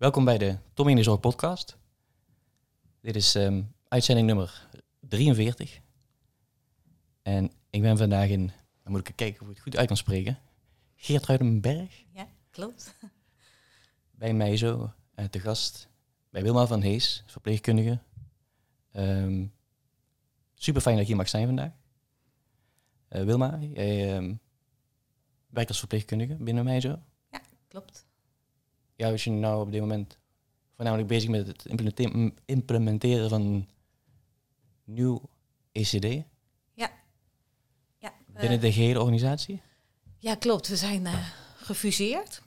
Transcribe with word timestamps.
Welkom 0.00 0.24
bij 0.24 0.38
de 0.38 0.58
Tom 0.74 0.88
in 0.88 0.96
de 0.96 1.02
Zorg 1.02 1.20
podcast. 1.20 1.78
Dit 3.00 3.16
is 3.16 3.34
ehm, 3.34 3.62
uitzending 3.88 4.26
nummer 4.26 4.68
43. 5.00 5.80
En 7.22 7.52
ik 7.70 7.82
ben 7.82 7.98
vandaag 7.98 8.28
in, 8.28 8.52
dan 8.82 8.92
moet 8.92 9.08
ik 9.08 9.16
kijken 9.16 9.42
of 9.42 9.48
ik 9.48 9.54
het 9.54 9.62
goed 9.62 9.76
uit 9.76 9.86
kan 9.86 9.96
spreken, 9.96 10.38
Geertruidenberg. 10.96 12.04
Ja, 12.12 12.28
klopt. 12.50 12.96
Bij 14.10 14.32
mij 14.32 14.56
zo, 14.56 14.92
uh, 15.16 15.24
te 15.24 15.40
gast 15.40 15.88
bij 16.30 16.42
Wilma 16.42 16.66
van 16.66 16.82
Hees, 16.82 17.22
verpleegkundige. 17.26 18.00
Ehm, 18.92 19.46
super 20.54 20.82
fijn 20.82 20.94
dat 20.96 21.04
je 21.04 21.10
hier 21.10 21.20
mag 21.20 21.28
zijn 21.28 21.46
vandaag. 21.46 21.72
Eh, 23.08 23.24
Wilma, 23.24 23.58
jij 23.58 24.14
ehm, 24.14 24.34
werkt 25.46 25.68
als 25.68 25.78
verpleegkundige 25.78 26.34
binnen 26.34 26.64
mij 26.64 26.80
zo. 26.80 26.98
Ja, 27.30 27.40
klopt. 27.68 28.08
Ja, 29.00 29.10
als 29.10 29.24
je 29.24 29.30
nou 29.30 29.60
op 29.60 29.72
dit 29.72 29.80
moment 29.80 30.18
voornamelijk 30.74 31.08
bezig 31.08 31.30
met 31.30 31.46
het 31.46 31.66
implemente- 31.66 32.32
implementeren 32.44 33.28
van 33.28 33.68
nieuw 34.84 35.22
ECD 35.72 36.24
Ja. 36.74 36.90
ja 37.98 38.12
binnen 38.26 38.58
eh, 38.58 38.60
de 38.60 38.72
gehele 38.72 39.00
organisatie? 39.00 39.62
Ja, 40.18 40.34
klopt. 40.34 40.68
We 40.68 40.76
zijn 40.76 41.06
eh, 41.06 41.28
gefuseerd. 41.56 42.42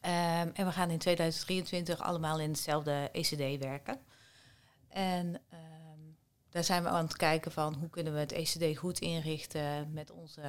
Ehm, 0.00 0.48
en 0.54 0.66
we 0.66 0.72
gaan 0.72 0.90
in 0.90 0.98
2023 0.98 2.00
allemaal 2.00 2.40
in 2.40 2.50
hetzelfde 2.50 3.08
ECD 3.12 3.58
werken. 3.58 3.98
En 4.88 5.40
ehm, 5.48 6.00
daar 6.50 6.64
zijn 6.64 6.82
we 6.82 6.88
aan 6.88 7.04
het 7.04 7.16
kijken 7.16 7.52
van 7.52 7.74
hoe 7.74 7.90
kunnen 7.90 8.12
we 8.12 8.18
het 8.18 8.32
ECD 8.32 8.78
goed 8.78 8.98
inrichten 8.98 9.92
met 9.92 10.10
onze 10.10 10.40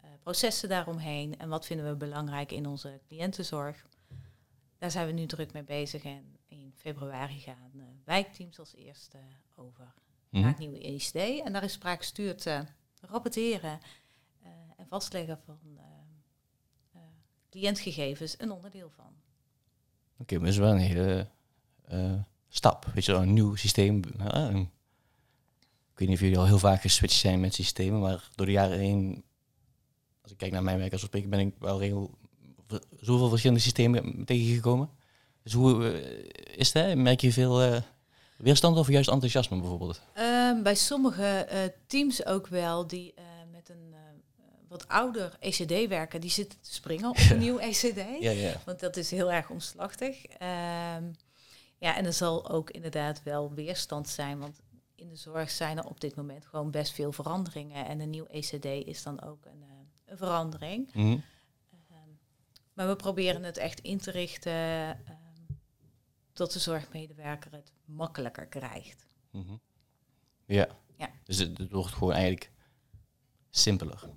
eh, 0.00 0.10
processen 0.22 0.68
daaromheen. 0.68 1.38
En 1.38 1.48
wat 1.48 1.66
vinden 1.66 1.88
we 1.88 1.96
belangrijk 1.96 2.52
in 2.52 2.66
onze 2.66 3.00
cliëntenzorg. 3.06 3.86
Daar 4.78 4.90
zijn 4.90 5.06
we 5.06 5.12
nu 5.12 5.26
druk 5.26 5.52
mee 5.52 5.62
bezig. 5.64 6.04
En 6.04 6.36
in 6.48 6.72
februari 6.76 7.38
gaan 7.40 7.70
eh, 7.74 7.82
wijkteams 8.04 8.58
als 8.58 8.74
eerste 8.74 9.18
over 9.54 9.92
naar 10.30 10.48
het 10.48 10.58
nieuwe 10.58 10.80
ECD. 10.80 11.14
En 11.44 11.52
daar 11.52 11.62
is 11.64 11.72
sprake 11.72 12.04
stuurt 12.04 12.46
eh, 12.46 12.60
rapporteren 13.00 13.78
eh, 14.42 14.50
en 14.76 14.86
vastleggen 14.86 15.38
van 15.44 15.58
cliëntgegevens 17.50 18.34
een 18.38 18.50
onderdeel 18.50 18.90
van. 18.90 19.12
Oké, 20.18 20.34
maar 20.34 20.44
dat 20.44 20.52
is 20.52 20.56
wel 20.58 20.70
een 20.72 20.78
hele 20.78 21.28
stap. 22.48 22.84
Weet 22.84 23.04
je 23.04 23.12
wel, 23.12 23.22
een 23.22 23.32
nieuw 23.32 23.54
systeem. 23.54 24.02
Een- 24.18 24.70
ik 25.92 26.00
weet 26.00 26.08
niet 26.08 26.16
of 26.18 26.22
jullie 26.24 26.38
al 26.38 26.46
heel 26.46 26.58
vaak 26.58 26.80
geswitcht 26.80 27.16
zijn 27.18 27.40
met 27.40 27.54
systemen, 27.54 28.00
maar 28.00 28.28
door 28.34 28.46
de 28.46 28.52
jaren 28.52 28.78
heen, 28.78 29.24
als 30.22 30.32
ik 30.32 30.38
kijk 30.38 30.52
naar 30.52 30.62
mijn 30.62 30.78
werk 30.78 30.92
als 30.92 31.00
spreker, 31.00 31.28
ben 31.28 31.40
ik 31.40 31.54
wel 31.58 31.78
heel, 31.78 32.18
zoveel 33.00 33.28
verschillende 33.28 33.62
systemen 33.62 34.24
tegengekomen. 34.24 34.90
Dus 35.44 35.52
hoe 35.52 35.92
eh, 35.92 36.58
is 36.58 36.72
dat? 36.72 36.94
Merk 36.94 37.20
je 37.20 37.32
veel 37.32 37.62
eh, 37.62 37.80
weerstand 38.36 38.76
of 38.76 38.88
juist 38.88 39.10
enthousiasme 39.10 39.60
bijvoorbeeld? 39.60 40.00
Ehm, 40.14 40.62
bij 40.62 40.74
sommige 40.74 41.26
eh, 41.26 41.58
teams 41.86 42.26
ook 42.26 42.46
wel 42.46 42.86
die 42.86 43.14
met 43.52 43.68
een 43.68 43.94
wat 44.68 44.88
ouder 44.88 45.36
ECD 45.40 45.88
werken, 45.88 46.20
die 46.20 46.30
zitten 46.30 46.60
te 46.60 46.74
springen 46.74 47.08
op 47.08 47.16
een 47.30 47.38
nieuw 47.38 47.58
ECD. 47.58 48.20
Ja, 48.20 48.30
ja. 48.30 48.60
Want 48.64 48.80
dat 48.80 48.96
is 48.96 49.10
heel 49.10 49.32
erg 49.32 49.50
omslachtig. 49.50 50.24
Ehm, 50.24 51.04
ja, 51.78 51.96
en 51.96 52.04
er 52.04 52.12
zal 52.12 52.50
ook 52.50 52.70
inderdaad 52.70 53.22
wel 53.22 53.52
weerstand 53.54 54.08
zijn, 54.08 54.38
want 54.38 54.60
in 54.94 55.08
de 55.08 55.16
zorg 55.16 55.50
zijn 55.50 55.78
er 55.78 55.84
op 55.84 56.00
dit 56.00 56.14
moment 56.14 56.46
gewoon 56.46 56.70
best 56.70 56.92
veel 56.92 57.12
veranderingen. 57.12 57.86
En 57.86 58.00
een 58.00 58.10
nieuw 58.10 58.26
ECD 58.26 58.64
is 58.64 59.02
dan 59.02 59.22
ook 59.22 59.44
een, 59.44 59.64
een 60.06 60.16
verandering. 60.16 60.94
Mhm. 60.94 61.16
Maar 62.74 62.88
we 62.88 62.96
proberen 62.96 63.42
het 63.42 63.56
echt 63.56 63.80
in 63.80 63.98
te 63.98 64.10
richten 64.10 64.52
ehm, 64.52 64.96
dat 66.32 66.52
de 66.52 66.58
zorgmedewerker 66.58 67.52
het 67.52 67.72
makkelijker 67.84 68.46
krijgt. 68.46 69.06
Mhm. 69.30 69.56
Ja. 70.46 70.68
Ja. 70.96 71.10
Dus 71.24 71.38
het, 71.38 71.58
het 71.58 71.70
wordt 71.72 71.92
gewoon 71.92 72.12
eigenlijk 72.12 72.50
simpeler. 73.50 74.08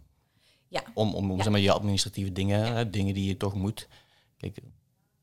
Ja. 0.68 0.84
Om, 0.94 1.16
om 1.16 1.32
Ja. 1.32 1.44
zeg 1.44 1.52
maar, 1.52 1.60
je 1.60 1.72
administratieve 1.72 2.32
dingen, 2.32 2.76
hè, 2.76 2.90
dingen 2.90 3.14
die 3.14 3.28
je 3.28 3.38
toch 3.38 3.54
moet. 3.54 3.88
Kijk, 4.38 4.60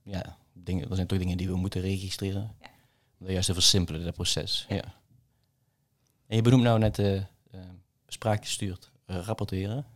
ja, 0.03 0.39
dingen, 0.53 0.89
er 0.91 0.95
zijn 0.95 1.07
toch 1.07 1.19
dingen 1.19 1.37
die 1.37 1.49
we 1.49 1.57
moeten 1.57 1.81
registreren. 1.81 2.57
Ja. 2.61 2.67
Om 3.19 3.27
dat 3.27 3.31
juist 3.31 3.47
te 3.47 3.55
versimpelen, 3.55 4.05
dat 4.05 4.15
proces. 4.15 4.67
Ja. 4.69 4.83
En 6.27 6.37
je 6.37 6.43
benoemt 6.43 6.63
nou 6.63 6.79
net 6.79 6.95
de 6.95 7.27
uh, 7.55 7.61
spraak 8.07 8.45
gestuurd 8.45 8.91
eh, 9.07 9.17
rapporteren. 9.17 9.87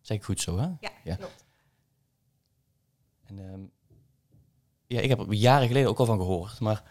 Zeg 0.00 0.16
ik 0.16 0.24
goed 0.24 0.40
zo, 0.40 0.58
hè? 0.58 0.66
Ja, 0.80 0.90
Ja. 1.04 1.14
klopt. 1.16 1.44
En, 3.28 3.38
ehm, 3.38 3.60
ja, 4.86 5.00
ik 5.00 5.08
heb 5.08 5.18
er 5.18 5.32
jaren 5.32 5.66
geleden 5.66 5.88
ook 5.88 5.98
al 5.98 6.06
van 6.06 6.18
gehoord, 6.18 6.60
maar 6.60 6.82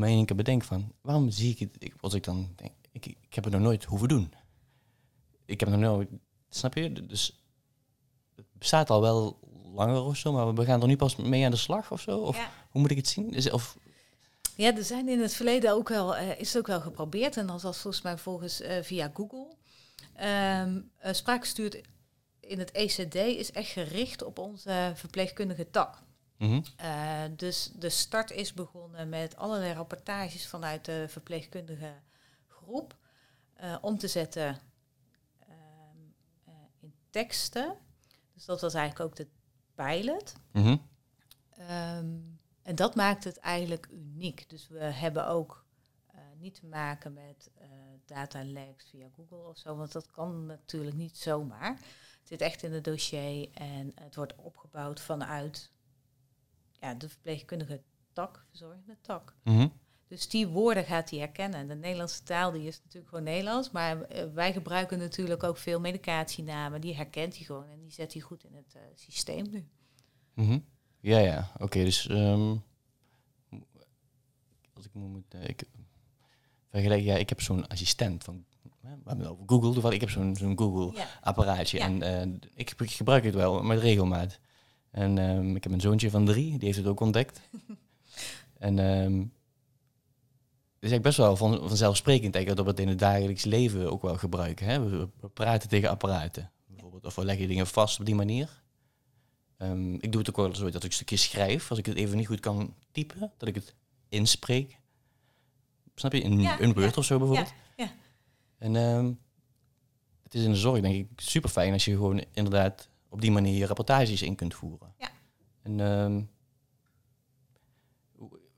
één 0.00 0.26
keer 0.26 0.36
bedenk 0.36 0.64
van, 0.64 0.92
waarom 1.00 1.30
zie 1.30 1.50
ik 1.50 1.58
het, 1.58 1.76
ik, 1.78 1.94
als 2.00 2.14
ik 2.14 2.24
dan 2.24 2.52
denk, 2.56 2.72
ik, 2.92 3.06
ik 3.06 3.34
heb 3.34 3.44
het 3.44 3.52
nog 3.52 3.62
nooit 3.62 3.84
hoeven 3.84 4.08
doen. 4.08 4.32
Ik 5.44 5.60
heb 5.60 5.70
het 5.70 5.80
nog 5.80 5.90
nooit, 5.90 6.08
snap 6.48 6.74
je? 6.74 6.92
Dus 7.06 7.40
het 8.34 8.46
bestaat 8.52 8.90
al 8.90 9.00
wel 9.00 9.38
langer 9.74 10.02
of 10.02 10.16
zo, 10.16 10.32
maar 10.32 10.54
we 10.54 10.64
gaan 10.64 10.80
er 10.80 10.86
nu 10.86 10.96
pas 10.96 11.16
mee 11.16 11.44
aan 11.44 11.50
de 11.50 11.56
slag 11.56 11.92
of 11.92 12.00
zo? 12.00 12.18
Of 12.18 12.36
Ja. 12.36 12.50
hoe 12.70 12.80
moet 12.80 12.90
ik 12.90 12.96
het 12.96 13.08
zien? 13.08 13.30
Is, 13.30 13.50
of, 13.50 13.76
Ja, 14.56 14.76
er 14.76 14.84
zijn 14.84 15.08
in 15.08 15.20
het 15.20 15.34
verleden 15.34 15.72
ook 15.72 15.88
wel, 15.88 16.16
eh, 16.16 16.40
is 16.40 16.48
het 16.48 16.58
ook 16.58 16.66
wel 16.66 16.80
geprobeerd. 16.80 17.36
En 17.36 17.46
dat 17.46 17.62
was 17.62 17.78
volgens 17.78 18.02
mij 18.02 18.18
volgens 18.18 18.60
eh, 18.60 18.82
via 18.82 19.10
Google. 19.14 19.54
Eh, 20.12 20.66
spraakgestuurd 21.12 21.80
in 22.46 22.58
het 22.58 22.70
ECD 22.72 23.14
is 23.14 23.50
echt 23.52 23.68
gericht 23.70 24.22
op 24.22 24.38
onze 24.38 24.92
verpleegkundige 24.94 25.70
tak. 25.70 26.02
Mhm, 26.38 26.60
Eh, 26.76 27.22
dus 27.36 27.70
de 27.74 27.88
start 27.88 28.30
is 28.30 28.52
begonnen 28.52 29.08
met 29.08 29.36
allerlei 29.36 29.72
rapportages 29.72 30.46
vanuit 30.46 30.84
de 30.84 31.04
verpleegkundige 31.08 31.92
groep. 32.46 32.96
eh, 33.54 33.76
om 33.80 33.98
te 33.98 34.08
zetten 34.08 34.58
ehm, 35.40 35.98
eh, 36.44 36.52
in 36.80 36.94
teksten. 37.10 37.76
Dus 38.34 38.44
dat 38.44 38.60
was 38.60 38.74
eigenlijk 38.74 39.10
ook 39.10 39.16
de 39.16 39.26
pilot. 39.74 40.32
mhm, 40.52 40.76
Ehm, 41.50 42.14
en 42.62 42.74
dat 42.74 42.94
maakt 42.94 43.24
het 43.24 43.36
eigenlijk 43.38 43.88
uniek. 43.90 44.48
Dus 44.50 44.68
we 44.68 44.78
hebben 44.78 45.26
ook 45.28 45.64
niet 46.38 46.54
te 46.54 46.66
maken 46.66 47.12
met 47.12 47.50
data 48.04 48.44
leaks 48.44 48.88
via 48.90 49.08
Google 49.16 49.48
of 49.48 49.58
zo, 49.58 49.76
want 49.76 49.92
dat 49.92 50.10
kan 50.10 50.46
natuurlijk 50.46 50.96
niet 50.96 51.16
zomaar. 51.16 51.80
Zit 52.28 52.40
echt 52.40 52.62
in 52.62 52.72
het 52.72 52.84
dossier 52.84 53.48
en 53.52 53.92
het 53.94 54.14
wordt 54.14 54.34
opgebouwd 54.36 55.00
vanuit 55.00 55.72
ja, 56.80 56.94
de 56.94 57.08
verpleegkundige 57.08 57.82
tak, 58.12 58.44
verzorgende 58.48 58.96
tak. 59.00 59.36
mhm. 59.42 59.68
Dus 60.08 60.28
die 60.28 60.46
woorden 60.46 60.84
gaat 60.84 61.10
hij 61.10 61.18
herkennen. 61.18 61.68
De 61.68 61.74
Nederlandse 61.74 62.22
taal 62.22 62.52
die 62.52 62.66
is 62.66 62.80
natuurlijk 62.82 63.08
gewoon 63.08 63.24
Nederlands, 63.24 63.70
maar 63.70 64.02
eh, 64.02 64.32
wij 64.32 64.52
gebruiken 64.52 64.98
natuurlijk 64.98 65.42
ook 65.42 65.56
veel 65.56 65.80
medicatienamen. 65.80 66.80
Die 66.80 66.94
herkent 66.94 67.36
hij 67.36 67.44
gewoon 67.44 67.68
en 67.68 67.80
die 67.80 67.90
zet 67.90 68.12
hij 68.12 68.22
goed 68.22 68.44
in 68.44 68.54
het 68.54 68.74
eh, 68.74 68.82
systeem 68.94 69.50
nu. 69.50 69.68
Mhm. 70.34 70.58
Ja, 71.00 71.18
ja. 71.18 71.52
Oké, 71.58 71.84
dus 71.84 72.08
ehm, 72.08 72.56
als 74.72 74.84
ik 74.84 74.94
moet, 74.94 75.34
eh, 75.34 75.48
ik 75.48 75.64
vergelijk, 76.70 77.02
ja, 77.02 77.16
ik 77.16 77.28
heb 77.28 77.40
zo'n 77.40 77.66
assistent 77.68 78.24
van, 78.24 78.44
we 78.86 79.08
hebben 79.08 79.24
het 79.24 79.32
over 79.34 79.44
Google, 79.46 79.72
toevallig, 79.72 79.94
ik 79.94 80.00
heb 80.00 80.10
zo'n 80.10 80.36
zo'n 80.36 80.58
Google 80.58 80.98
Ja. 80.98 81.06
apparaatje 81.20 81.78
Ja. 81.78 81.84
en 81.84 82.02
eh, 82.02 82.48
ik 82.54 82.68
gebruik- 82.68 82.90
gebruik 82.92 83.24
het 83.24 83.34
wel 83.34 83.62
met 83.62 83.78
regelmaat. 83.78 84.38
En 84.90 85.18
ehm, 85.18 85.56
ik 85.56 85.62
heb 85.62 85.72
een 85.72 85.80
zoontje 85.80 86.10
van 86.10 86.24
drie, 86.24 86.50
die 86.50 86.64
heeft 86.66 86.78
het 86.78 86.86
ook 86.86 87.00
ontdekt. 87.00 87.40
en 88.58 88.78
ehm 88.78 89.24
het 90.78 90.84
is 90.84 90.90
eigenlijk 90.90 91.02
best 91.02 91.16
wel 91.16 91.36
van, 91.36 91.68
vanzelfsprekend 91.68 92.34
eigenlijk 92.34 92.56
dat 92.56 92.64
we 92.64 92.70
het 92.70 92.80
in 92.80 92.88
het 92.88 92.98
dagelijks 92.98 93.44
leven 93.44 93.92
ook 93.92 94.02
wel 94.02 94.16
gebruiken. 94.16 94.66
Hè? 94.66 94.88
We, 94.88 95.08
we 95.20 95.28
praten 95.28 95.68
tegen 95.68 95.90
apparaten 95.90 96.50
bijvoorbeeld, 96.66 97.04
of 97.04 97.14
we 97.14 97.24
leggen 97.24 97.48
dingen 97.48 97.66
vast 97.66 97.98
op 98.00 98.06
die 98.06 98.14
manier. 98.14 98.62
Ehm, 99.56 99.94
ik 99.94 100.12
doe 100.12 100.20
het 100.20 100.28
ook 100.30 100.36
wel 100.36 100.54
zo 100.54 100.64
dat 100.64 100.74
ik 100.84 100.88
een 100.88 100.92
stukje 100.92 101.16
schrijf, 101.16 101.70
als 101.70 101.78
ik 101.78 101.86
het 101.86 101.96
even 101.96 102.16
niet 102.16 102.26
goed 102.26 102.40
kan 102.40 102.74
typen, 102.92 103.32
dat 103.36 103.48
ik 103.48 103.54
het 103.54 103.74
inspreek. 104.08 104.78
Snap 105.94 106.12
je? 106.12 106.20
In 106.20 106.40
Ja, 106.40 106.60
een 106.60 106.74
ja, 106.76 106.90
of 106.94 107.04
zo 107.04 107.18
bijvoorbeeld. 107.18 107.52
Ja, 107.76 107.84
ja. 107.84 107.90
En 108.58 108.76
ehm, 108.76 109.12
het 110.22 110.34
is 110.34 110.44
in 110.44 110.50
de 110.50 110.56
zorg 110.56 110.80
denk 110.80 110.94
ik 110.94 111.20
super 111.20 111.50
fijn 111.50 111.72
als 111.72 111.84
je 111.84 111.90
gewoon 111.90 112.24
inderdaad 112.32 112.88
op 113.08 113.20
die 113.20 113.30
manier 113.30 113.54
je 113.58 113.66
rapportages 113.66 114.22
in 114.22 114.34
kunt 114.34 114.54
voeren. 114.54 114.94
Ja. 114.98 115.08
En, 115.62 115.80
ehm, 115.80 116.22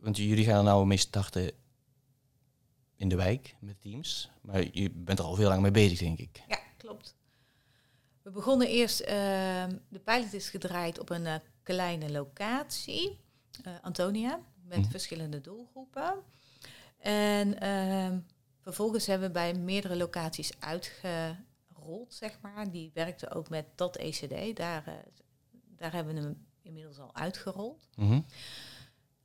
want 0.00 0.16
jullie 0.16 0.44
gaan 0.44 0.56
er 0.58 0.62
nou 0.64 0.86
mee 0.86 0.98
starten 0.98 1.50
in 2.96 3.08
de 3.08 3.16
wijk 3.16 3.54
met 3.60 3.80
teams, 3.80 4.30
maar 4.42 4.64
je 4.72 4.90
bent 4.90 5.18
er 5.18 5.24
al 5.24 5.34
veel 5.34 5.48
lang 5.48 5.62
mee 5.62 5.70
bezig 5.70 5.98
denk 5.98 6.18
ik. 6.18 6.42
Ja, 6.48 6.58
klopt. 6.76 7.16
We 8.22 8.30
begonnen 8.30 8.68
eerst, 8.68 9.00
ehm, 9.00 9.76
de 9.88 9.98
pilot 10.04 10.32
is 10.32 10.50
gedraaid 10.50 10.98
op 10.98 11.10
een 11.10 11.26
eh, 11.26 11.34
kleine 11.62 12.10
locatie, 12.10 13.20
eh, 13.64 13.72
Antonia, 13.82 14.40
met 14.64 14.78
Mhm. 14.78 14.90
verschillende 14.90 15.40
doelgroepen. 15.40 16.14
En 16.98 17.60
vervolgens 18.68 19.06
hebben 19.06 19.26
we 19.26 19.32
bij 19.32 19.54
meerdere 19.54 19.96
locaties 19.96 20.52
uitgerold, 20.58 22.14
zeg 22.14 22.38
maar. 22.40 22.70
Die 22.70 22.90
werkten 22.94 23.32
ook 23.32 23.48
met 23.48 23.64
dat 23.74 23.96
ECD, 23.96 24.56
daar, 24.56 24.86
eh, 24.86 24.94
daar 25.76 25.92
hebben 25.92 26.14
we 26.14 26.20
hem 26.20 26.46
inmiddels 26.62 26.98
al 26.98 27.14
uitgerold. 27.14 27.88
Mhm. 27.96 28.20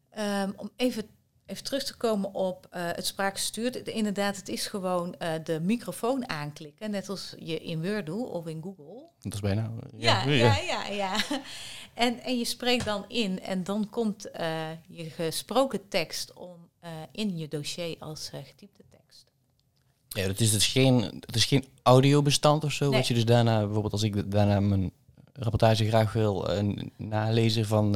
Ehm, 0.09 0.51
om 0.55 0.69
even, 0.75 1.07
even 1.45 1.63
terug 1.63 1.83
te 1.83 1.97
komen 1.97 2.33
op 2.33 2.67
uh, 2.73 2.89
het 2.91 3.05
spraakgestuurd. 3.05 3.75
Inderdaad, 3.75 4.35
het 4.35 4.49
is 4.49 4.67
gewoon 4.67 5.15
uh, 5.19 5.33
de 5.43 5.59
microfoon 5.59 6.29
aanklikken, 6.29 6.91
net 6.91 7.09
als 7.09 7.35
je 7.37 7.59
in 7.59 7.81
Word 7.81 8.05
doet 8.05 8.29
of 8.29 8.47
in 8.47 8.61
Google. 8.61 9.07
Dat 9.19 9.33
is 9.33 9.39
bijna. 9.39 9.71
Ja, 9.97 10.23
ja, 10.23 10.57
ja, 10.57 10.87
ja. 10.87 11.15
En, 11.93 12.19
en 12.19 12.37
je 12.37 12.45
spreekt 12.45 12.85
dan 12.85 13.05
in 13.07 13.41
en 13.41 13.63
dan 13.63 13.89
komt 13.89 14.21
je 14.87 15.09
gesproken 15.09 15.87
tekst 15.87 16.33
om 16.33 16.69
in 17.11 17.37
je 17.37 17.47
dossier 17.47 17.95
als 17.99 18.29
getypte 18.29 18.83
tekst. 18.89 18.92
Ja, 20.13 20.27
dat 20.27 20.39
is 20.39 20.51
dus 20.51 20.67
geen, 20.67 21.01
het 21.01 21.35
is 21.35 21.45
geen 21.45 21.65
audiobestand 21.83 22.63
of 22.63 22.71
zo, 22.71 22.89
nee. 22.89 22.97
wat 22.97 23.07
je 23.07 23.13
dus 23.13 23.25
daarna, 23.25 23.59
bijvoorbeeld 23.63 23.93
als 23.93 24.03
ik 24.03 24.31
daarna 24.31 24.59
mijn 24.59 24.91
rapportage 25.33 25.87
graag 25.87 26.13
wil 26.13 26.47
nalezen 26.97 27.65
van 27.65 27.91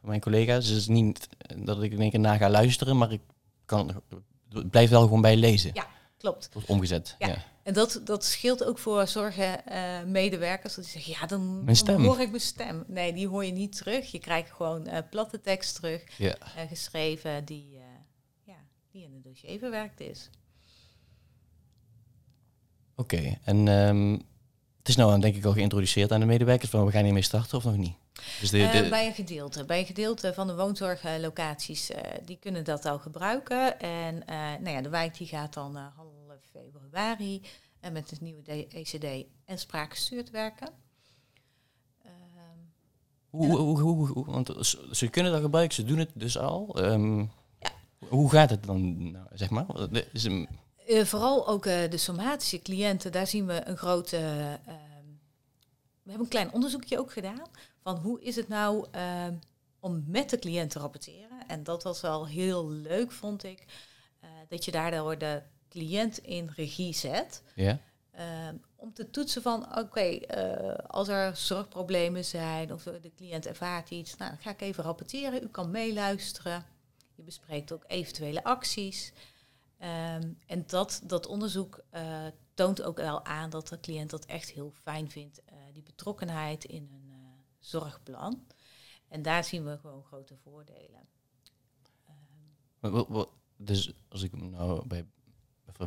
mijn 0.00 0.20
collega's. 0.20 0.64
Dus 0.64 0.68
het 0.68 0.78
is 0.78 0.86
niet 0.86 1.28
dat 1.56 1.82
ik 1.82 1.92
in 1.92 2.00
één 2.00 2.10
keer 2.10 2.20
na 2.20 2.36
ga 2.36 2.50
luisteren, 2.50 2.96
maar 2.96 3.12
ik 3.12 3.20
kan, 3.64 4.02
het 4.48 4.70
blijft 4.70 4.90
wel 4.90 5.02
gewoon 5.02 5.20
bij 5.20 5.36
lezen. 5.36 5.70
Ja, 5.74 5.86
klopt. 6.18 6.48
Wordt 6.52 6.68
omgezet. 6.68 7.16
Ja. 7.18 7.36
En 7.62 7.72
dat, 7.72 8.00
dat 8.04 8.24
scheelt 8.24 8.64
ook 8.64 8.78
voor 8.78 9.06
zorgmedewerkers. 9.06 10.70
Uh, 10.70 10.76
dat 10.76 10.84
die 10.84 11.02
zeggen, 11.02 11.12
ja, 11.20 11.26
dan, 11.26 11.64
mijn 11.64 11.76
stem. 11.76 11.96
dan 11.96 12.04
hoor 12.06 12.20
ik 12.20 12.28
mijn 12.28 12.42
stem. 12.42 12.84
Nee, 12.86 13.12
die 13.12 13.28
hoor 13.28 13.44
je 13.44 13.52
niet 13.52 13.76
terug. 13.76 14.10
Je 14.10 14.18
krijgt 14.18 14.50
gewoon 14.50 14.88
uh, 14.88 14.98
platte 15.10 15.40
tekst 15.40 15.74
terug, 15.74 16.02
ja. 16.18 16.36
uh, 16.56 16.68
geschreven, 16.68 17.44
die, 17.44 17.78
ja, 18.44 18.54
die 18.90 19.02
in 19.02 19.12
het 19.12 19.24
dossier 19.24 19.58
verwerkt 19.58 20.00
is. 20.00 20.30
Oké, 22.96 23.14
okay. 23.14 23.38
en 23.44 23.68
um, 23.68 24.12
het 24.78 24.88
is 24.88 24.96
nou 24.96 25.20
denk 25.20 25.36
ik 25.36 25.44
al 25.44 25.52
geïntroduceerd 25.52 26.12
aan 26.12 26.20
de 26.20 26.26
medewerkers, 26.26 26.70
maar 26.70 26.86
we 26.86 26.92
gaan 26.92 27.04
hiermee 27.04 27.22
starten 27.22 27.58
of 27.58 27.64
nog 27.64 27.76
niet? 27.76 27.96
Dus 28.40 28.50
de, 28.50 28.68
de... 28.72 28.84
Uh, 28.84 28.90
bij 28.90 29.06
een 29.06 29.14
gedeelte. 29.14 29.64
Bij 29.64 29.78
een 29.78 29.86
gedeelte 29.86 30.34
van 30.34 30.46
de 30.46 30.54
woonzorglocaties, 30.54 31.90
uh, 31.90 31.96
die 32.24 32.38
kunnen 32.40 32.64
dat 32.64 32.84
al 32.84 32.98
gebruiken. 32.98 33.80
En 33.80 34.14
uh, 34.14 34.36
nou 34.36 34.68
ja, 34.68 34.80
de 34.80 34.88
wijk 34.88 35.16
die 35.16 35.26
gaat 35.26 35.54
dan 35.54 35.76
half 35.76 36.40
februari 36.52 37.42
met 37.92 38.10
het 38.10 38.20
nieuwe 38.20 38.66
ECD 38.68 39.26
en 39.44 39.58
spraakgestuurd 39.58 40.30
werken. 40.30 40.68
Ehm, 42.02 42.12
hoe, 43.30 43.56
hoe, 43.56 43.80
hoe, 43.80 44.06
hoe, 44.08 44.24
want 44.24 44.76
ze 44.90 45.08
kunnen 45.08 45.32
dat 45.32 45.40
gebruiken, 45.40 45.74
ze 45.74 45.84
doen 45.84 45.98
het 45.98 46.10
dus 46.14 46.38
al. 46.38 46.84
Um, 46.84 47.30
ja. 47.58 47.70
Hoe 48.08 48.30
gaat 48.30 48.50
het 48.50 48.64
dan, 48.64 49.10
nou, 49.10 49.26
zeg 49.32 49.50
maar? 49.50 49.66
Is 50.12 50.24
een... 50.24 50.48
vooral 50.86 51.48
ook 51.48 51.62
de 51.64 51.96
somatische 51.96 52.62
cliënten, 52.62 53.12
daar 53.12 53.26
zien 53.26 53.46
we 53.46 53.66
een 53.66 53.76
grote... 53.76 54.16
Ehm, 54.16 54.84
we 56.02 56.12
hebben 56.12 56.20
een 56.20 56.28
klein 56.28 56.52
onderzoekje 56.52 56.98
ook 56.98 57.12
gedaan 57.12 57.46
van 57.82 57.96
hoe 57.96 58.20
is 58.20 58.36
het 58.36 58.48
nou 58.48 58.86
uh, 58.94 59.26
om 59.80 60.04
met 60.06 60.30
de 60.30 60.38
cliënt 60.38 60.70
te 60.70 60.78
rapporteren. 60.78 61.46
En 61.46 61.62
dat 61.62 61.82
was 61.82 62.00
wel 62.00 62.26
heel 62.26 62.70
leuk, 62.70 63.12
vond 63.12 63.44
ik, 63.44 63.64
dat 64.48 64.64
je 64.64 64.70
daardoor 64.70 65.18
de 65.18 65.42
cliënt 65.68 66.18
in 66.18 66.52
regie 66.56 66.94
zet. 66.94 67.42
Ja. 67.54 67.78
Uh, 68.18 68.22
om 68.76 68.92
te 68.92 69.10
toetsen 69.10 69.42
van, 69.42 69.66
oké, 69.66 69.80
okay, 69.80 70.18
als 70.86 71.08
er 71.08 71.36
zorgproblemen 71.36 72.24
zijn 72.24 72.72
of 72.72 72.82
de 72.82 73.12
cliënt 73.16 73.46
ervaart 73.46 73.90
iets, 73.90 74.16
nou, 74.16 74.30
dan 74.30 74.40
ga 74.40 74.50
ik 74.50 74.60
even 74.60 74.84
rapporteren. 74.84 75.42
U 75.42 75.48
kan 75.48 75.70
meeluisteren. 75.70 76.64
Je 77.14 77.22
bespreekt 77.22 77.72
ook 77.72 77.84
eventuele 77.86 78.44
acties. 78.44 79.12
Um, 79.82 80.38
en 80.46 80.64
dat, 80.66 81.02
dat 81.04 81.26
onderzoek 81.26 81.84
toont 82.54 82.82
ook 82.82 82.96
wel 82.96 83.24
aan 83.24 83.50
dat 83.50 83.68
de 83.68 83.80
cliënt 83.80 84.10
dat 84.10 84.24
echt 84.24 84.50
heel 84.50 84.70
fijn 84.70 85.10
vindt, 85.10 85.42
die 85.72 85.82
betrokkenheid 85.82 86.64
in 86.64 86.88
een 86.92 87.12
zorgplan. 87.58 88.46
En 89.08 89.22
daar 89.22 89.44
zien 89.44 89.64
we 89.64 89.78
gewoon 89.78 90.04
grote 90.04 90.36
voordelen. 90.42 91.08
Um, 92.82 93.24
dus 93.56 93.92
als 94.08 94.22
ik 94.22 94.36
nou 94.36 94.86
bij 94.86 95.06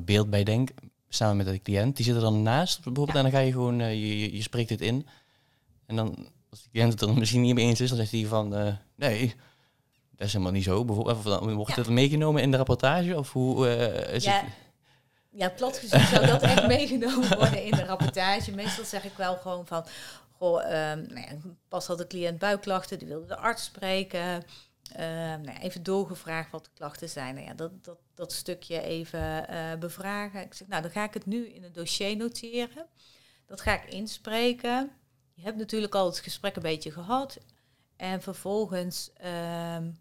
beeld 0.02 0.30
bij 0.30 0.44
denk, 0.44 0.70
samen 1.08 1.38
met 1.38 1.46
de 1.46 1.62
cliënt, 1.62 1.96
die 1.96 2.06
zit 2.06 2.16
er 2.16 2.22
dan 2.22 2.42
naast 2.42 2.76
bijvoorbeeld, 2.76 3.08
ja. 3.08 3.16
en 3.16 3.22
dan 3.24 3.32
ga 3.32 3.40
je 3.40 3.52
gewoon, 3.52 3.78
je, 3.78 4.36
je 4.36 4.42
spreekt 4.42 4.70
het 4.70 4.82
in. 4.82 5.08
En 5.86 5.96
dan, 5.96 6.30
als 6.50 6.64
de 6.64 6.70
cliënt 6.70 6.92
het 6.92 7.02
er 7.02 7.14
misschien 7.14 7.42
niet 7.42 7.56
mee 7.56 7.66
eens 7.66 7.82
is, 7.82 7.90
dan 7.90 7.98
zegt 7.98 8.12
hij 8.12 8.26
van, 8.26 8.78
nee, 8.96 9.36
dat 10.20 10.28
is 10.28 10.34
helemaal 10.34 10.54
niet 10.54 10.64
zo. 10.64 10.86
Bijvoorbeeld, 10.86 11.54
wordt 11.56 11.76
ja. 11.76 11.82
het 11.82 11.90
meegenomen 11.90 12.42
in 12.42 12.52
de 12.52 12.58
rapportage? 12.58 13.18
Of 13.18 13.32
hoe 13.32 13.68
uh, 13.68 14.18
ja. 14.18 14.32
het? 14.32 14.52
Ja, 15.30 15.50
plat 15.50 15.78
gezien 15.78 16.06
zou 16.06 16.26
dat 16.26 16.42
echt 16.42 16.68
meegenomen 16.78 17.38
worden 17.38 17.64
in 17.64 17.72
de 17.72 17.86
rapportage. 17.86 18.52
Meestal 18.52 18.86
zeg 18.86 19.04
ik 19.04 19.14
wel 19.18 19.36
gewoon 19.36 19.68
van, 19.68 19.86
goh, 20.38 20.64
um, 20.64 21.06
nou 21.08 21.20
ja, 21.20 21.38
pas 21.68 21.88
had 21.88 21.98
de 21.98 22.08
cliënt 22.08 22.40
buikklachten, 22.40 23.00
die 23.00 23.08
wilde 23.08 23.26
de 23.26 23.38
arts 23.38 23.64
spreken. 23.64 24.44
Uh, 24.92 25.06
nou 25.06 25.44
ja, 25.44 25.62
even 25.62 25.84
doorgevraagd 25.84 26.52
wat 26.52 26.64
de 26.64 26.72
klachten 26.74 27.10
zijn. 27.10 27.36
Nou 27.36 27.48
ja, 27.48 27.54
dat, 27.54 27.84
dat, 27.84 27.98
dat 28.14 28.34
stukje 28.34 28.82
even 28.82 29.46
uh, 29.50 29.74
bevragen. 29.80 30.42
Ik 30.42 30.54
zeg, 30.54 30.68
nou, 30.68 30.82
dan 30.82 30.92
ga 30.92 31.04
ik 31.04 31.14
het 31.14 31.26
nu 31.26 31.48
in 31.48 31.64
een 31.64 31.74
dossier 31.74 32.18
noteren. 32.18 32.86
Dat 33.46 33.62
ga 33.62 33.84
ik 33.84 33.90
inspreken. 33.90 34.92
Je 35.34 35.44
hebt 35.44 35.58
natuurlijk 35.58 35.96
al 35.96 36.06
het 36.06 36.20
gesprek 36.20 36.56
een 36.56 36.62
beetje 36.62 36.92
gehad. 36.92 37.38
En 37.96 38.22
vervolgens 38.22 39.12
um, 39.76 40.00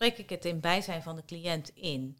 spreek 0.00 0.18
ik 0.18 0.30
het 0.30 0.44
in 0.44 0.60
bijzijn 0.60 1.02
van 1.02 1.16
de 1.16 1.24
cliënt 1.24 1.70
in. 1.74 2.18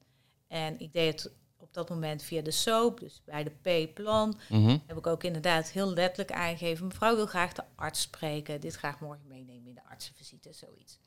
En 0.48 0.80
ik 0.80 0.92
deed 0.92 1.22
het 1.22 1.32
op 1.56 1.74
dat 1.74 1.88
moment 1.88 2.22
via 2.22 2.42
de 2.42 2.50
SOAP, 2.50 3.00
dus 3.00 3.22
bij 3.24 3.44
de 3.44 3.50
P-plan, 3.50 4.38
mm 4.48 4.66
-hmm. 4.66 4.82
heb 4.86 4.96
ik 4.96 5.06
ook 5.06 5.24
inderdaad 5.24 5.70
heel 5.70 5.92
letterlijk 5.92 6.32
aangegeven. 6.32 6.86
Mevrouw 6.86 7.16
wil 7.16 7.26
graag 7.26 7.52
de 7.52 7.64
arts 7.76 8.00
spreken, 8.00 8.60
dit 8.60 8.74
graag 8.74 9.00
morgen 9.00 9.26
meenemen 9.28 9.66
in 9.66 9.74
de 9.74 9.84
artsenvisite, 9.84 10.52
zoiets. 10.52 10.98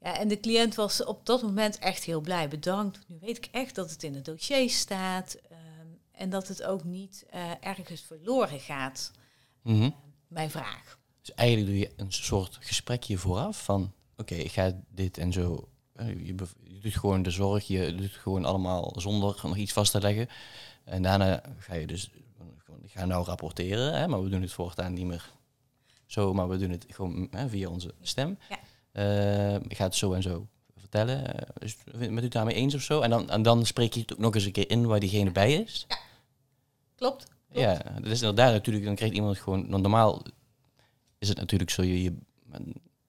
Ja, 0.00 0.18
en 0.18 0.28
de 0.28 0.40
cliënt 0.40 0.74
was 0.74 1.04
op 1.04 1.26
dat 1.26 1.42
moment 1.42 1.78
echt 1.78 2.04
heel 2.04 2.20
blij. 2.20 2.48
Bedankt, 2.48 2.98
nu 3.06 3.18
weet 3.20 3.36
ik 3.36 3.48
echt 3.50 3.74
dat 3.74 3.90
het 3.90 4.02
in 4.02 4.14
het 4.14 4.24
dossier 4.24 4.70
staat 4.70 5.36
um, 5.50 5.98
en 6.12 6.30
dat 6.30 6.48
het 6.48 6.62
ook 6.62 6.84
niet 6.84 7.26
uh, 7.34 7.50
ergens 7.60 8.02
verloren 8.02 8.60
gaat, 8.60 9.12
mm 9.62 9.74
-hmm. 9.74 9.84
uh, 9.84 9.92
mijn 10.28 10.50
vraag. 10.50 10.98
Dus 11.20 11.34
eigenlijk 11.34 11.70
doe 11.70 11.78
je 11.78 11.92
een 11.96 12.12
soort 12.12 12.58
gesprekje 12.60 13.18
vooraf 13.18 13.64
van, 13.64 13.92
oké, 14.16 14.32
okay, 14.32 14.38
ik 14.38 14.52
ga 14.52 14.80
dit 14.88 15.18
en 15.18 15.32
zo 15.32 15.68
je, 15.98 16.26
je, 16.26 16.80
doet 16.82 16.94
gewoon 16.94 17.22
de 17.22 17.30
zorg, 17.30 17.66
je 17.66 17.94
doet 17.94 18.10
gewoon 18.10 18.44
allemaal 18.44 18.92
zonder 18.96 19.40
nog 19.42 19.56
iets 19.56 19.72
vast 19.72 19.92
te 19.92 20.00
leggen. 20.00 20.28
En 20.84 21.02
daarna 21.02 21.42
ga 21.58 21.74
je 21.74 21.86
dus, 21.86 22.10
ik 22.82 22.90
ga 22.90 23.04
nou 23.04 23.24
rapporteren, 23.24 23.98
hè, 23.98 24.08
maar 24.08 24.22
we 24.22 24.28
doen 24.28 24.42
het 24.42 24.52
voortaan 24.52 24.92
niet 24.92 25.06
meer 25.06 25.32
zo, 26.06 26.34
maar 26.34 26.48
we 26.48 26.56
doen 26.56 26.70
het 26.70 26.86
gewoon 26.88 27.28
hè, 27.30 27.48
via 27.48 27.68
onze 27.68 27.94
stem. 28.00 28.38
Ja. 28.48 28.58
Uh, 28.92 29.54
ik 29.54 29.76
ga 29.76 29.84
het 29.84 29.94
zo 29.94 30.12
en 30.12 30.22
zo 30.22 30.46
vertellen. 30.76 31.34
Is 31.58 31.76
met 31.94 32.10
u 32.10 32.22
het 32.22 32.32
daarmee 32.32 32.54
eens 32.54 32.74
of 32.74 32.80
zo? 32.80 33.00
En 33.00 33.10
dan, 33.10 33.30
en 33.30 33.42
dan 33.42 33.66
spreek 33.66 33.94
je 33.94 34.00
het 34.00 34.12
ook 34.12 34.18
nog 34.18 34.34
eens 34.34 34.44
een 34.44 34.52
keer 34.52 34.70
in 34.70 34.86
waar 34.86 35.00
diegene 35.00 35.30
bij 35.30 35.54
is. 35.54 35.84
Ja, 35.88 35.96
klopt. 36.96 37.26
klopt. 37.26 37.60
Ja, 37.60 37.78
dat 38.00 38.10
is 38.10 38.20
inderdaad 38.20 38.52
natuurlijk, 38.52 38.84
dan 38.84 38.94
krijgt 38.94 39.14
iemand 39.14 39.38
gewoon, 39.38 39.68
normaal 39.68 40.22
is 41.18 41.28
het 41.28 41.38
natuurlijk 41.38 41.70
zo, 41.70 41.82
je, 41.82 42.02
je, 42.02 42.14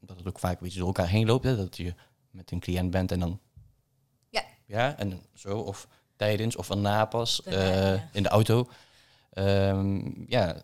dat 0.05 0.17
het 0.17 0.27
ook 0.27 0.39
vaak 0.39 0.53
een 0.53 0.63
beetje 0.63 0.77
door 0.77 0.87
elkaar 0.87 1.07
heen 1.07 1.25
loopt, 1.25 1.43
hè, 1.43 1.55
dat 1.55 1.77
je 1.77 1.93
met 2.31 2.51
een 2.51 2.59
cliënt 2.59 2.91
bent 2.91 3.11
en 3.11 3.19
dan... 3.19 3.39
Ja. 4.29 4.43
Ja, 4.65 4.97
en 4.97 5.21
zo, 5.33 5.57
of 5.57 5.87
tijdens, 6.15 6.55
of 6.55 6.69
erna 6.69 7.05
pas, 7.05 7.41
uh, 7.47 7.53
ja. 7.53 8.09
in 8.13 8.23
de 8.23 8.29
auto. 8.29 8.69
Um, 9.33 10.25
ja, 10.27 10.63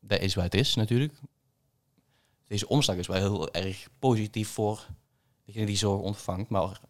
dat 0.00 0.20
is 0.20 0.34
waar 0.34 0.44
het 0.44 0.54
is 0.54 0.74
natuurlijk. 0.74 1.14
Deze 2.46 2.68
omslag 2.68 2.96
is 2.96 3.06
wel 3.06 3.16
heel 3.16 3.52
erg 3.52 3.88
positief 3.98 4.48
voor 4.48 4.86
degene 5.44 5.66
die 5.66 5.76
zorg 5.76 6.00
ontvangt, 6.00 6.48
maar 6.48 6.80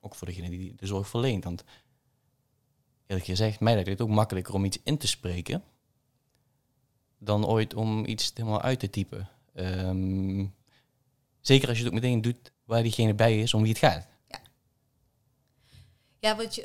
ook 0.00 0.14
voor 0.14 0.26
degene 0.26 0.48
die 0.48 0.74
de 0.74 0.86
zorg 0.86 1.08
verleent. 1.08 1.44
Want 1.44 1.64
eerlijk 3.06 3.26
gezegd, 3.26 3.60
mij 3.60 3.74
lijkt 3.74 3.88
het 3.88 4.00
ook 4.00 4.08
makkelijker 4.08 4.54
om 4.54 4.64
iets 4.64 4.78
in 4.82 4.98
te 4.98 5.06
spreken 5.06 5.64
dan 7.18 7.46
ooit 7.46 7.74
om 7.74 8.04
iets 8.04 8.30
helemaal 8.34 8.62
uit 8.62 8.78
te 8.78 8.90
typen. 8.90 9.28
Um, 9.54 10.54
zeker 11.50 11.68
als 11.68 11.78
je 11.78 11.84
het 11.84 11.92
ook 11.92 12.00
meteen 12.00 12.22
doet 12.22 12.52
waar 12.64 12.82
diegene 12.82 13.14
bij 13.14 13.40
is, 13.40 13.54
om 13.54 13.62
wie 13.62 13.70
het 13.70 13.78
gaat. 13.78 14.06
Ja, 14.28 14.40
ja 16.18 16.36
want 16.36 16.54
je, 16.54 16.64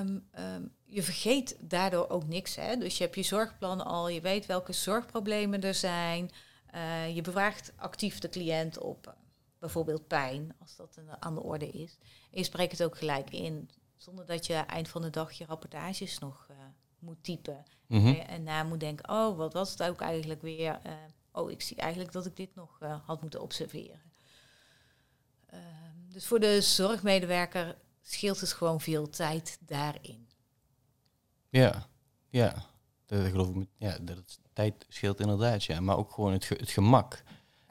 um, 0.00 0.72
je 0.84 1.02
vergeet 1.02 1.56
daardoor 1.60 2.08
ook 2.08 2.26
niks. 2.26 2.54
Hè? 2.54 2.76
Dus 2.76 2.98
je 2.98 3.04
hebt 3.04 3.16
je 3.16 3.22
zorgplan 3.22 3.84
al, 3.84 4.08
je 4.08 4.20
weet 4.20 4.46
welke 4.46 4.72
zorgproblemen 4.72 5.60
er 5.60 5.74
zijn. 5.74 6.30
Uh, 6.74 7.14
je 7.14 7.20
bevraagt 7.20 7.72
actief 7.76 8.18
de 8.18 8.28
cliënt 8.28 8.78
op 8.78 9.06
uh, 9.06 9.12
bijvoorbeeld 9.58 10.06
pijn, 10.06 10.54
als 10.60 10.76
dat 10.76 10.96
een, 10.96 11.22
aan 11.22 11.34
de 11.34 11.42
orde 11.42 11.70
is. 11.70 11.98
En 12.30 12.38
je 12.38 12.44
spreekt 12.44 12.72
het 12.72 12.82
ook 12.82 12.98
gelijk 12.98 13.30
in, 13.30 13.70
zonder 13.96 14.26
dat 14.26 14.46
je 14.46 14.54
eind 14.54 14.88
van 14.88 15.02
de 15.02 15.10
dag 15.10 15.32
je 15.32 15.44
rapportages 15.44 16.18
nog 16.18 16.46
uh, 16.50 16.56
moet 16.98 17.24
typen. 17.24 17.64
Mm 17.86 18.00
-hmm. 18.00 18.14
En 18.14 18.42
na 18.42 18.62
moet 18.62 18.80
denken, 18.80 19.10
oh, 19.10 19.36
wat 19.36 19.52
was 19.52 19.70
het 19.70 19.82
ook 19.82 20.00
eigenlijk 20.00 20.42
weer? 20.42 20.80
Oh, 21.36 21.50
ik 21.50 21.62
zie 21.62 21.76
eigenlijk 21.76 22.12
dat 22.12 22.26
ik 22.26 22.36
dit 22.36 22.54
nog 22.54 22.78
uh, 22.82 22.96
had 23.06 23.20
moeten 23.20 23.42
observeren. 23.42 24.02
Uh, 25.54 25.60
dus 26.08 26.26
voor 26.26 26.40
de 26.40 26.60
zorgmedewerker 26.60 27.76
scheelt 28.02 28.40
het 28.40 28.52
gewoon 28.52 28.80
veel 28.80 29.08
tijd 29.08 29.58
daarin. 29.60 30.28
Ja, 31.48 31.86
ja. 32.28 32.66
Dat 33.06 33.26
geloof 33.26 33.48
ik. 33.48 33.66
Ja, 33.76 33.98
dat 34.00 34.38
tijd 34.52 34.86
scheelt 34.88 35.20
inderdaad, 35.20 35.64
ja. 35.64 35.80
Maar 35.80 35.96
ook 35.96 36.12
gewoon 36.12 36.32
het, 36.32 36.44
ge 36.44 36.54
het 36.54 36.70
gemak. 36.70 37.22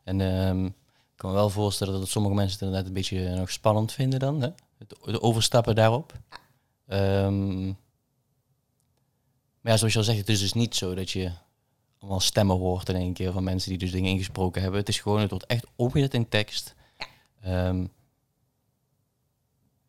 En 0.03 0.19
um, 0.19 0.65
Ik 0.65 0.73
kan 1.15 1.29
me 1.29 1.35
wel 1.35 1.49
voorstellen 1.49 1.99
dat 1.99 2.07
sommige 2.07 2.35
mensen 2.35 2.53
het 2.53 2.61
inderdaad 2.61 2.87
een 2.87 2.93
beetje 2.93 3.35
nog 3.35 3.51
spannend 3.51 3.91
vinden 3.91 4.19
dan. 4.19 4.41
Hè? 4.41 4.49
Het, 4.77 4.95
het 5.01 5.21
overstappen 5.21 5.75
daarop. 5.75 6.13
Ja. 6.29 6.37
Ehm, 6.87 7.65
maar 9.61 9.71
ja, 9.71 9.77
zoals 9.77 9.93
je 9.93 9.99
al 9.99 10.05
zegt, 10.05 10.17
het 10.17 10.29
is 10.29 10.39
dus 10.39 10.53
niet 10.53 10.75
zo 10.75 10.95
dat 10.95 11.11
je 11.11 11.31
allemaal 12.03 12.19
stemmen 12.19 12.57
hoort 12.57 12.89
in 12.89 12.95
één 12.95 13.13
keer 13.13 13.31
van 13.31 13.43
mensen 13.43 13.69
die 13.69 13.77
dus 13.79 13.91
dingen 13.91 14.11
ingesproken 14.11 14.61
hebben. 14.61 14.79
Het 14.79 14.89
is 14.89 14.99
gewoon, 14.99 15.19
het 15.19 15.29
wordt 15.29 15.45
echt 15.45 15.65
omgezet 15.75 16.13
in 16.13 16.29
tekst. 16.29 16.75
Ja. 16.97 17.07
Ehm, 17.41 17.85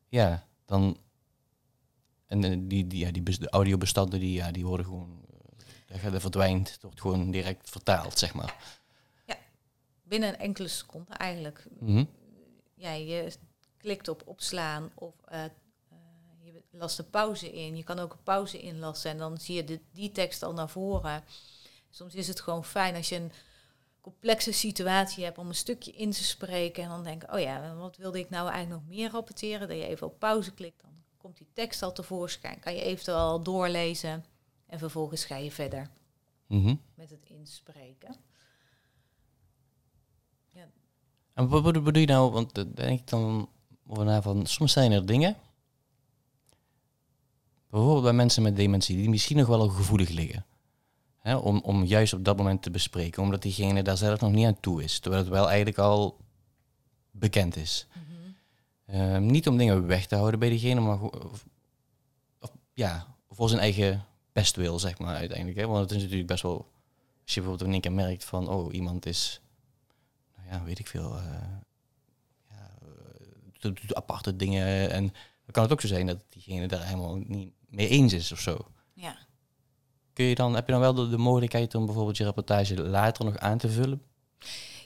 ja, 0.08 0.46
dan... 0.64 0.96
En 2.26 2.44
eh, 2.44 2.56
die, 2.58 2.86
die, 2.86 2.98
ja, 2.98 3.10
die 3.10 3.22
de 3.38 3.50
audiobestanden, 3.50 4.20
die, 4.20 4.32
ja, 4.32 4.50
die 4.50 4.66
worden 4.66 4.86
gewoon... 4.86 5.20
eh, 5.86 6.12
Dat 6.12 6.20
verdwijnt. 6.20 6.72
Het 6.72 6.82
wordt 6.82 7.00
gewoon 7.00 7.30
direct 7.30 7.70
vertaald, 7.70 8.18
zeg 8.18 8.34
maar. 8.34 8.82
Binnen 10.02 10.28
een 10.28 10.38
enkele 10.38 10.68
seconde 10.68 11.12
eigenlijk. 11.12 11.66
Mhm. 11.80 12.04
Ja, 12.74 12.92
je 12.92 13.32
klikt 13.76 14.08
op 14.08 14.22
opslaan 14.26 14.90
of 14.94 15.14
eh, 15.24 15.44
je 16.40 16.62
last 16.70 16.98
een 16.98 17.10
pauze 17.10 17.52
in. 17.52 17.76
Je 17.76 17.82
kan 17.82 17.98
ook 17.98 18.12
een 18.12 18.22
pauze 18.22 18.60
inlassen 18.60 19.10
en 19.10 19.18
dan 19.18 19.38
zie 19.38 19.54
je 19.54 19.64
de, 19.64 19.80
die 19.92 20.12
tekst 20.12 20.42
al 20.42 20.52
naar 20.52 20.68
voren. 20.68 21.24
Soms 21.94 22.14
is 22.14 22.28
het 22.28 22.40
gewoon 22.40 22.64
fijn 22.64 22.94
als 22.94 23.08
je 23.08 23.16
een 23.16 23.32
complexe 24.00 24.52
situatie 24.52 25.24
hebt 25.24 25.38
om 25.38 25.48
een 25.48 25.54
stukje 25.54 25.92
in 25.92 26.10
te 26.10 26.24
spreken. 26.24 26.82
En 26.82 26.88
dan 26.88 27.04
denk 27.04 27.32
oh 27.32 27.40
ja, 27.40 27.74
wat 27.74 27.96
wilde 27.96 28.18
ik 28.18 28.30
nou 28.30 28.48
eigenlijk 28.50 28.82
nog 28.82 28.96
meer 28.96 29.10
rapporteren? 29.10 29.68
Dat 29.68 29.76
je 29.76 29.86
even 29.86 30.06
op 30.06 30.18
pauze 30.18 30.52
klikt, 30.54 30.80
dan 30.82 30.90
komt 31.16 31.36
die 31.36 31.46
tekst 31.52 31.82
al 31.82 31.92
tevoorschijn. 31.92 32.60
Kan 32.60 32.74
je 32.74 32.82
eventueel 32.82 33.16
al 33.16 33.42
doorlezen 33.42 34.24
en 34.66 34.78
vervolgens 34.78 35.24
ga 35.24 35.36
je 35.36 35.50
verder 35.50 35.90
Mhm. 36.46 36.74
met 36.94 37.10
het 37.10 37.24
inspreken. 37.24 38.16
En 41.34 41.48
wat, 41.48 41.62
bedoel 41.62 42.00
je 42.00 42.06
nou? 42.06 42.32
Want 42.32 42.54
dan 42.54 42.72
denk 42.74 43.00
ik 43.00 43.08
dan 43.08 43.48
over 43.86 44.04
na 44.04 44.22
van, 44.22 44.46
soms 44.46 44.72
zijn 44.72 44.92
er 44.92 45.06
dingen, 45.06 45.36
bijvoorbeeld 47.70 48.02
bij 48.02 48.12
mensen 48.12 48.42
met 48.42 48.56
dementie, 48.56 48.96
die 48.96 49.08
misschien 49.08 49.36
nog 49.36 49.46
wel 49.46 49.68
gevoelig 49.68 50.08
liggen. 50.08 50.46
Hè, 51.24 51.36
om, 51.36 51.60
om 51.60 51.84
juist 51.84 52.12
op 52.12 52.24
dat 52.24 52.36
moment 52.36 52.62
te 52.62 52.70
bespreken, 52.70 53.22
omdat 53.22 53.42
diegene 53.42 53.82
daar 53.82 53.96
zelf 53.96 54.20
nog 54.20 54.32
niet 54.32 54.46
aan 54.46 54.60
toe 54.60 54.82
is. 54.82 54.98
Terwijl 54.98 55.22
het 55.22 55.32
wel 55.32 55.46
eigenlijk 55.46 55.78
al 55.78 56.20
bekend 57.10 57.56
is. 57.56 57.86
Ehm, 58.86 59.26
niet 59.26 59.48
om 59.48 59.56
dingen 59.56 59.86
weg 59.86 60.06
te 60.06 60.16
houden 60.16 60.40
bij 60.40 60.48
diegene, 60.48 60.80
maar 60.80 61.00
of, 61.00 61.44
of, 62.40 62.54
ja, 62.72 63.06
voor 63.28 63.48
zijn 63.48 63.60
eigen 63.60 64.04
bestwil, 64.32 64.78
zeg 64.78 64.98
maar, 64.98 65.16
uiteindelijk. 65.16 65.58
Hè? 65.58 65.66
Want 65.66 65.80
het 65.80 65.90
is 65.90 66.02
natuurlijk 66.02 66.28
best 66.28 66.42
wel, 66.42 66.70
als 67.22 67.34
je 67.34 67.40
bijvoorbeeld 67.40 67.68
in 67.68 67.72
één 67.72 67.80
keer 67.80 67.92
merkt 67.92 68.24
van, 68.24 68.48
oh, 68.48 68.74
iemand 68.74 69.06
is, 69.06 69.40
nou 70.36 70.48
ja, 70.48 70.64
weet 70.64 70.78
ik 70.78 70.86
veel, 70.86 71.16
eh, 71.16 71.24
ja, 72.50 72.70
eh, 72.80 72.88
doet, 73.58 73.80
doet 73.80 73.94
aparte 73.94 74.36
dingen. 74.36 74.90
En 74.90 75.02
dan 75.44 75.52
kan 75.52 75.62
het 75.62 75.72
ook 75.72 75.80
zo 75.80 75.86
zijn 75.86 76.06
dat 76.06 76.24
diegene 76.28 76.68
daar 76.68 76.84
helemaal 76.84 77.16
niet 77.16 77.52
mee 77.68 77.88
eens 77.88 78.12
is 78.12 78.32
of 78.32 78.40
zo. 78.40 78.68
Ja. 78.92 79.16
Kun 80.14 80.24
je 80.24 80.34
dan, 80.34 80.54
heb 80.54 80.66
je 80.66 80.72
dan 80.72 80.80
wel 80.80 80.94
de, 80.94 81.08
de 81.08 81.16
mogelijkheid 81.18 81.74
om 81.74 81.86
bijvoorbeeld 81.86 82.16
je 82.16 82.24
rapportage 82.24 82.82
later 82.82 83.24
nog 83.24 83.36
aan 83.38 83.58
te 83.58 83.68
vullen? 83.68 84.02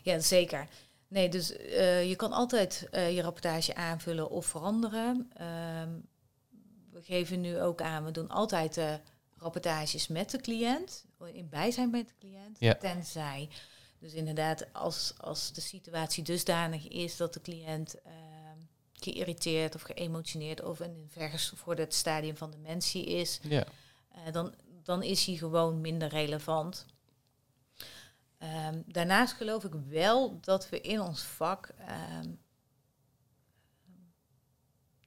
Ja, 0.03 0.19
zeker. 0.19 0.69
Nee, 1.09 1.29
dus 1.29 1.57
eh, 1.57 2.09
je 2.09 2.17
kan 2.17 2.33
altijd 2.33 2.89
eh, 2.91 3.15
je 3.17 3.23
rapportage 3.23 3.75
aanvullen 3.75 4.31
of 4.31 4.47
veranderen. 4.47 5.31
Ehm, 5.35 5.91
we 6.93 7.03
geven 7.03 7.41
nu 7.41 7.61
ook 7.61 7.81
aan, 7.83 8.05
we 8.05 8.11
doen 8.11 8.29
altijd 8.29 8.77
eh, 8.77 8.95
rapportages 9.37 10.09
met 10.09 10.31
de 10.31 10.39
cliënt, 10.41 11.05
in 11.33 11.49
bijzijn 11.49 11.91
met 11.91 12.09
de 12.09 12.15
cliënt, 12.19 12.57
Ja. 12.61 12.75
tenzij. 12.75 13.49
Dus 13.99 14.13
inderdaad, 14.13 14.67
als, 14.73 15.13
als 15.19 15.53
de 15.53 15.61
situatie 15.61 16.23
dusdanig 16.25 16.89
is 16.89 17.17
dat 17.17 17.35
de 17.35 17.41
cliënt 17.41 17.95
ehm, 18.03 18.15
geïrriteerd 18.93 19.75
of 19.75 19.83
geëmotioneerd 19.83 20.63
of 20.65 20.81
in 20.81 21.09
een 21.11 21.39
voor 21.55 21.75
het 21.77 21.95
stadium 21.95 22.37
van 22.37 22.51
dementie 22.51 23.05
is, 23.07 23.41
Ja. 23.43 23.65
eh, 24.09 24.33
dan, 24.33 24.55
dan 24.88 25.02
is 25.02 25.26
hij 25.26 25.37
gewoon 25.37 25.80
minder 25.80 26.09
relevant. 26.09 26.87
Ehm, 28.38 28.83
daarnaast 28.87 29.35
geloof 29.35 29.64
ik 29.64 29.73
wel 29.88 30.40
dat 30.40 30.68
we 30.68 30.80
in 30.80 31.00
ons 31.00 31.23
vak 31.23 31.66
ehm, 31.66 32.30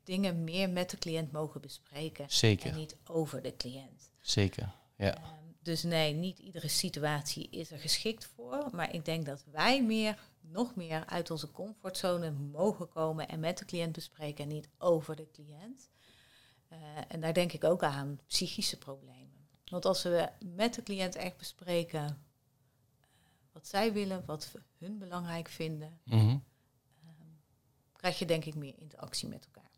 dingen 0.03 0.43
meer 0.43 0.69
met 0.69 0.89
de 0.89 0.97
cliënt 0.97 1.31
mogen 1.31 1.61
bespreken 1.61 2.23
en 2.23 2.31
Zeker, 2.31 2.75
niet 2.75 2.97
over 3.05 3.41
de 3.41 3.55
cliënt. 3.55 4.11
zeker. 4.19 4.71
Ja. 4.95 5.15
Ehm, 5.15 5.33
dus 5.61 5.83
nee, 5.83 6.13
niet 6.13 6.39
iedere 6.39 6.67
situatie 6.67 7.49
is 7.49 7.71
er 7.71 7.79
geschikt 7.79 8.25
voor. 8.35 8.69
Maar 8.71 8.93
ik 8.93 9.05
denk 9.05 9.25
dat 9.25 9.43
wij 9.51 9.83
meer, 9.83 10.19
nog 10.41 10.75
meer 10.75 11.05
uit 11.05 11.31
onze 11.31 11.51
comfortzone 11.51 12.31
mogen 12.31 12.89
komen 12.89 13.27
en 13.27 13.39
met 13.39 13.57
de 13.57 13.65
cliënt 13.65 13.91
bespreken 13.91 14.43
en 14.43 14.49
niet 14.49 14.69
over 14.77 15.15
de 15.15 15.27
cliënt. 15.31 15.89
Eh, 16.67 16.77
en 17.07 17.19
daar 17.19 17.33
denk 17.33 17.51
ik 17.51 17.63
ook 17.63 17.83
aan 17.83 18.19
psychische 18.27 18.77
problemen. 18.77 19.40
Want 19.71 19.85
als 19.85 20.03
we 20.03 20.29
met 20.55 20.73
de 20.73 20.83
cliënt 20.83 21.15
echt 21.15 21.37
bespreken 21.37 22.03
eh, 22.05 22.09
wat 23.51 23.67
zij 23.67 23.93
willen, 23.93 24.23
wat 24.25 24.51
we 24.51 24.61
hun 24.85 24.97
belangrijk 24.97 25.47
vinden, 25.47 25.99
Mhm. 26.03 26.37
krijg 27.93 28.19
je 28.19 28.25
denk 28.25 28.45
ik 28.45 28.55
meer 28.55 28.73
interactie 28.77 29.27
met 29.27 29.45
elkaar. 29.45 29.69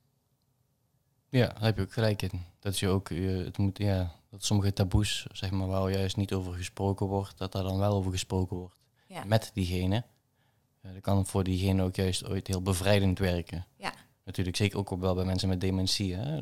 Ja, 1.30 1.48
daar 1.48 1.62
heb 1.64 1.76
je 1.78 1.82
ook 1.84 1.94
gelijk 1.94 2.22
in. 2.22 2.42
Dat 2.60 2.80
je 2.80 2.88
ook, 2.88 3.10
het 3.10 3.58
moet, 3.58 3.78
ja, 3.78 4.16
dat 4.30 4.44
sommige 4.46 4.74
taboes, 4.74 5.28
zeg 5.32 5.52
maar, 5.52 5.68
waar 5.68 5.92
juist 5.92 6.16
niet 6.18 6.34
over 6.34 6.54
gesproken 6.54 7.06
wordt, 7.08 7.38
dat 7.38 7.52
daar 7.52 7.64
dan 7.64 7.78
wel 7.78 7.94
over 7.96 8.12
gesproken 8.12 8.58
wordt. 8.58 8.76
Ja. 9.08 9.24
Met 9.24 9.52
diegene. 9.54 10.04
Eh, 10.82 10.94
dat 10.94 11.02
kan 11.02 11.26
voor 11.26 11.44
diegene 11.44 11.84
ook 11.84 11.96
juist 11.96 12.26
ooit 12.26 12.48
heel 12.48 12.62
bevrijdend 12.62 13.20
werken. 13.20 13.68
Ja. 13.76 13.94
Natuurlijk, 14.24 14.56
zeker 14.58 14.78
ook 14.78 14.90
wel 14.90 15.16
bij 15.16 15.26
mensen 15.26 15.50
met 15.50 15.62
dementie. 15.62 16.16
Hè. 16.16 16.42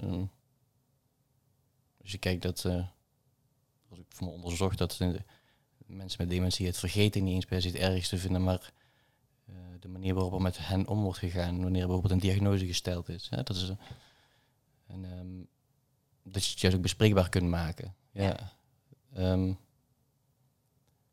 Als 2.01 2.11
je 2.11 2.17
kijkt 2.17 2.41
dat, 2.41 2.65
als 3.91 3.99
ik 3.99 4.05
voor 4.09 4.27
me 4.27 4.33
onderzocht, 4.33 4.77
dat 4.77 4.99
mensen 5.85 6.21
met 6.21 6.29
dementie 6.29 6.65
het 6.65 6.77
vergeten 6.77 7.23
niet 7.23 7.33
eens 7.33 7.45
per 7.45 7.61
se 7.61 7.67
het 7.67 7.77
ergste 7.77 8.17
vinden, 8.17 8.43
maar 8.43 8.73
eh, 9.45 9.55
de 9.79 9.87
manier 9.87 10.13
waarop 10.13 10.33
er 10.33 10.41
met 10.41 10.67
hen 10.67 10.87
om 10.87 11.01
wordt 11.01 11.19
gegaan 11.19 11.61
wanneer 11.61 11.81
bijvoorbeeld 11.85 12.13
een 12.13 12.29
diagnose 12.29 12.65
gesteld 12.65 13.09
is. 13.09 13.27
Hè. 13.29 13.43
Dat 13.43 13.55
is 13.55 13.71
en, 14.87 15.05
ehm, 15.05 15.43
dat 16.23 16.45
je 16.45 16.51
het 16.51 16.59
juist 16.59 16.75
ook 16.75 16.83
bespreekbaar 16.83 17.29
kunt 17.29 17.49
maken. 17.49 17.95
Ja, 18.11 18.23
Ja. 18.23 18.53
Ehm, 19.13 19.53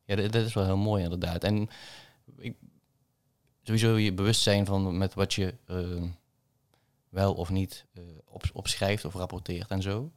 ja 0.04 0.16
dat, 0.16 0.32
dat 0.32 0.46
is 0.46 0.54
wel 0.54 0.64
heel 0.64 0.76
mooi 0.76 1.02
inderdaad. 1.02 1.44
En 1.44 1.68
ik, 2.36 2.56
sowieso 3.62 3.96
je 3.96 4.12
bewustzijn 4.12 4.66
van 4.66 4.98
met 4.98 5.14
wat 5.14 5.34
je 5.34 5.54
ehm, 5.66 6.08
wel 7.08 7.34
of 7.34 7.50
niet 7.50 7.86
eh, 7.92 8.02
op, 8.24 8.44
opschrijft 8.52 9.04
of 9.04 9.14
rapporteert 9.14 9.70
en 9.70 9.82
zo. 9.82 10.12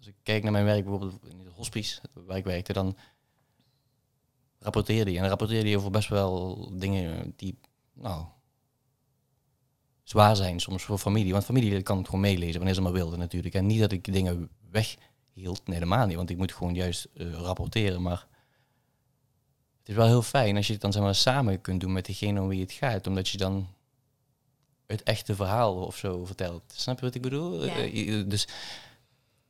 Als 0.00 0.08
ik 0.08 0.14
kijk 0.22 0.42
naar 0.42 0.52
mijn 0.52 0.64
werk 0.64 0.84
bijvoorbeeld 0.84 1.18
in 1.28 1.38
het 1.38 1.54
hospice, 1.54 2.00
waar 2.12 2.36
ik 2.36 2.44
werkte, 2.44 2.72
dan 2.72 2.96
rapporteerde 4.58 5.10
je. 5.10 5.16
En 5.16 5.22
dan 5.22 5.30
rapporteerde 5.30 5.68
je 5.68 5.76
over 5.76 5.90
best 5.90 6.08
wel 6.08 6.68
dingen 6.78 7.32
die, 7.36 7.58
nou, 7.92 8.24
zwaar 10.02 10.36
zijn 10.36 10.60
soms 10.60 10.82
voor 10.82 10.98
familie. 10.98 11.32
Want 11.32 11.44
familie 11.44 11.82
kan 11.82 11.96
het 11.96 12.06
gewoon 12.06 12.20
meelezen 12.20 12.56
wanneer 12.56 12.74
ze 12.74 12.80
maar 12.80 12.92
wilden 12.92 13.18
natuurlijk. 13.18 13.54
En 13.54 13.66
niet 13.66 13.80
dat 13.80 13.92
ik 13.92 14.12
dingen 14.12 14.50
weghield, 14.70 15.66
nee 15.66 15.78
helemaal 15.78 16.06
niet. 16.06 16.16
Want 16.16 16.30
ik 16.30 16.36
moet 16.36 16.52
gewoon 16.52 16.74
juist 16.74 17.08
eh, 17.14 17.32
rapporteren. 17.32 18.02
Maar 18.02 18.26
het 19.78 19.88
is 19.88 19.94
wel 19.94 20.06
heel 20.06 20.22
fijn 20.22 20.56
als 20.56 20.66
je 20.66 20.72
het 20.72 20.82
dan 20.82 20.92
zeg 20.92 21.02
maar, 21.02 21.14
samen 21.14 21.60
kunt 21.60 21.80
doen 21.80 21.92
met 21.92 22.06
degene 22.06 22.40
om 22.40 22.48
wie 22.48 22.60
het 22.60 22.72
gaat. 22.72 23.06
Omdat 23.06 23.28
je 23.28 23.38
dan 23.38 23.68
het 24.86 25.02
echte 25.02 25.34
verhaal 25.34 25.74
of 25.74 25.96
zo 25.96 26.24
vertelt. 26.24 26.62
Snap 26.66 26.98
je 26.98 27.04
wat 27.04 27.14
ik 27.14 27.22
bedoel? 27.22 27.64
Ja. 27.64 27.74
Eh, 27.74 28.22
dus 28.26 28.48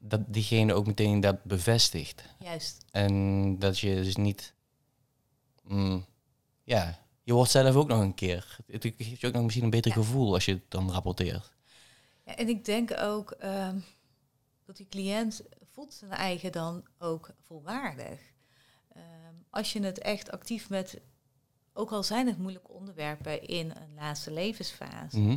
dat 0.02 0.20
diegene 0.26 0.74
ook 0.74 0.86
meteen 0.86 1.20
dat 1.20 1.44
bevestigt. 1.44 2.24
Juist. 2.38 2.84
En 2.90 3.58
dat 3.58 3.78
je 3.78 3.94
dus 3.94 4.16
niet... 4.16 4.54
mm, 5.62 6.04
ja, 6.64 6.98
je 7.22 7.32
wordt 7.32 7.50
zelf 7.50 7.74
ook 7.74 7.88
nog 7.88 8.00
een 8.00 8.14
keer... 8.14 8.56
Het 8.66 8.92
geeft 8.98 9.20
je 9.20 9.26
ook 9.26 9.32
nog 9.32 9.42
misschien 9.42 9.64
een 9.64 9.70
beter 9.70 9.90
Ja. 9.90 9.96
gevoel 9.96 10.34
als 10.34 10.44
je 10.44 10.52
het 10.52 10.62
dan 10.70 10.90
rapporteert. 10.92 11.52
Ja, 12.24 12.36
en 12.36 12.48
ik 12.48 12.64
denk 12.64 12.96
ook 13.00 13.30
ehm, 13.30 13.78
dat 14.64 14.76
die 14.76 14.86
cliënt 14.88 15.42
voelt 15.72 15.94
zijn 15.94 16.10
eigen 16.10 16.52
dan 16.52 16.84
ook 16.98 17.30
volwaardig. 17.46 18.20
Ehm, 18.92 19.34
als 19.50 19.72
je 19.72 19.82
het 19.82 19.98
echt 19.98 20.30
actief 20.30 20.68
met, 20.68 21.00
ook 21.72 21.90
al 21.92 22.02
zijn 22.02 22.26
het 22.26 22.38
moeilijke 22.38 22.72
onderwerpen 22.72 23.46
in 23.46 23.70
een 23.70 23.94
laatste 23.94 24.32
levensfase, 24.32 25.18
Mhm. 25.18 25.36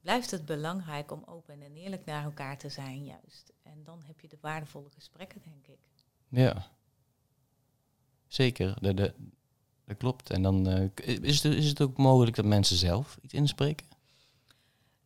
Blijft 0.00 0.30
het 0.30 0.44
belangrijk 0.44 1.10
om 1.12 1.22
open 1.26 1.62
en 1.62 1.74
eerlijk 1.76 2.04
naar 2.04 2.24
elkaar 2.24 2.58
te 2.58 2.68
zijn, 2.68 3.04
juist. 3.04 3.52
En 3.62 3.84
dan 3.84 4.02
heb 4.06 4.20
je 4.20 4.28
de 4.28 4.38
waardevolle 4.40 4.90
gesprekken, 4.90 5.40
denk 5.44 5.66
ik. 5.66 5.78
Ja. 6.28 6.66
Zeker, 8.26 8.76
dat, 8.80 8.96
dat, 8.96 9.12
dat 9.84 9.96
klopt. 9.96 10.30
En 10.30 10.42
dan 10.42 10.68
eh, 10.68 11.20
is, 11.22 11.42
het, 11.42 11.54
is 11.54 11.68
het 11.68 11.80
ook 11.80 11.96
mogelijk 11.96 12.36
dat 12.36 12.44
mensen 12.44 12.76
zelf 12.76 13.18
iets 13.22 13.34
inspreken? 13.34 13.86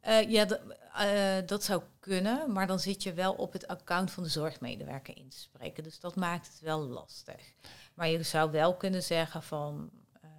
Eh, 0.01 0.31
ja, 0.31 0.45
de- 0.45 0.81
Eh, 0.93 1.47
dat 1.47 1.65
zou 1.65 1.83
kunnen, 2.01 2.53
maar 2.53 2.67
dan 2.67 2.79
zit 2.81 3.03
je 3.03 3.13
wel 3.13 3.33
op 3.33 3.53
het 3.53 3.67
account 3.67 4.11
van 4.11 4.23
de 4.23 4.29
zorgmedewerker 4.29 5.17
in 5.17 5.29
te 5.29 5.39
spreken. 5.39 5.83
Dus 5.83 6.01
dat 6.01 6.17
maakt 6.17 6.47
het 6.47 6.61
wel 6.61 6.81
lastig. 6.81 7.53
Maar 7.95 8.09
je 8.09 8.23
zou 8.23 8.51
wel 8.51 8.77
kunnen 8.77 9.03
zeggen 9.03 9.43
van, 9.43 9.91
uh, 10.25 10.31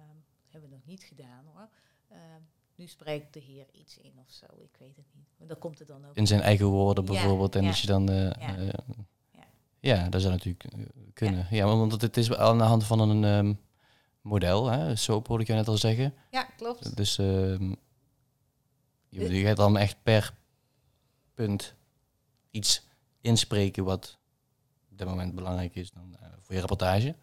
hebben 0.48 0.70
we 0.70 0.76
nog 0.76 0.84
niet 0.86 1.02
gedaan 1.02 1.44
hoor. 1.54 1.68
Uh, 2.74 2.80
nu 2.80 2.86
spreekt 2.86 3.32
de 3.32 3.40
heer 3.40 3.66
iets 3.72 3.98
in 3.98 4.12
of 4.18 4.30
zo, 4.30 4.46
ik 4.46 4.76
weet 4.78 4.96
het 4.96 5.06
niet. 5.14 5.26
Maar 5.38 5.48
dan 5.48 5.58
komt 5.58 5.78
het 5.78 5.88
dan 5.88 6.06
ook. 6.06 6.16
In 6.16 6.26
zijn 6.26 6.40
eigen 6.40 6.66
woorden 6.66 7.04
bijvoorbeeld. 7.04 7.56
en 7.56 7.66
als 7.66 7.80
je 7.80 7.86
dan. 7.86 8.10
Uh, 8.10 8.30
ja. 8.30 8.74
ja. 9.80 10.08
dat 10.08 10.20
zou 10.20 10.32
natuurlijk 10.32 10.66
kunnen. 11.12 11.46
Ja, 11.50 11.64
want 11.66 12.00
het 12.00 12.16
is 12.16 12.34
aan 12.34 12.58
de 12.58 12.64
hand 12.64 12.84
van 12.84 13.00
een 13.00 13.24
um, 13.24 13.60
model, 14.20 14.66
hè? 14.66 14.94
zo 14.96 15.22
hoorde 15.26 15.42
ik 15.42 15.48
je 15.48 15.54
net 15.54 15.68
al 15.68 15.76
zeggen. 15.76 16.14
Ja, 16.30 16.42
klopt. 16.42 16.96
Dus 16.96 17.18
um, 17.18 17.76
je, 19.08 19.34
je 19.34 19.44
gaat 19.44 19.56
dan 19.56 19.76
echt 19.76 19.96
per 20.02 20.34
punt 21.34 21.74
iets 22.50 22.86
inspreken 23.20 23.84
wat 23.84 24.18
op 24.90 24.98
dit 24.98 25.06
moment 25.06 25.34
belangrijk 25.34 25.74
is 25.74 25.90
dan, 25.90 26.16
uh, 26.22 26.28
voor 26.40 26.54
je 26.54 26.60
rapportage. 26.60 27.14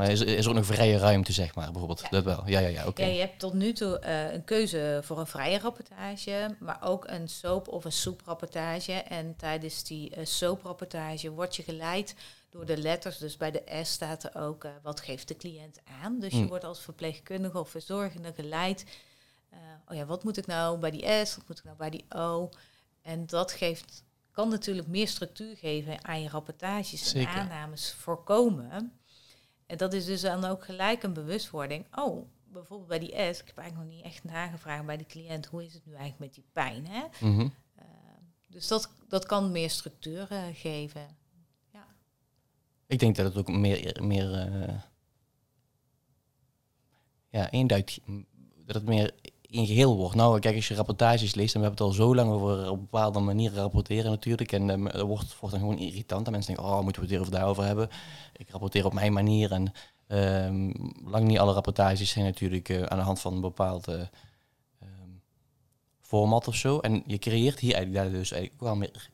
Maar 0.00 0.10
is, 0.10 0.20
is 0.20 0.44
er 0.44 0.50
ook 0.50 0.56
nog 0.56 0.66
vrije 0.66 0.98
ruimte, 0.98 1.32
zeg 1.32 1.54
maar, 1.54 1.70
bijvoorbeeld? 1.70 2.10
Dat 2.10 2.24
wel. 2.24 2.42
Ja, 2.46 2.60
ja, 2.60 2.68
ja, 2.68 2.86
oké. 2.86 3.04
Ja, 3.04 3.12
je 3.12 3.20
hebt 3.20 3.38
tot 3.38 3.52
nu 3.52 3.72
toe 3.72 4.00
uh, 4.04 4.32
een 4.32 4.44
keuze 4.44 5.00
voor 5.02 5.18
een 5.18 5.26
vrije 5.26 5.58
rapportage, 5.58 6.56
maar 6.58 6.78
ook 6.82 7.08
een 7.08 7.28
soap- 7.28 7.68
of 7.68 7.84
een 7.84 7.92
soeprapportage. 7.92 8.92
En 8.92 9.36
tijdens 9.36 9.84
die 9.84 10.16
uh, 10.16 10.24
soaprapportage 10.24 11.30
word 11.30 11.56
je 11.56 11.62
geleid 11.62 12.14
door 12.50 12.66
de 12.66 12.76
letters. 12.76 13.18
Dus 13.18 13.36
bij 13.36 13.50
de 13.50 13.62
S 13.82 13.92
staat 13.92 14.24
er 14.24 14.40
ook 14.40 14.66
wat 14.82 15.00
geeft 15.00 15.28
de 15.28 15.36
cliënt 15.36 15.80
aan. 16.02 16.18
Dus 16.18 16.32
je 16.32 16.42
hm. 16.42 16.46
wordt 16.46 16.64
als 16.64 16.80
verpleegkundige 16.80 17.58
of 17.58 17.70
verzorgende 17.70 18.32
geleid. 18.32 18.84
oh 19.88 19.96
ja, 19.96 20.06
wat 20.06 20.24
moet 20.24 20.36
ik 20.36 20.46
nou 20.46 20.78
bij 20.78 20.90
die 20.90 21.24
S, 21.24 21.36
wat 21.36 21.48
moet 21.48 21.58
ik 21.58 21.64
nou 21.64 21.76
bij 21.76 21.90
die 21.90 22.04
O? 22.08 22.48
En 23.02 23.26
dat 23.26 23.52
geeft, 23.52 24.04
kan 24.30 24.48
natuurlijk 24.48 24.88
meer 24.88 25.08
structuur 25.08 25.56
geven 25.56 26.04
aan 26.04 26.22
je 26.22 26.28
rapportages 26.28 27.12
en 27.12 27.26
aannames 27.26 27.92
voorkomen. 27.92 28.92
En 29.72 29.78
dat 29.78 29.92
is 29.92 30.04
dus 30.04 30.20
dan 30.20 30.44
ook 30.44 30.64
gelijk 30.64 31.02
een 31.02 31.12
bewustwording. 31.12 31.86
Oh, 31.94 32.28
bijvoorbeeld 32.44 32.88
bij 32.88 32.98
die 32.98 33.34
S, 33.34 33.40
ik 33.40 33.46
heb 33.46 33.58
eigenlijk 33.58 33.74
nog 33.74 33.96
niet 33.96 34.04
echt 34.04 34.24
nagevraagd 34.24 34.86
bij 34.86 34.96
de 34.96 35.06
cliënt, 35.06 35.46
hoe 35.46 35.64
is 35.64 35.74
het 35.74 35.86
nu 35.86 35.92
eigenlijk 35.92 36.20
met 36.20 36.34
die 36.34 36.44
pijn? 36.52 36.86
Hè? 36.86 37.04
Mhm. 37.20 37.48
Eh, 37.74 37.84
dus 38.48 38.68
dat, 38.68 38.90
dat 39.08 39.26
kan 39.26 39.52
meer 39.52 39.70
structuur 39.70 40.32
uh, 40.32 40.42
geven. 40.52 41.16
Ja. 41.72 41.86
Ik 42.86 42.98
denk 42.98 43.16
dat 43.16 43.26
het 43.26 43.36
ook 43.36 43.48
meer, 43.48 44.02
meer 44.02 44.48
uh, 44.48 44.80
ja, 47.28 47.50
eenduidig, 47.50 47.98
dat 48.56 48.74
het 48.74 48.86
meer 48.86 49.14
in 49.52 49.66
geheel 49.66 49.96
wordt. 49.96 50.14
Nou, 50.14 50.38
kijk, 50.38 50.56
als 50.56 50.68
je 50.68 50.74
rapportages 50.74 51.34
leest, 51.34 51.54
en 51.54 51.60
we 51.60 51.66
hebben 51.66 51.86
het 51.86 51.96
al 51.96 52.04
zo 52.04 52.14
lang 52.14 52.30
over 52.30 52.70
op 52.70 52.80
bepaalde 52.80 53.20
manieren 53.20 53.58
rapporteren 53.58 54.10
natuurlijk. 54.10 54.52
En 54.52 54.66
dat 54.66 55.00
wordt, 55.00 55.38
wordt 55.40 55.54
dan 55.54 55.64
gewoon 55.64 55.78
irritant. 55.78 56.26
En 56.26 56.32
mensen 56.32 56.54
denken, 56.54 56.72
oh, 56.72 56.82
moeten 56.82 57.02
we 57.02 57.08
het 57.08 57.16
hier 57.16 57.26
of 57.26 57.32
daarover 57.32 57.64
hebben? 57.64 57.88
Ik 58.36 58.50
rapporteer 58.50 58.84
op 58.84 58.92
mijn 58.92 59.12
manier. 59.12 59.52
En 59.52 59.72
um, 60.46 60.92
lang 61.04 61.26
niet 61.26 61.38
alle 61.38 61.52
rapportages 61.52 62.10
zijn 62.10 62.24
natuurlijk 62.24 62.68
uh, 62.68 62.82
aan 62.82 62.98
de 62.98 63.04
hand 63.04 63.20
van 63.20 63.34
een 63.34 63.40
bepaald 63.40 63.88
uh, 63.88 63.94
um, 64.82 65.22
format 66.00 66.48
of 66.48 66.54
zo. 66.54 66.78
En 66.78 67.02
je 67.06 67.18
creëert 67.18 67.58
hier 67.58 67.74
eigenlijk 67.74 68.04
daar 68.04 68.18
dus 68.18 68.32
eigenlijk 68.32 68.62
wel 68.62 68.76
meer... 68.76 69.10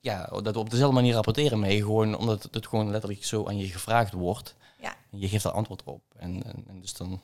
Ja, 0.00 0.24
dat 0.42 0.54
we 0.54 0.60
op 0.60 0.70
dezelfde 0.70 0.94
manier 0.94 1.14
rapporteren 1.14 1.60
mee. 1.60 1.82
Gewoon 1.82 2.16
omdat 2.16 2.48
het 2.50 2.66
gewoon 2.66 2.90
letterlijk 2.90 3.24
zo 3.24 3.46
aan 3.46 3.58
je 3.58 3.66
gevraagd 3.66 4.12
wordt. 4.12 4.54
Ja. 4.80 4.96
En 5.10 5.18
je 5.18 5.28
geeft 5.28 5.42
daar 5.42 5.52
antwoord 5.52 5.82
op. 5.84 6.02
En, 6.16 6.42
en, 6.42 6.64
en 6.68 6.80
dus 6.80 6.92
dan 6.92 7.20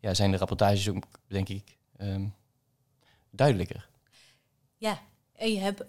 ja, 0.00 0.14
zijn 0.14 0.30
de 0.30 0.36
rapportages 0.36 0.88
ook, 0.88 1.04
denk 1.26 1.48
ik, 1.48 1.76
um, 1.98 2.34
duidelijker. 3.30 3.88
Ja, 4.76 5.00
en 5.36 5.52
je 5.52 5.58
hebt, 5.58 5.80
uh, 5.80 5.86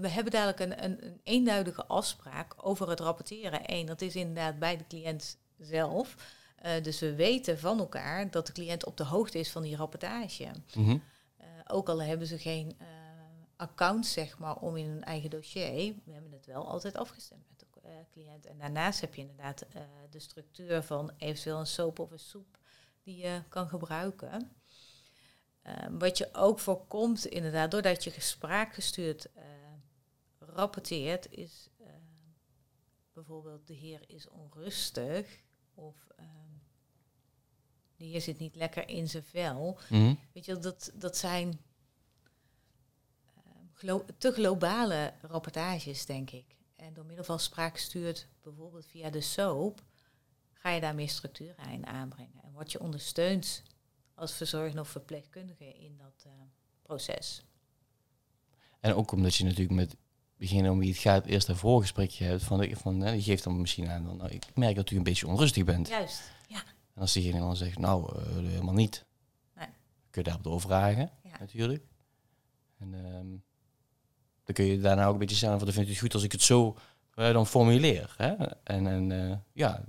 we 0.00 0.08
hebben 0.08 0.32
dadelijk 0.32 0.60
een, 0.60 0.84
een, 0.84 1.04
een, 1.04 1.20
eenduidige 1.24 1.86
afspraak 1.86 2.54
over 2.56 2.88
het 2.88 3.00
rapporteren. 3.00 3.60
Eén, 3.64 3.86
dat 3.86 4.00
is 4.00 4.16
inderdaad 4.16 4.58
bij 4.58 4.76
de 4.76 4.86
cliënt 4.86 5.38
zelf. 5.58 6.14
Uh, 6.64 6.82
dus 6.82 7.00
we 7.00 7.14
weten 7.14 7.58
van 7.58 7.78
elkaar 7.78 8.30
dat 8.30 8.46
de 8.46 8.52
cliënt 8.52 8.84
op 8.84 8.96
de 8.96 9.04
hoogte 9.04 9.38
is 9.38 9.50
van 9.50 9.62
die 9.62 9.76
rapportage. 9.76 10.50
Mm 10.74 10.84
-hmm. 10.84 11.02
uh, 11.40 11.46
ook 11.66 11.88
al 11.88 12.02
hebben 12.02 12.26
ze 12.26 12.38
geen 12.38 12.76
account, 13.56 14.06
zeg 14.06 14.38
maar, 14.38 14.56
om 14.56 14.76
in 14.76 14.86
hun 14.86 15.04
eigen 15.04 15.30
dossier. 15.30 15.94
We 16.04 16.12
hebben 16.12 16.32
het 16.32 16.46
wel 16.46 16.68
altijd 16.68 16.96
afgestemd 16.96 17.42
met 17.48 17.58
de 17.58 17.66
cliënt. 18.10 18.46
En 18.46 18.58
daarnaast 18.58 19.00
heb 19.00 19.14
je 19.14 19.20
inderdaad 19.20 19.66
de 20.10 20.20
structuur 20.20 20.82
van 20.82 21.10
eventueel 21.16 21.58
een 21.58 21.66
soap 21.66 21.98
of 21.98 22.10
een 22.10 22.18
soep 22.18 22.58
die 23.08 23.16
je 23.16 23.42
kan 23.48 23.68
gebruiken. 23.68 24.50
Ehm, 25.62 25.98
wat 25.98 26.18
je 26.18 26.28
ook 26.32 26.58
voorkomt, 26.58 27.26
inderdaad, 27.26 27.70
doordat 27.70 28.04
je 28.04 28.12
spraakgestuurd 28.18 29.26
uh, 29.36 29.42
rapporteert, 30.38 31.30
is 31.30 31.68
uh, 31.80 31.86
bijvoorbeeld 33.12 33.66
de 33.66 33.74
heer 33.74 34.00
is 34.06 34.28
onrustig 34.28 35.42
of 35.74 36.06
uh, 36.20 36.26
de 37.96 38.04
heer 38.04 38.20
zit 38.20 38.38
niet 38.38 38.54
lekker 38.54 38.88
in 38.88 39.08
zijn 39.08 39.24
vel. 39.24 39.78
Mhm. 39.88 40.14
Weet 40.32 40.44
je, 40.44 40.58
dat, 40.58 40.90
dat 40.94 41.16
zijn 41.16 41.60
glo 43.72 44.04
te 44.18 44.32
globale 44.32 45.14
rapportages, 45.22 46.06
denk 46.06 46.30
ik. 46.30 46.56
En 46.76 46.94
door 46.94 47.04
middel 47.04 47.24
van 47.24 47.40
spraakgestuurd, 47.40 48.28
bijvoorbeeld 48.42 48.86
via 48.86 49.10
de 49.10 49.20
soap, 49.20 49.82
ga 50.58 50.70
je 50.70 50.80
daar 50.80 50.94
meer 50.94 51.08
structuur 51.08 51.54
in 51.72 51.86
aanbrengen. 51.86 52.42
En 52.42 52.52
word 52.52 52.72
je 52.72 52.80
ondersteund 52.80 53.62
als 54.14 54.32
verzorgende 54.32 54.80
of 54.80 54.88
verpleegkundige 54.88 55.74
in 55.74 55.96
dat 55.96 56.24
uh, 56.26 56.32
proces. 56.82 57.42
En 58.80 58.94
ook 58.94 59.12
omdat 59.12 59.34
je 59.34 59.44
natuurlijk 59.44 59.74
met 59.74 59.96
degene 60.36 60.70
om 60.70 60.78
wie 60.78 60.88
het 60.88 60.98
gaat 60.98 61.26
eerst 61.26 61.48
een 61.48 61.56
voorgesprekje 61.56 62.24
hebt 62.24 62.42
van, 62.42 62.60
die 63.00 63.22
geeft 63.22 63.44
dan 63.44 63.60
misschien 63.60 63.88
aan, 63.90 64.16
nou, 64.16 64.30
ik 64.30 64.44
merk 64.54 64.76
dat 64.76 64.90
u 64.90 64.96
een 64.96 65.02
beetje 65.02 65.26
onrustig 65.26 65.64
bent. 65.64 65.88
Juist, 65.88 66.32
ja. 66.46 66.62
En 66.94 67.00
als 67.00 67.12
diegene 67.12 67.38
dan 67.38 67.56
zegt, 67.56 67.78
nou, 67.78 68.16
uh, 68.16 68.26
helemaal 68.26 68.74
niet. 68.74 69.04
Nee. 69.54 69.66
Kun 70.10 70.22
je 70.22 70.22
daarop 70.22 70.42
doorvragen, 70.44 71.10
ja. 71.22 71.38
natuurlijk. 71.38 71.86
En 72.78 72.94
um, 72.94 73.42
dan 74.44 74.54
kun 74.54 74.64
je 74.64 74.80
daarna 74.80 75.06
ook 75.06 75.12
een 75.12 75.18
beetje 75.18 75.36
zeggen, 75.36 75.58
van, 75.58 75.72
vind 75.72 75.86
je 75.86 75.92
het 75.92 76.00
goed 76.00 76.14
als 76.14 76.22
ik 76.22 76.32
het 76.32 76.42
zo 76.42 76.76
uh, 77.16 77.32
dan 77.32 77.46
formuleer. 77.46 78.14
Hè? 78.16 78.34
En, 78.64 78.86
en 78.86 79.10
uh, 79.10 79.36
ja, 79.52 79.84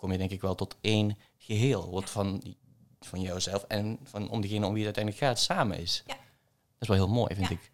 kom 0.00 0.12
je 0.12 0.18
denk 0.18 0.30
ik 0.30 0.40
wel 0.40 0.54
tot 0.54 0.76
één 0.80 1.18
geheel. 1.38 1.90
Wat 1.90 2.10
van, 2.10 2.56
van 3.00 3.20
jouzelf 3.20 3.64
en 3.68 3.98
van 4.02 4.30
om 4.30 4.40
degene 4.40 4.66
om 4.66 4.72
wie 4.72 4.86
het 4.86 4.96
uiteindelijk 4.96 5.24
gaat 5.24 5.38
samen 5.38 5.78
is. 5.78 6.02
Ja. 6.06 6.14
Dat 6.14 6.88
is 6.88 6.88
wel 6.88 6.96
heel 6.96 7.14
mooi, 7.14 7.34
vind 7.34 7.50
ik. 7.50 7.70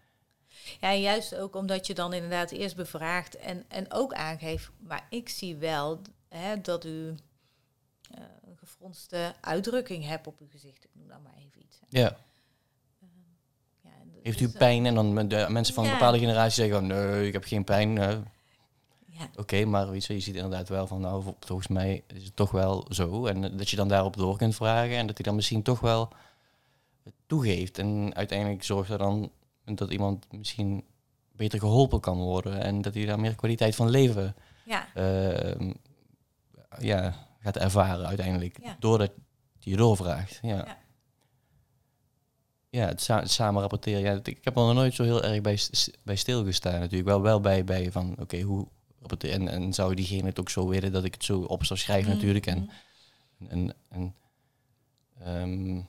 Ja, 0.80 0.94
juist 0.94 1.34
ook 1.34 1.56
omdat 1.56 1.86
je 1.86 1.94
dan 1.94 2.12
inderdaad 2.12 2.50
eerst 2.50 2.76
bevraagt 2.76 3.36
en, 3.36 3.64
en 3.68 3.92
ook 3.92 4.14
aangeeft. 4.14 4.70
Maar 4.78 5.06
ik 5.10 5.28
zie 5.28 5.56
wel 5.56 6.00
hè, 6.28 6.60
dat 6.60 6.84
u 6.84 6.90
uh, 6.90 7.14
een 8.42 8.56
gefronste 8.56 9.34
uitdrukking 9.40 10.06
hebt 10.06 10.26
op 10.26 10.40
uw 10.40 10.48
gezicht. 10.50 10.84
Ik 10.84 10.90
noem 10.92 11.08
dan 11.08 11.22
maar 11.22 11.36
even 11.36 11.62
iets. 11.62 11.78
Ja. 11.88 12.16
Uh, 13.02 13.08
ja 13.82 13.90
Heeft 14.22 14.40
u 14.40 14.48
pijn? 14.48 14.86
En 14.86 14.94
dan 14.94 15.28
de 15.28 15.46
mensen 15.48 15.74
van 15.74 15.84
een 15.84 15.90
bepaalde 15.90 16.18
generatie 16.18 16.64
zeggen: 16.64 16.86
Nee, 16.86 17.26
ik 17.26 17.32
heb 17.32 17.44
geen 17.44 17.64
pijn. 17.64 17.98
Ja. 19.18 19.30
Oké, 19.36 19.64
maar 19.64 19.90
weet 19.90 20.04
je, 20.04 20.14
je 20.14 20.20
ziet 20.20 20.34
inderdaad 20.34 20.68
wel 20.68 20.86
van, 20.86 21.00
nou, 21.00 21.22
volgens 21.40 21.68
mij 21.68 22.04
is 22.06 22.24
het 22.24 22.36
toch 22.36 22.50
wel 22.50 22.86
zo. 22.88 23.26
En 23.26 23.56
dat 23.56 23.70
je 23.70 23.76
dan 23.76 23.88
daarop 23.88 24.16
door 24.16 24.36
kunt 24.36 24.54
vragen 24.54 24.96
en 24.96 25.06
dat 25.06 25.16
hij 25.16 25.26
dan 25.26 25.34
misschien 25.34 25.62
toch 25.62 25.80
wel 25.80 26.08
toegeeft. 27.26 27.78
En 27.78 28.14
uiteindelijk 28.14 28.64
zorgt 28.64 28.90
er 28.90 28.98
dan 28.98 29.30
dat 29.64 29.90
iemand 29.90 30.32
misschien 30.32 30.84
beter 31.32 31.58
geholpen 31.58 32.00
kan 32.00 32.18
worden 32.18 32.60
en 32.60 32.82
dat 32.82 32.94
hij 32.94 33.04
daar 33.04 33.20
meer 33.20 33.34
kwaliteit 33.34 33.74
van 33.74 33.90
leven 33.90 34.34
ja. 34.66 34.86
Uh, 34.94 35.70
ja, 36.78 37.14
gaat 37.40 37.56
ervaren 37.56 38.06
uiteindelijk. 38.06 38.58
Doordat 38.78 39.10
je 39.58 39.76
doorvraagt. 39.76 40.38
Ja. 40.42 40.56
ja. 40.56 40.84
Ja, 42.70 42.86
het, 42.86 43.30
samen 43.30 43.60
rapporteren. 43.60 44.00
Ja, 44.00 44.20
ik 44.22 44.44
heb 44.44 44.56
er 44.56 44.62
nog 44.62 44.74
nooit 44.74 44.94
zo 44.94 45.02
heel 45.02 45.22
erg 45.22 45.40
bij, 45.40 45.58
bij 46.02 46.16
stilgestaan. 46.16 46.80
Natuurlijk 46.80 47.08
wel, 47.08 47.22
wel 47.22 47.40
bij, 47.40 47.64
bij 47.64 47.92
van, 47.92 48.16
oké, 48.20 48.40
hoe, 48.40 48.68
en, 49.12 49.48
en 49.48 49.72
zou 49.72 49.94
diegene 49.94 50.26
het 50.26 50.40
ook 50.40 50.50
zo 50.50 50.68
willen 50.68 50.92
dat 50.92 51.04
ik 51.04 51.14
het 51.14 51.24
zo 51.24 51.40
op 51.40 51.64
zou 51.64 51.78
schrijven 51.78 52.10
mm. 52.10 52.14
natuurlijk. 52.16 52.46
En, 52.46 52.70
en, 53.48 53.74
en, 53.88 54.14
um, 55.26 55.88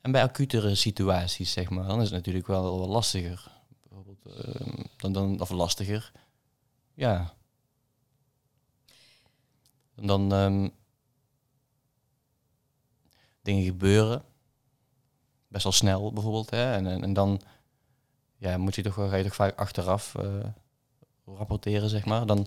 en 0.00 0.12
bij 0.12 0.22
acutere 0.22 0.74
situaties, 0.74 1.52
zeg 1.52 1.70
maar, 1.70 1.86
dan 1.86 1.98
is 2.00 2.04
het 2.04 2.14
natuurlijk 2.14 2.46
wel, 2.46 2.78
wel 2.78 2.88
lastiger. 2.88 3.50
Bijvoorbeeld, 3.82 4.46
um, 4.60 4.84
dan, 4.96 5.12
dan, 5.12 5.40
of 5.40 5.50
lastiger. 5.50 6.12
Ja. 6.94 7.34
En 9.94 10.06
dan 10.06 10.32
um, 10.32 10.70
dingen 13.42 13.64
gebeuren. 13.64 14.24
Best 15.48 15.62
wel 15.62 15.72
snel 15.72 16.12
bijvoorbeeld. 16.12 16.50
Hè? 16.50 16.72
En, 16.72 16.86
en, 16.86 17.02
en 17.02 17.12
dan 17.12 17.40
ja, 18.38 18.58
moet 18.58 18.74
je 18.74 18.82
toch, 18.82 18.94
ga 18.94 19.16
je 19.16 19.24
toch 19.24 19.34
vaak 19.34 19.58
achteraf 19.58 20.14
uh, 20.20 20.44
rapporteren, 21.24 21.88
zeg 21.88 22.04
maar. 22.04 22.26
Dan, 22.26 22.46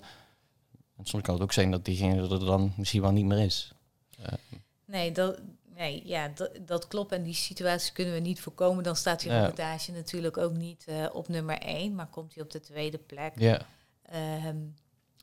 soms 1.04 1.24
kan 1.24 1.34
het 1.34 1.44
ook 1.44 1.52
zijn 1.52 1.72
dat 1.72 1.86
diegene 1.86 2.22
er 2.22 2.46
dan 2.46 2.74
misschien 2.78 3.02
wel 3.02 3.12
niet 3.12 3.26
meer 3.26 3.40
is. 3.40 3.74
Uh. 4.20 4.26
Nee, 4.86 5.12
dat, 5.12 5.40
nee, 5.76 6.02
ja, 6.06 6.28
dat, 6.28 6.52
dat 6.66 6.88
klopt. 6.88 7.12
En 7.12 7.24
die 7.24 7.34
situatie 7.34 7.94
kunnen 7.94 8.14
we 8.14 8.20
niet 8.20 8.42
voorkomen. 8.42 8.84
Dan 8.84 8.96
staat 8.96 9.20
die 9.20 9.32
Ja. 9.32 9.40
rapportage 9.40 9.92
natuurlijk 9.92 10.38
ook 10.38 10.54
niet 10.54 10.86
eh, 10.88 11.06
op 11.14 11.28
nummer 11.28 11.58
één, 11.58 11.96
maar 11.96 12.08
komt 12.08 12.34
hij 12.34 12.44
op 12.44 12.52
de 12.52 12.60
tweede 12.60 12.98
plek. 12.98 13.34
Ja. 13.40 13.62
Ehm, 14.02 14.58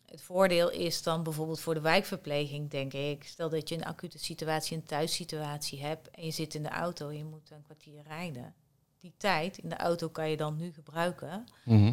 het 0.07 0.23
voordeel 0.23 0.71
is 0.71 1.03
dan 1.03 1.23
bijvoorbeeld 1.23 1.61
voor 1.61 1.75
de 1.75 1.81
wijkverpleging, 1.81 2.71
denk 2.71 2.93
ik. 2.93 3.25
Stel 3.25 3.49
dat 3.49 3.69
je 3.69 3.75
een 3.75 3.85
acute 3.85 4.19
situatie, 4.19 4.77
een 4.77 4.85
thuissituatie 4.85 5.83
hebt 5.83 6.11
en 6.11 6.25
je 6.25 6.31
zit 6.31 6.55
in 6.55 6.63
de 6.63 6.69
auto 6.69 7.09
en 7.09 7.17
je 7.17 7.25
moet 7.25 7.51
een 7.51 7.63
kwartier 7.63 8.03
rijden. 8.07 8.55
Die 8.99 9.13
tijd 9.17 9.59
in 9.59 9.69
de 9.69 9.77
auto 9.77 10.09
kan 10.09 10.31
je 10.31 10.37
dan 10.37 10.57
nu 10.57 10.73
gebruiken 10.73 11.45
Mhm. 11.65 11.93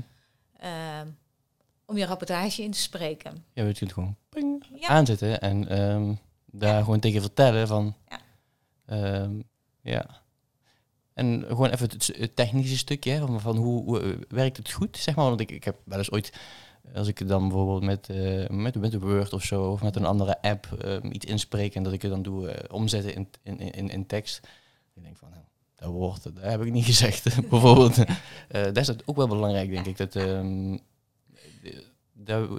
ehm, 0.58 1.08
om 1.86 1.98
je 1.98 2.06
rapportage 2.06 2.64
in 2.64 2.72
te 2.72 2.80
spreken. 2.80 3.46
Ja, 3.54 3.64
we 3.66 3.74
kunt 3.74 3.94
gewoon 3.94 4.16
ping, 4.30 4.66
Ja. 4.76 4.88
aanzetten 4.88 5.42
en 5.42 5.68
ehm, 5.68 6.14
daar 6.46 6.84
gewoon 6.84 7.00
tegen 7.00 7.22
vertellen 7.22 7.68
van... 7.68 7.96
Ja. 8.10 8.20
ehm, 8.86 9.40
ja. 9.82 10.24
En 11.14 11.44
gewoon 11.48 11.70
even 11.70 11.90
het, 11.90 12.12
het 12.18 12.36
technische 12.36 12.78
stukje, 12.78 13.12
hè, 13.12 13.20
van, 13.20 13.42
van 13.42 13.58
hoe, 13.58 13.84
hoe, 13.84 14.02
eh, 14.02 14.18
werkt 14.28 14.58
het 14.58 14.72
goed, 14.72 14.98
zeg 14.98 15.16
maar. 15.16 15.26
Want 15.26 15.40
ik, 15.40 15.52
ik 15.52 15.64
heb 15.64 15.78
wel 15.84 15.98
eens 15.98 16.12
ooit, 16.12 16.34
als 16.94 17.08
ik 17.08 17.28
dan 17.28 17.48
bijvoorbeeld 17.48 17.84
met, 17.84 18.10
eh, 18.10 18.48
met, 18.50 18.76
met 18.76 18.94
Word 19.00 19.34
of 19.34 19.44
zo, 19.44 19.72
of 19.72 19.82
met 19.82 19.96
een 19.96 20.06
andere 20.06 20.42
app 20.42 20.68
iets 21.12 21.26
inspreek 21.26 21.76
en 21.76 21.84
dat 21.84 21.94
ik 21.94 22.02
het 22.02 22.12
dan 22.12 22.22
doe 22.22 22.50
eh, 22.50 22.74
omzetten 22.76 23.14
in, 23.16 23.30
in, 23.44 23.60
in, 23.60 23.90
in 23.90 24.06
tekst. 24.06 24.48
Ik 24.94 25.04
denk 25.04 25.18
van, 25.18 25.30
nou, 25.30 25.42
dat 25.76 25.90
woord, 25.90 26.24
dat 26.24 26.34
heb 26.38 26.62
ik 26.62 26.72
niet 26.72 26.86
gezegd, 26.94 27.24
bijvoorbeeld. 27.50 27.98
Eh, 28.48 28.64
dat 28.64 28.78
is 28.78 28.90
ook 29.06 29.16
wel 29.16 29.28
belangrijk, 29.28 29.70
denk 29.70 29.86
ik. 29.86 29.98
Dat, 29.98 30.16
ehm, 30.16 30.78
dat, 32.14 32.50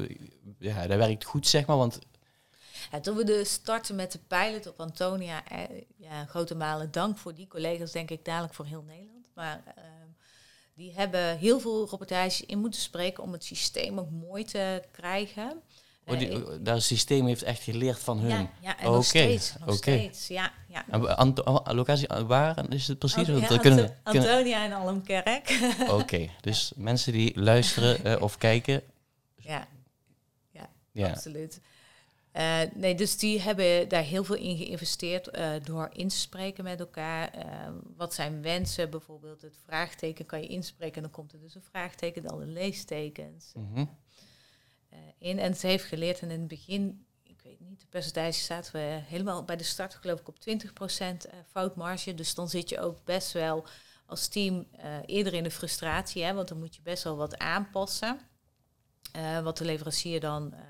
ja, 0.59 0.87
dat 0.87 0.99
werkt 0.99 1.25
goed, 1.25 1.47
zeg 1.47 1.67
maar. 1.67 1.77
Want 1.77 1.99
toen 3.03 3.17
we 3.17 3.25
dus 3.25 3.53
starten 3.53 3.97
met 3.97 4.13
de 4.13 4.19
pilot 4.19 4.67
op 4.67 4.81
Antonia, 4.81 5.49
eh, 5.49 5.83
ja, 5.97 6.25
grote 6.25 6.55
malen 6.55 6.91
dank 6.91 7.19
voor 7.19 7.35
die 7.35 7.49
collega's, 7.49 7.93
denk 7.93 8.11
ik 8.11 8.25
dadelijk 8.25 8.55
voor 8.55 8.67
heel 8.67 8.83
Nederland. 8.83 9.27
Maar 9.35 9.63
ehm, 9.77 10.09
die 10.75 10.93
hebben 10.93 11.39
heel 11.39 11.61
veel 11.61 11.89
rapportages 11.89 12.45
in 12.45 12.59
moeten 12.59 12.81
spreken 12.81 13.23
om 13.23 13.33
het 13.33 13.45
systeem 13.45 13.99
ook 13.99 14.11
mooi 14.11 14.45
te 14.45 14.83
krijgen. 14.91 15.63
Oh, 16.15 16.19
die, 16.19 16.47
oh, 16.47 16.53
dat 16.61 16.83
systeem 16.83 17.27
heeft 17.27 17.43
echt 17.43 17.63
geleerd 17.63 17.99
van 17.99 18.19
hun. 18.19 18.29
ja, 18.29 18.51
ja, 18.61 18.79
en 18.79 18.93
nog 18.93 19.05
steeds. 19.05 19.55
Nog 19.59 19.69
oké. 19.69 19.77
steeds, 19.77 20.29
ja. 20.29 20.53
ja. 20.69 20.85
En 20.91 21.17
Anto- 21.17 21.43
oh, 21.43 21.75
locatie, 21.75 22.09
uh, 22.13 22.21
waar 22.21 22.73
is 22.73 22.89
het 22.89 22.99
precies? 22.99 23.29
Ant- 23.29 23.49
ja, 23.49 23.59
kunnen, 23.59 23.85
Anto- 23.85 24.11
kunnen- 24.11 24.31
Antonia 24.31 24.65
en 24.65 24.73
Allemkerk. 24.73 25.73
Oké, 25.91 26.29
dus 26.41 26.73
mensen 26.77 27.13
die 27.13 27.41
luisteren 27.41 28.05
eh, 28.05 28.23
of 28.23 28.39
kijken, 28.39 28.83
ja, 29.37 29.69
ja. 30.93 31.11
absoluut. 31.11 31.61
Eh, 32.33 32.61
nee, 32.75 32.95
dus 32.95 33.19
die 33.19 33.41
hebben 33.41 33.89
daar 33.89 34.03
heel 34.03 34.25
veel 34.25 34.37
in 34.37 34.57
geïnvesteerd 34.57 35.29
eh, 35.29 35.51
door 35.63 35.91
in 35.93 36.09
te 36.09 36.17
spreken 36.17 36.65
met 36.65 36.81
elkaar. 36.81 37.31
Wat 37.97 38.15
zijn 38.15 38.43
wensen? 38.43 38.91
Bijvoorbeeld 38.91 39.43
het 39.43 39.57
vraagteken 39.65 40.27
kan 40.27 40.41
je 40.41 40.47
inspreken 40.47 40.97
en 40.97 41.03
dan 41.03 41.11
komt 41.11 41.33
er 41.33 41.41
dus 41.41 41.55
een 41.55 41.63
vraagteken, 41.71 42.23
dan 42.23 42.39
de 42.39 42.47
leestekens 42.47 43.53
eh, 43.55 43.83
in. 45.19 45.39
En 45.39 45.53
het 45.53 45.63
heeft 45.63 45.85
geleerd 45.85 46.21
in 46.21 46.31
het 46.31 46.49
begin, 46.49 47.07
ik 47.23 47.41
weet 47.43 47.61
niet, 47.61 47.81
de 47.81 47.87
percentage 47.87 48.41
zaten 48.41 48.73
we 48.73 49.01
helemaal 49.07 49.45
bij 49.45 49.57
de 49.57 49.65
start 49.65 49.95
geloof 49.95 50.21
ik 50.21 50.29
op 50.29 50.37
20% 50.39 50.41
eh, 50.41 51.39
foutmarge. 51.51 52.15
Dus 52.15 52.35
dan 52.35 52.49
zit 52.49 52.69
je 52.69 52.81
ook 52.81 53.05
best 53.05 53.33
wel 53.33 53.67
als 54.07 54.29
team 54.29 54.67
eh, 54.73 54.97
eerder 55.07 55.35
in 55.35 55.43
de 55.43 55.51
frustratie, 55.51 56.25
hè, 56.25 56.35
want 56.35 56.49
dan 56.49 56.59
moet 56.59 56.77
je 56.77 56.83
best 56.83 57.05
wel 57.05 57.17
wat 57.17 57.39
aanpassen. 57.39 58.21
Eh, 59.17 59.41
wat 59.41 59.59
de 59.59 59.65
leverancier 59.65 60.21
dan 60.21 60.53
eh, 60.53 60.61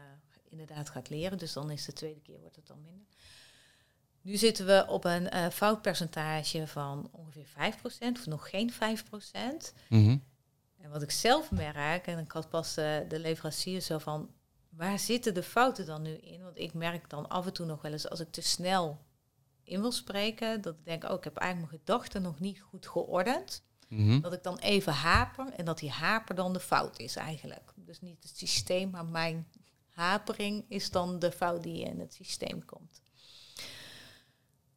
inderdaad 0.49 0.91
gaat 0.91 1.09
leren. 1.09 1.39
Dus 1.39 1.53
dan 1.53 1.71
is 1.71 1.85
de 1.85 1.93
tweede 1.93 2.21
keer 2.21 2.41
wordt 2.41 2.57
het 2.57 2.67
dan 2.67 2.83
minder. 2.83 3.07
Nu 4.21 4.37
zitten 4.37 4.67
we 4.67 4.85
op 4.89 5.05
een 5.05 5.31
eh, 5.31 5.49
foutpercentage 5.49 6.67
van 6.67 7.09
ongeveer 7.13 7.47
5%, 7.47 8.19
of 8.19 8.27
nog 8.27 8.51
geen 8.51 8.73
5%. 8.73 9.73
Mhm. 9.89 10.17
En 10.87 10.93
wat 10.93 11.03
ik 11.03 11.11
zelf 11.11 11.51
merk, 11.51 12.07
en 12.07 12.19
ik 12.19 12.33
had 12.33 12.49
pas 12.49 12.75
de, 12.75 13.05
de 13.09 13.19
leverancier 13.19 13.81
zo 13.81 13.99
van, 13.99 14.31
waar 14.69 14.99
zitten 14.99 15.35
de 15.35 15.43
fouten 15.43 15.87
dan 15.87 16.03
nu 16.03 16.11
in? 16.11 16.43
Want 16.43 16.59
ik 16.59 16.75
merk 16.75 17.11
dan 17.11 17.29
af 17.29 17.47
en 17.47 17.53
toe 17.53 17.67
nog 17.67 17.83
wel 17.83 17.93
eens 17.93 18.09
als 18.09 18.21
ik 18.21 18.31
te 18.31 18.41
snel 18.41 18.99
in 19.63 19.81
wil 19.81 19.93
spreken, 19.93 20.61
dat 20.61 20.75
ik 20.75 20.85
denk, 20.85 21.05
oh, 21.05 21.17
ik 21.17 21.25
heb 21.25 21.37
eigenlijk 21.37 21.71
mijn 21.71 21.83
gedachten 21.83 22.23
nog 22.23 22.41
niet 22.41 22.61
goed 22.61 22.87
geordend. 22.87 23.63
Mhm. 23.89 24.21
Dat 24.21 24.33
ik 24.33 24.43
dan 24.43 24.59
even 24.59 24.93
haper 24.93 25.53
en 25.53 25.65
dat 25.65 25.79
die 25.79 25.91
haper 25.91 26.35
dan 26.35 26.53
de 26.53 26.61
fout 26.61 26.99
is 26.99 27.17
eigenlijk. 27.17 27.73
Dus 27.77 28.01
niet 28.01 28.23
het 28.23 28.39
systeem, 28.39 28.91
maar 28.91 29.07
mijn 29.07 29.49
hapering 29.89 30.65
is 30.69 30.91
dan 30.91 31.19
de 31.19 31.33
fout 31.33 31.63
die 31.63 31.85
in 31.85 32.01
het 32.01 32.15
systeem 32.15 32.65
komt. 32.65 33.01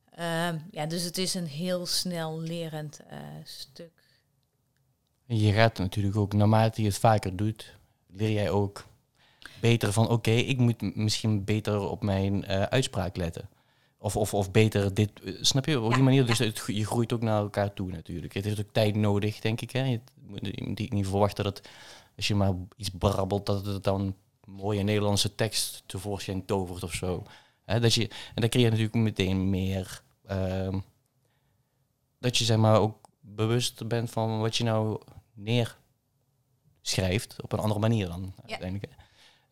Ehm, 0.10 0.58
ja, 0.72 0.86
dus 0.86 1.04
het 1.04 1.18
is 1.18 1.34
een 1.34 1.48
heel 1.48 1.86
snel 1.86 2.40
lerend 2.40 3.00
eh, 3.00 3.20
stuk. 3.44 3.99
Je 5.38 5.52
gaat 5.52 5.78
natuurlijk 5.78 6.16
ook, 6.16 6.34
naarmate 6.34 6.82
je 6.82 6.88
het 6.88 6.98
vaker 6.98 7.36
doet, 7.36 7.78
leer 8.08 8.32
jij 8.32 8.50
ook 8.50 8.86
beter 9.62 9.94
van, 9.94 10.10
oké, 10.10 10.32
ik 10.32 10.58
moet 10.58 10.96
misschien 10.96 11.44
beter 11.44 11.80
op 11.90 12.04
mijn 12.04 12.46
eh, 12.46 12.62
uitspraak 12.62 13.16
letten. 13.16 13.50
Of, 13.98 14.16
of, 14.16 14.34
of 14.34 14.52
beter 14.52 14.94
dit, 14.94 15.12
eh, 15.24 15.34
snap 15.42 15.66
je, 15.66 15.80
op 15.80 15.90
Ja, 15.90 15.96
die 15.96 16.04
manier. 16.04 16.26
Dus 16.26 16.38
ja. 16.38 16.46
het, 16.46 16.60
gro- 16.60 16.74
je 16.74 16.86
groeit 16.86 17.14
ook 17.14 17.22
naar 17.22 17.42
elkaar 17.42 17.74
toe 17.74 17.92
natuurlijk. 17.92 18.34
Het 18.34 18.46
heeft 18.46 18.60
ook 18.60 18.72
tijd 18.72 18.96
nodig, 18.96 19.40
denk 19.40 19.62
ik. 19.62 19.72
Hè? 19.72 19.84
Je 19.84 20.00
moet 20.22 20.92
niet 20.92 21.08
verwachten 21.08 21.44
dat 21.44 21.62
als 22.16 22.28
je 22.28 22.36
maar 22.36 22.54
iets 22.76 22.90
brabbelt, 22.98 23.46
dat 23.46 23.66
het 23.66 23.84
dan 23.84 24.16
mooie 24.46 24.84
Nederlandse 24.84 25.36
tekst 25.36 25.84
tevoorschijn 25.86 26.46
tovert 26.46 26.84
of 26.84 26.94
zo. 26.94 27.24
Dat 27.66 27.94
je, 27.94 28.08
en 28.08 28.42
dan 28.42 28.50
creëer 28.50 28.66
je 28.66 28.70
natuurlijk 28.70 28.96
meteen 28.96 29.50
meer... 29.50 30.02
ehm, 30.26 30.80
dat 32.20 32.38
je 32.38 32.44
zeg 32.46 32.58
maar 32.58 32.80
ook 32.80 33.10
bewust 33.20 33.88
bent 33.88 34.10
van 34.10 34.40
wat 34.40 34.58
je 34.58 34.64
nou 34.64 35.02
neerschrijft 35.44 37.36
op 37.42 37.52
een 37.52 37.60
andere 37.60 37.80
manier 37.80 38.08
dan 38.08 38.34
uiteindelijk. 38.48 38.94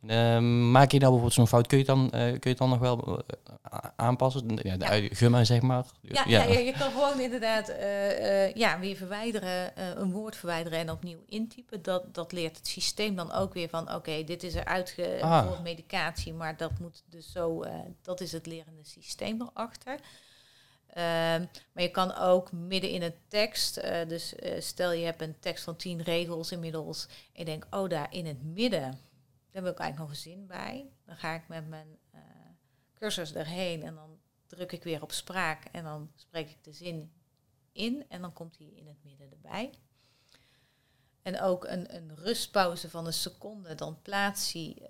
Ehm, 0.08 0.72
maak 0.72 0.92
je 0.92 1.00
nou 1.00 1.12
bijvoorbeeld 1.12 1.34
zo'n 1.34 1.48
fout, 1.48 1.68
kun 1.68 1.78
je 1.78 1.84
het 1.84 1.96
dan, 1.96 2.12
eh, 2.12 2.20
kun 2.26 2.40
je 2.42 2.50
het 2.50 2.58
dan 2.58 2.70
nog 2.70 2.80
wel 2.80 3.24
eh, 3.24 3.78
aanpassen? 3.96 4.60
Ja, 4.64 4.78
de 4.78 4.86
Ja. 5.02 5.08
gumma 5.16 5.44
zeg 5.44 5.62
maar. 5.62 5.86
Ja, 6.02 6.24
ja. 6.28 6.44
ja, 6.44 6.60
je 6.60 6.72
kan 6.72 6.92
gewoon 6.92 7.20
inderdaad 7.20 7.70
eh, 7.70 8.54
ja, 8.54 8.80
weer 8.80 8.96
verwijderen, 8.96 9.72
een 10.02 10.12
woord 10.12 10.36
verwijderen 10.36 10.80
en 10.80 10.92
opnieuw 10.92 11.20
intypen. 11.26 11.82
Dat, 11.82 12.14
dat 12.14 12.32
leert 12.32 12.58
het 12.58 12.68
systeem 12.68 13.16
dan 13.16 13.32
ook 13.32 13.54
weer 13.54 13.70
van, 13.70 13.94
oké, 13.94 14.24
dit 14.24 14.44
is 14.44 14.54
eruit 14.54 14.96
Ah. 15.22 15.48
voor 15.48 15.62
medicatie, 15.62 16.34
maar 16.34 16.58
dat 16.58 16.80
moet 16.80 17.04
dus 17.10 17.32
zo, 17.32 17.64
dat 18.02 18.22
is 18.22 18.32
het 18.32 18.46
lerende 18.46 18.84
systeem 18.84 19.42
erachter. 19.42 20.00
Ehm, 20.98 21.46
maar 21.72 21.84
je 21.84 21.92
kan 21.92 22.16
ook 22.16 22.52
midden 22.52 22.90
in 22.90 23.02
een 23.02 23.16
tekst, 23.28 23.78
eh, 23.78 24.08
dus 24.08 24.36
eh, 24.36 24.62
stel 24.62 24.92
je 24.92 25.06
hebt 25.06 25.22
een 25.22 25.40
tekst 25.40 25.64
van 25.64 25.76
tien 25.76 26.02
regels 26.02 26.52
inmiddels, 26.52 27.06
en 27.06 27.14
je 27.34 27.46
denkt, 27.46 27.68
oh 27.70 27.90
daar 27.90 28.14
in 28.14 28.26
het 28.26 28.44
midden, 28.44 29.00
daar 29.52 29.62
wil 29.62 29.72
ik 29.72 29.78
eigenlijk 29.78 29.98
nog 29.98 30.10
een 30.10 30.32
zin 30.32 30.48
bij. 30.48 30.90
Dan 31.06 31.16
ga 31.18 31.36
ik 31.36 31.48
met 31.48 31.68
mijn 31.68 31.98
eh, 32.12 32.22
cursor 32.94 33.36
erheen 33.36 33.84
en 33.84 33.96
dan 33.96 34.20
druk 34.46 34.72
ik 34.72 34.84
weer 34.84 35.02
op 35.02 35.12
spraak 35.12 35.66
en 35.72 35.84
dan 35.84 36.12
spreek 36.16 36.50
ik 36.50 36.64
de 36.64 36.74
zin 36.74 37.12
in 37.72 38.06
en 38.10 38.22
dan 38.22 38.34
komt 38.34 38.58
hij 38.58 38.68
in 38.68 38.88
het 38.88 39.04
midden 39.04 39.32
erbij. 39.32 39.74
En 41.22 41.42
ook 41.42 41.66
een, 41.66 41.96
een 41.96 42.16
rustpauze 42.16 42.90
van 42.90 43.06
een 43.06 43.14
seconde, 43.14 43.76
dan 43.76 44.02
plaats 44.02 44.54
hij 44.54 44.90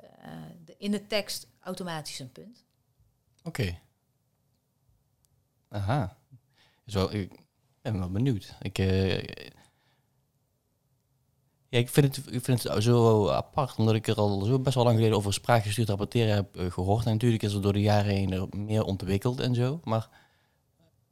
de, 0.66 0.76
in 0.78 0.92
de 0.92 1.08
tekst 1.08 1.48
automatisch 1.60 2.20
een 2.20 2.32
punt. 2.32 2.66
Oké. 3.44 3.80
Aha. 5.70 6.18
Is 6.86 6.94
wel, 6.94 7.14
ik 7.14 7.32
ben 7.82 8.00
wel 8.00 8.10
benieuwd. 8.12 8.56
Ik, 8.62 8.78
eh, 8.78 9.18
ja, 11.70 11.80
ik 11.80 11.90
vind, 11.90 12.16
het, 12.16 12.26
ik 12.34 12.44
vind 12.44 12.64
het 12.64 12.84
zo 12.84 13.30
apart, 13.30 13.78
omdat 13.78 13.96
ik 13.96 14.08
er 14.08 14.16
al 14.16 14.42
zo 14.42 14.60
best 14.60 14.76
wel 14.76 14.84
lang 14.84 14.96
geleden 14.96 15.18
over 15.18 15.34
spraakgestuurd 15.34 15.90
rapporteren 15.90 16.36
heb 16.36 16.56
eh, 16.56 16.72
gehoord. 16.72 17.06
En 17.06 17.12
natuurlijk 17.12 17.44
is 17.44 17.54
er 17.54 17.62
door 17.62 17.74
de 17.74 17.82
jaren 17.82 18.14
heen 18.14 18.32
er 18.32 18.48
meer 18.58 18.84
ontwikkeld 18.84 19.40
en 19.40 19.56
zo. 19.56 19.80
Maar 19.84 20.10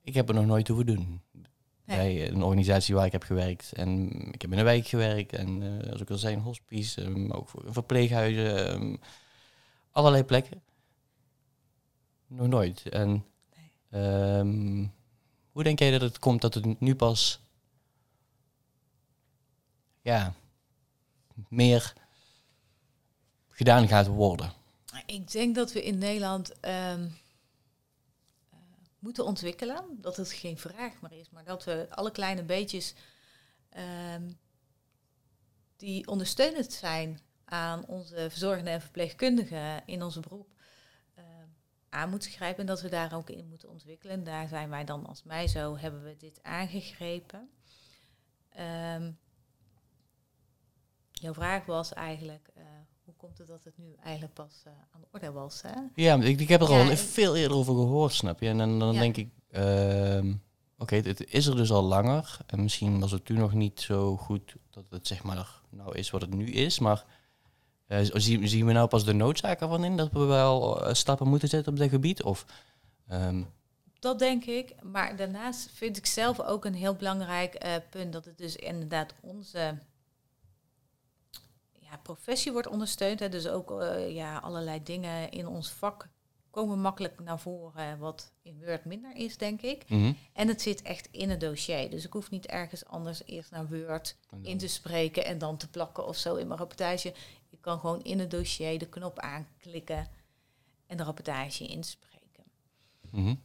ik 0.01 0.13
heb 0.13 0.29
er 0.29 0.35
nog 0.35 0.45
nooit 0.45 0.67
hoeven 0.67 0.85
doen. 0.85 1.21
Nee. 1.85 1.97
Bij 1.97 2.27
een 2.31 2.43
organisatie 2.43 2.95
waar 2.95 3.05
ik 3.05 3.11
heb 3.11 3.23
gewerkt. 3.23 3.71
En 3.73 4.11
ik 4.31 4.41
heb 4.41 4.51
in 4.51 4.57
een 4.57 4.63
wijk 4.63 4.87
gewerkt. 4.87 5.33
En 5.33 5.79
eh, 5.81 5.91
als 5.91 6.01
ik 6.01 6.09
al 6.09 6.17
zei, 6.17 6.35
een 6.35 6.41
hospice. 6.41 7.01
eh, 7.01 7.07
maar 7.07 7.37
ook 7.37 7.49
voor 7.49 7.63
verpleeghuizen. 7.67 8.67
eh, 8.67 8.97
allerlei 9.91 10.23
plekken. 10.23 10.61
Nog 12.27 12.47
nooit. 12.47 12.89
En 12.89 13.25
ehm, 13.95 14.85
hoe 15.51 15.63
denk 15.63 15.79
jij 15.79 15.91
dat 15.91 16.01
het 16.01 16.19
komt 16.19 16.41
dat 16.41 16.53
het 16.53 16.79
nu 16.79 16.95
pas 16.95 17.39
ja, 20.01 20.33
meer 21.47 21.93
gedaan 23.49 23.87
gaat 23.87 24.07
worden? 24.07 24.51
Ik 25.05 25.31
denk 25.31 25.55
dat 25.55 25.71
we 25.71 25.83
in 25.83 25.97
Nederland 25.97 26.59
ehm, 26.59 27.07
eh, 28.49 28.59
moeten 28.99 29.25
ontwikkelen. 29.25 29.97
Dat 30.01 30.17
het 30.17 30.31
geen 30.31 30.57
vraag 30.57 31.01
meer 31.01 31.19
is, 31.19 31.29
maar 31.29 31.43
dat 31.43 31.63
we 31.63 31.87
alle 31.89 32.11
kleine 32.11 32.43
beetjes 32.43 32.93
ehm, 33.69 34.31
die 35.77 36.07
ondersteunend 36.07 36.73
zijn 36.73 37.19
aan 37.45 37.85
onze 37.85 38.27
verzorgenden 38.29 38.73
en 38.73 38.81
verpleegkundigen 38.81 39.83
in 39.85 40.03
onze 40.03 40.19
beroep 40.19 40.54
aan 41.95 42.09
moeten 42.09 42.31
grijpen 42.31 42.59
en 42.59 42.65
dat 42.65 42.81
we 42.81 42.89
daar 42.89 43.15
ook 43.15 43.29
in 43.29 43.47
moeten 43.49 43.69
ontwikkelen. 43.69 44.23
Daar 44.23 44.47
zijn 44.47 44.69
wij 44.69 44.83
dan 44.83 45.05
als 45.05 45.23
mij 45.23 45.47
zo, 45.47 45.77
hebben 45.77 46.03
we 46.03 46.15
dit 46.17 46.39
aangegrepen. 46.43 47.49
Ehm, 48.49 49.11
jouw 51.11 51.33
vraag 51.33 51.65
was 51.65 51.93
eigenlijk, 51.93 52.49
uh, 52.57 52.63
hoe 53.03 53.13
komt 53.17 53.37
het 53.37 53.47
dat 53.47 53.63
het 53.63 53.77
nu 53.77 53.95
eigenlijk 54.03 54.33
pas 54.33 54.63
uh, 54.67 54.73
aan 54.91 55.01
de 55.01 55.07
orde 55.11 55.31
was? 55.31 55.61
Hè? 55.61 55.81
Ja, 55.95 56.15
ik, 56.15 56.39
ik 56.39 56.49
heb 56.49 56.61
er 56.61 56.67
al 56.67 56.95
veel 56.95 57.35
eerder 57.35 57.57
over 57.57 57.73
gehoord, 57.73 58.13
snap 58.13 58.39
je? 58.39 58.47
En 58.47 58.57
dan, 58.57 58.79
dan 58.79 58.93
denk 58.93 59.17
ik, 59.17 59.29
uh, 59.51 60.33
oké, 60.77 60.95
het 60.95 61.25
is 61.25 61.45
er 61.45 61.55
dus 61.55 61.71
al 61.71 61.83
langer. 61.83 62.37
En 62.45 62.63
misschien 62.63 62.99
was 62.99 63.11
het 63.11 63.25
toen 63.25 63.37
nog 63.37 63.53
niet 63.53 63.81
zo 63.81 64.17
goed 64.17 64.55
dat 64.69 64.85
het 64.89 65.07
zeg 65.07 65.23
maar 65.23 65.61
nou 65.69 65.97
is 65.97 66.09
wat 66.09 66.21
het 66.21 66.33
nu 66.33 66.45
is. 66.51 66.79
Maar 66.79 67.05
uh, 67.87 67.99
zien, 68.01 68.47
zien 68.47 68.65
we 68.65 68.71
nou 68.71 68.87
pas 68.87 69.05
de 69.05 69.13
noodzaak 69.13 69.61
ervan 69.61 69.83
in 69.83 69.97
dat 69.97 70.11
we 70.11 70.23
wel 70.23 70.79
stappen 70.91 71.27
moeten 71.27 71.49
zetten 71.49 71.71
op 71.71 71.79
dat 71.79 71.89
gebied? 71.89 72.23
Of... 72.23 72.45
Um, 73.11 73.53
dat 74.05 74.19
denk 74.19 74.45
ik. 74.45 74.75
Maar 74.81 75.15
daarnaast 75.15 75.69
vind 75.71 75.97
ik 75.97 76.05
zelf 76.05 76.41
ook 76.41 76.65
een 76.65 76.73
heel 76.73 76.95
belangrijk 76.95 77.65
uh, 77.65 77.75
punt 77.89 78.13
dat 78.13 78.25
het 78.25 78.37
dus 78.37 78.55
inderdaad 78.55 79.13
onze 79.21 79.77
ja, 81.71 81.97
professie 82.03 82.51
wordt 82.51 82.67
ondersteund. 82.67 83.19
Hè. 83.19 83.29
Dus 83.29 83.47
ook 83.47 83.71
uh, 83.71 84.15
ja, 84.15 84.37
allerlei 84.37 84.83
dingen 84.83 85.31
in 85.31 85.47
ons 85.47 85.69
vak 85.69 86.09
komen 86.49 86.79
makkelijk 86.79 87.19
naar 87.19 87.39
voren, 87.39 87.99
wat 87.99 88.31
in 88.41 88.61
Word 88.65 88.85
minder 88.85 89.15
is, 89.15 89.37
denk 89.37 89.61
ik. 89.61 89.89
Mhm. 89.89 90.13
En 90.33 90.47
het 90.47 90.61
zit 90.61 90.81
echt 90.81 91.07
in 91.11 91.29
het 91.29 91.39
dossier. 91.39 91.89
Dus 91.89 92.05
ik 92.05 92.13
hoef 92.13 92.29
niet 92.29 92.45
ergens 92.45 92.85
anders 92.85 93.21
eerst 93.25 93.51
naar 93.51 93.67
Word 93.67 94.15
in 94.41 94.57
te 94.57 94.67
spreken 94.67 95.25
en 95.25 95.37
dan 95.37 95.57
te 95.57 95.69
plakken 95.69 96.07
of 96.07 96.17
zo 96.17 96.35
in 96.35 96.47
mijn 96.47 96.59
rapportage. 96.59 97.13
Kan 97.65 97.79
gewoon 97.79 98.03
in 98.03 98.19
het 98.19 98.31
dossier 98.31 98.79
de 98.79 98.89
knop 98.89 99.19
aanklikken 99.19 100.07
en 100.87 100.97
de 100.97 101.03
rapportage 101.03 101.67
inspreken. 101.67 102.43
Mm 103.11 103.39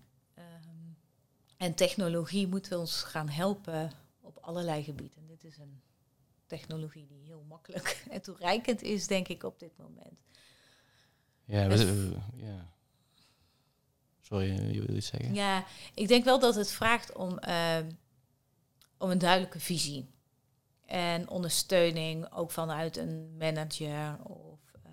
en 1.60 1.74
technologie 1.74 2.46
moet 2.46 2.72
ons 2.72 3.02
gaan 3.02 3.28
helpen 3.28 3.92
op 4.20 4.38
allerlei 4.40 4.82
gebieden. 4.82 5.26
Dit 5.26 5.44
is 5.44 5.58
een 5.58 5.80
technologie 6.46 7.06
die 7.06 7.24
heel 7.24 7.44
makkelijk 7.48 8.02
en 8.10 8.22
toereikend 8.22 8.82
is, 8.82 9.06
denk 9.06 9.28
ik, 9.28 9.42
op 9.42 9.58
dit 9.58 9.76
moment. 9.76 10.18
Ja, 11.44 11.68
dus, 11.68 11.80
ja. 12.34 12.72
Sorry, 14.20 14.72
je 14.72 14.86
wil 14.86 14.96
iets 14.96 15.06
zeggen? 15.06 15.34
Ja, 15.34 15.64
ik 15.94 16.08
denk 16.08 16.24
wel 16.24 16.38
dat 16.38 16.54
het 16.54 16.72
vraagt 16.72 17.12
om, 17.12 17.38
uh, 17.48 17.78
om 18.98 19.10
een 19.10 19.18
duidelijke 19.18 19.60
visie. 19.60 20.10
En 20.90 21.28
ondersteuning 21.28 22.32
ook 22.32 22.50
vanuit 22.50 22.96
een 22.96 23.36
manager. 23.36 24.22
Of 24.22 24.60
uh, 24.86 24.90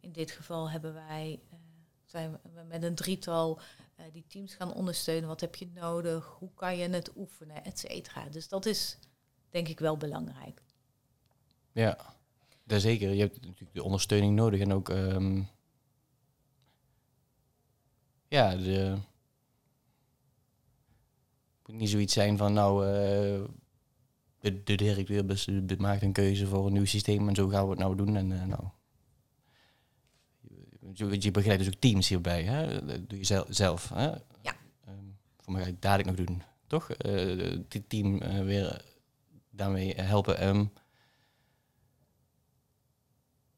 in 0.00 0.12
dit 0.12 0.30
geval 0.30 0.70
hebben 0.70 0.94
wij, 0.94 1.40
uh, 1.52 1.58
zijn 2.04 2.38
we 2.54 2.62
met 2.62 2.82
een 2.82 2.94
drietal 2.94 3.60
uh, 3.96 4.06
die 4.12 4.24
teams 4.28 4.54
gaan 4.54 4.74
ondersteunen. 4.74 5.28
Wat 5.28 5.40
heb 5.40 5.54
je 5.54 5.66
nodig? 5.74 6.36
Hoe 6.38 6.50
kan 6.54 6.76
je 6.76 6.88
het 6.88 7.16
oefenen? 7.16 7.64
Et 7.64 7.78
cetera. 7.78 8.28
Dus 8.28 8.48
dat 8.48 8.66
is 8.66 8.98
denk 9.50 9.68
ik 9.68 9.80
wel 9.80 9.96
belangrijk. 9.96 10.62
Ja, 11.72 11.98
daar 12.64 12.80
zeker. 12.80 13.10
Je 13.10 13.20
hebt 13.20 13.40
natuurlijk 13.40 13.74
de 13.74 13.82
ondersteuning 13.82 14.34
nodig 14.34 14.60
en 14.60 14.72
ook 14.72 14.88
um, 14.88 15.48
ja, 18.28 18.56
de 18.56 18.98
moet 21.66 21.76
niet 21.80 21.90
zoiets 21.90 22.12
zijn 22.12 22.36
van 22.36 22.52
nou 22.52 22.86
uh, 22.86 23.44
de, 24.42 24.62
de 24.62 24.74
directeur 24.74 25.24
maakt 25.78 26.02
een 26.02 26.12
keuze 26.12 26.46
voor 26.46 26.66
een 26.66 26.72
nieuw 26.72 26.84
systeem 26.84 27.28
en 27.28 27.34
zo 27.34 27.48
gaan 27.48 27.64
we 27.64 27.70
het 27.70 27.78
nou 27.78 27.96
doen 27.96 28.16
en 28.16 28.30
uh, 28.30 28.44
nou 28.44 28.62
je 30.98 31.30
begeleidt 31.30 31.64
dus 31.64 31.74
ook 31.74 31.80
teams 31.80 32.08
hierbij. 32.08 32.42
Hè? 32.42 32.84
Dat 32.86 33.08
doe 33.08 33.18
je 33.18 33.44
zelf. 33.48 33.88
Hè? 33.88 34.04
Ja. 34.40 34.56
Um, 34.88 35.16
voor 35.38 35.52
mij 35.52 35.62
ga 35.62 35.68
ik 35.68 35.82
dadelijk 35.82 36.18
nog 36.18 36.26
doen. 36.26 36.42
Toch? 36.66 36.88
Uh, 37.06 37.58
dit 37.68 37.88
team 37.88 38.22
uh, 38.22 38.40
weer 38.40 38.84
daarmee 39.50 39.94
helpen. 39.94 40.46
Um, 40.48 40.72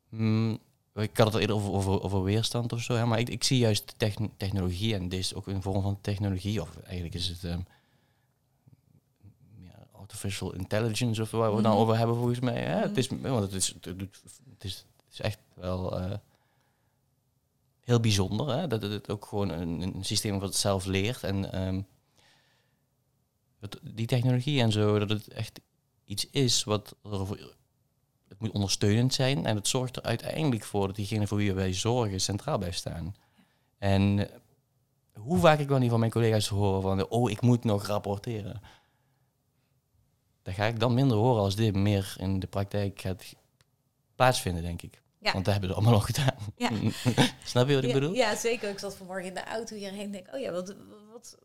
mm, 0.09 0.59
ik 0.95 1.17
had 1.17 1.27
het 1.27 1.35
al 1.35 1.41
eerder 1.41 1.57
over, 1.57 1.73
over, 1.73 2.03
over 2.03 2.23
weerstand 2.23 2.73
of 2.73 2.83
zo. 2.83 2.95
Hè? 2.95 3.07
Maar 3.07 3.19
ik, 3.19 3.29
ik 3.29 3.45
zie 3.45 3.59
juist 3.59 3.95
technologie. 4.37 4.95
En 4.95 5.09
dit 5.09 5.21
is 5.21 5.35
ook 5.35 5.47
een 5.47 5.63
vorm 5.63 5.83
van 5.83 6.01
technologie. 6.01 6.61
Of 6.61 6.77
eigenlijk 6.77 7.15
is 7.15 7.29
het... 7.29 7.43
Um, 7.43 7.51
ja, 7.51 7.65
artificial 10.05 10.55
intelligence 10.55 11.23
of 11.23 11.31
waar 11.31 11.49
we 11.49 11.55
het 11.55 11.65
nou 11.65 11.77
over 11.77 11.97
hebben 11.97 12.17
volgens 12.17 12.41
mij. 12.41 12.63
Hè? 12.63 12.81
Het 12.81 12.97
is, 12.97 13.09
want 13.09 13.43
het 13.43 13.53
is, 13.53 13.75
het, 13.81 13.87
is, 13.87 14.09
het 14.51 14.65
is, 14.65 14.87
het 15.05 15.13
is 15.13 15.21
echt 15.21 15.39
wel... 15.55 16.01
Uh, 16.01 16.13
heel 17.85 18.01
bijzonder. 18.01 18.57
Hè? 18.57 18.67
Dat 18.67 18.83
het 18.83 19.11
ook 19.11 19.27
gewoon 19.27 19.49
een, 19.49 19.81
een 19.81 20.05
systeem 20.05 20.39
wat 20.39 20.49
het 20.49 20.57
zelf 20.57 20.85
leert. 20.85 21.23
En 21.23 21.67
um, 21.67 21.87
het, 23.61 23.81
die 23.83 24.07
technologie 24.07 24.61
en 24.61 24.73
zo, 24.73 24.99
dat 24.99 25.09
het 25.09 25.29
echt 25.29 25.61
iets 26.05 26.31
is 26.31 26.65
wat 26.65 26.95
het 28.29 28.39
moet 28.39 28.53
ondersteunend 28.53 29.15
zijn. 29.15 29.47
En 29.47 29.57
het 29.57 29.69
zorgt 29.69 29.97
er 29.97 30.03
uiteindelijk 30.03 30.65
voor 30.65 30.87
dat 30.87 30.97
diegene 30.97 31.27
voor 31.27 31.39
wie 31.39 31.53
wij 31.53 31.73
zorgen 31.73 32.21
centraal 32.21 32.59
blijft 32.59 32.79
staan. 32.79 33.15
En 33.79 34.19
eh, 34.19 34.37
hoe 35.13 35.39
vaak 35.39 35.59
ik 35.59 35.69
wel 35.69 35.79
niet 35.79 35.91
van 35.91 35.99
mijn 35.99 36.11
collega's 36.11 36.49
horen 36.49 36.83
van, 36.83 37.09
oh, 37.09 37.31
ik 37.31 37.41
moet 37.41 37.65
nog 37.65 37.87
rapporteren. 37.87 38.61
Dat 40.45 40.55
ga 40.55 40.65
ik 40.65 40.81
dan 40.81 40.95
minder 40.95 41.17
horen 41.17 41.43
als 41.43 41.57
dit 41.57 41.75
meer 41.75 42.15
in 42.19 42.41
de 42.41 42.47
praktijk 42.47 43.01
gaat 43.01 43.35
plaatsvinden, 44.15 44.63
denk 44.63 44.83
ik. 44.83 45.03
Ja. 45.19 45.33
Want 45.33 45.45
dat 45.45 45.53
hebben 45.53 45.71
we 45.71 45.77
allemaal 45.77 45.95
al 45.95 46.01
gedaan. 46.01 46.37
Ja. 46.57 46.71
Snap 47.45 47.69
je 47.69 47.75
wat 47.75 47.83
ik 47.83 47.89
ja, 47.89 47.95
bedoel? 47.95 48.15
Ja, 48.15 48.37
zeker. 48.37 48.71
Ik 48.71 48.79
zat 48.79 48.97
vanmorgen 48.97 49.29
in 49.29 49.35
de 49.35 49.45
auto 49.45 49.77
hierheen 49.77 50.01
en 50.01 50.11
denk, 50.11 50.35
oh 50.35 50.41
ja, 50.41 50.51
wat, 50.51 50.75
wat, 51.13 51.39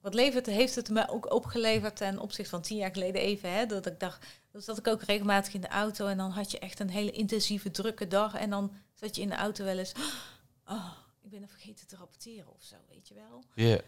wat 0.00 0.14
levert, 0.14 0.46
heeft 0.46 0.74
het 0.74 0.88
me 0.88 1.08
ook 1.08 1.32
opgeleverd 1.32 1.96
ten 1.96 2.18
opzichte 2.18 2.50
van 2.50 2.62
tien 2.62 2.76
jaar 2.76 2.92
geleden 2.92 3.20
even. 3.20 3.52
Hè, 3.52 3.66
dat 3.66 3.86
ik 3.86 4.00
dacht, 4.00 4.26
dan 4.50 4.62
zat 4.62 4.78
ik 4.78 4.86
ook 4.86 5.02
regelmatig 5.02 5.54
in 5.54 5.60
de 5.60 5.68
auto 5.68 6.06
en 6.06 6.16
dan 6.16 6.30
had 6.30 6.50
je 6.50 6.58
echt 6.58 6.80
een 6.80 6.90
hele 6.90 7.10
intensieve, 7.10 7.70
drukke 7.70 8.06
dag. 8.06 8.34
En 8.34 8.50
dan 8.50 8.72
zat 8.94 9.16
je 9.16 9.22
in 9.22 9.28
de 9.28 9.36
auto 9.36 9.64
wel 9.64 9.78
eens, 9.78 9.92
oh, 10.68 10.90
ik 11.22 11.30
ben 11.30 11.42
er 11.42 11.48
vergeten 11.48 11.86
te 11.86 11.96
rapporteren 11.96 12.54
of 12.54 12.62
zo, 12.62 12.76
weet 12.88 13.08
je 13.08 13.14
wel. 13.14 13.44
Ja. 13.54 13.80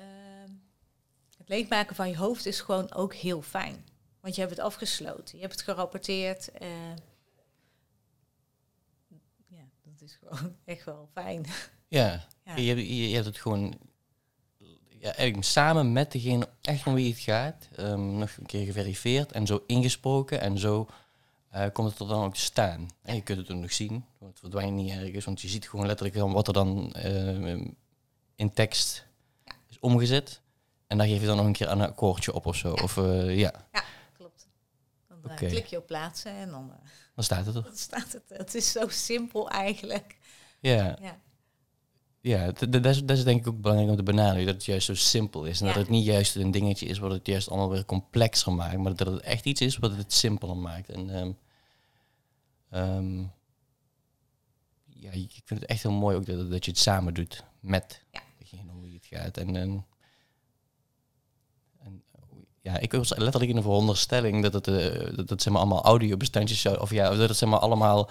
Uh, 0.00 0.04
het 1.38 1.48
leegmaken 1.48 1.96
van 1.96 2.08
je 2.08 2.16
hoofd 2.16 2.46
is 2.46 2.60
gewoon 2.60 2.94
ook 2.94 3.14
heel 3.14 3.42
fijn. 3.42 3.84
Want 4.28 4.40
je 4.40 4.46
hebt 4.46 4.56
het 4.56 4.66
afgesloten, 4.66 5.36
je 5.36 5.40
hebt 5.40 5.52
het 5.52 5.62
gerapporteerd. 5.62 6.50
Uh, 6.62 6.68
is 10.02 10.18
gewoon 10.20 10.56
echt 10.64 10.84
wel 10.84 11.08
fijn. 11.12 11.46
Ja, 11.88 12.26
ja. 12.44 12.56
Je, 12.56 12.62
je, 12.62 13.08
je, 13.08 13.14
hebt 13.14 13.26
het 13.26 13.38
gewoon 13.38 13.78
ja, 14.88 15.14
eigenlijk 15.14 15.46
samen 15.46 15.92
met 15.92 16.12
degene 16.12 16.48
echt 16.60 16.86
om 16.86 16.94
wie 16.94 17.10
het 17.10 17.20
gaat, 17.20 17.68
um, 17.78 18.18
nog 18.18 18.36
een 18.36 18.46
keer 18.46 18.64
geverifieerd 18.64 19.32
en 19.32 19.46
zo 19.46 19.62
ingesproken 19.66 20.40
en 20.40 20.58
zo 20.58 20.86
uh, 21.54 21.66
komt 21.72 21.90
het 21.90 22.00
er 22.00 22.08
dan 22.08 22.24
ook 22.24 22.34
te 22.34 22.40
staan. 22.40 22.88
En 23.02 23.14
je 23.14 23.22
kunt 23.22 23.38
het 23.38 23.50
ook 23.50 23.60
nog 23.60 23.72
zien, 23.72 24.04
want 24.18 24.30
het 24.30 24.40
verdwijnt 24.40 24.74
niet 24.74 24.90
ergens, 24.90 25.24
want 25.24 25.40
je 25.40 25.48
ziet 25.48 25.68
gewoon 25.68 25.86
letterlijk 25.86 26.18
dan 26.18 26.32
wat 26.32 26.46
er 26.46 26.52
dan 26.52 26.94
uh, 26.96 27.66
in 28.34 28.52
tekst 28.52 29.06
is 29.68 29.78
omgezet. 29.80 30.40
En 30.86 30.98
daar 30.98 31.06
geef 31.06 31.20
je 31.20 31.26
dan 31.26 31.36
nog 31.36 31.46
een 31.46 31.52
keer 31.52 31.70
een 31.70 31.80
akkoordje 31.80 32.32
op 32.32 32.46
of 32.46 32.56
zo. 32.56 32.72
Of, 32.72 32.96
uh, 32.96 33.38
ja. 33.38 33.52
ja. 33.72 33.82
Dan 33.82 33.82
okay. 35.30 35.48
klik 35.48 35.66
je 35.66 35.76
op 35.76 35.86
plaatsen 35.86 36.32
en 36.32 36.50
dan... 36.50 36.72
Dan 37.14 37.24
staat 37.24 37.46
het 37.46 37.54
er. 37.54 37.62
Dan 37.62 37.76
staat 37.76 38.12
het 38.12 38.22
Het 38.28 38.54
is 38.54 38.72
zo 38.72 38.88
simpel 38.88 39.50
eigenlijk. 39.50 40.16
Ja. 40.60 40.98
Ja, 41.00 41.20
ja 42.20 42.52
dat, 42.52 42.86
is, 42.86 43.04
dat 43.04 43.16
is 43.16 43.24
denk 43.24 43.40
ik 43.40 43.48
ook 43.48 43.60
belangrijk 43.60 43.90
om 43.90 43.96
te 43.96 44.02
benadrukken. 44.02 44.46
Dat 44.46 44.54
het 44.54 44.64
juist 44.64 44.86
zo 44.86 44.94
simpel 44.94 45.44
is. 45.44 45.60
En 45.60 45.66
dat 45.66 45.74
het 45.74 45.88
niet 45.88 46.04
juist 46.04 46.36
een 46.36 46.50
dingetje 46.50 46.86
is 46.86 46.98
wat 46.98 47.10
het 47.10 47.26
juist 47.26 47.48
allemaal 47.48 47.70
weer 47.70 47.84
complexer 47.84 48.52
maakt. 48.52 48.76
Maar 48.76 48.96
dat 48.96 49.06
het 49.06 49.20
echt 49.20 49.44
iets 49.44 49.60
is 49.60 49.76
wat 49.76 49.96
het 49.96 50.12
simpeler 50.12 50.56
maakt. 50.56 50.88
En 50.88 51.08
um, 51.16 51.38
um, 52.70 53.32
ja, 54.86 55.10
ik 55.10 55.42
vind 55.44 55.60
het 55.60 55.68
echt 55.68 55.82
heel 55.82 55.92
mooi 55.92 56.16
ook 56.16 56.26
dat, 56.26 56.50
dat 56.50 56.64
je 56.64 56.70
het 56.70 56.80
samen 56.80 57.14
doet 57.14 57.44
met 57.60 58.04
ja. 58.10 58.20
degene 58.38 58.70
om 58.72 58.82
wie 58.82 58.94
het 58.94 59.06
gaat. 59.06 59.36
En, 59.36 59.56
en 59.56 59.86
ja, 62.68 62.78
ik 62.78 62.92
was 62.92 63.16
letterlijk 63.16 63.50
in 63.50 63.56
de 63.56 63.62
veronderstelling 63.62 64.42
dat 64.42 64.52
het, 64.52 64.66
uh, 64.66 65.26
dat 65.26 65.42
zeg 65.42 65.52
maar, 65.52 65.62
allemaal 65.62 65.84
audiobestandjes 65.84 66.60
zou, 66.60 66.80
of 66.80 66.90
ja, 66.90 67.14
dat 67.14 67.28
het 67.28 67.36
zeg 67.36 67.48
maar 67.48 67.58
allemaal, 67.58 68.10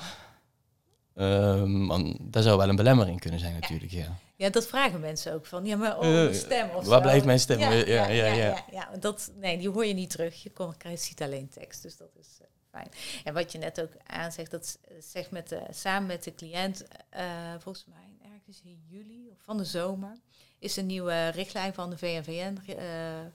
um, 1.16 2.18
daar 2.20 2.44
zou 2.44 2.58
wel 2.58 2.70
een 2.70 2.76
belemmering 2.76 3.20
kunnen 3.20 3.40
zijn 3.40 3.54
natuurlijk, 3.54 3.92
ja. 3.92 4.18
ja. 4.36 4.50
dat 4.50 4.68
vragen 4.68 5.00
mensen 5.00 5.34
ook 5.34 5.46
van, 5.46 5.66
ja, 5.66 5.76
maar 5.76 6.00
oh, 6.00 6.06
uh, 6.06 6.34
stem 6.34 6.70
of 6.70 6.86
Waar 6.86 7.02
blijft 7.02 7.26
mijn 7.26 7.40
stem? 7.40 7.60
Ja 7.60 7.72
ja 7.72 8.08
ja, 8.08 8.26
ja, 8.26 8.64
ja, 8.72 8.90
dat, 9.00 9.32
nee, 9.36 9.58
die 9.58 9.70
hoor 9.70 9.86
je 9.86 9.94
niet 9.94 10.10
terug. 10.10 10.44
Je 10.44 10.52
kon, 10.52 10.74
ziet 10.96 11.22
alleen 11.22 11.50
tekst, 11.50 11.82
dus 11.82 11.98
dat 11.98 12.16
is 12.20 12.40
fijn. 12.70 12.90
En 13.24 13.34
wat 13.34 13.52
je 13.52 13.58
net 13.58 13.82
ook 13.82 13.92
aanzegt, 14.04 14.52
dat 14.52 14.80
zegt 15.00 15.32
met 15.32 15.50
de, 15.50 15.62
samen 15.70 16.08
met 16.08 16.24
de 16.24 16.36
cliënt, 16.36 16.86
volgens 17.60 17.86
mij 17.86 18.32
ergens 18.34 18.62
in 18.64 18.84
juli 18.88 19.30
of 19.32 19.38
van 19.42 19.58
de 19.58 19.66
zomer, 19.66 20.18
is 20.60 20.76
een 20.78 20.86
nieuwe 20.86 21.28
richtlijn 21.30 21.74
van 21.74 21.90
de 21.90 21.98
VNVN, 21.98 22.58
uh, 22.70 22.76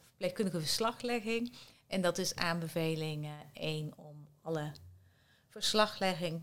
verpleegkundige 0.09 0.59
verslaglegging. 0.61 1.53
En 1.87 2.01
dat 2.01 2.19
is 2.19 2.35
aanbeveling 2.35 3.29
1 3.53 3.93
om 3.97 4.27
alle 4.43 4.73
verslaglegging 5.49 6.41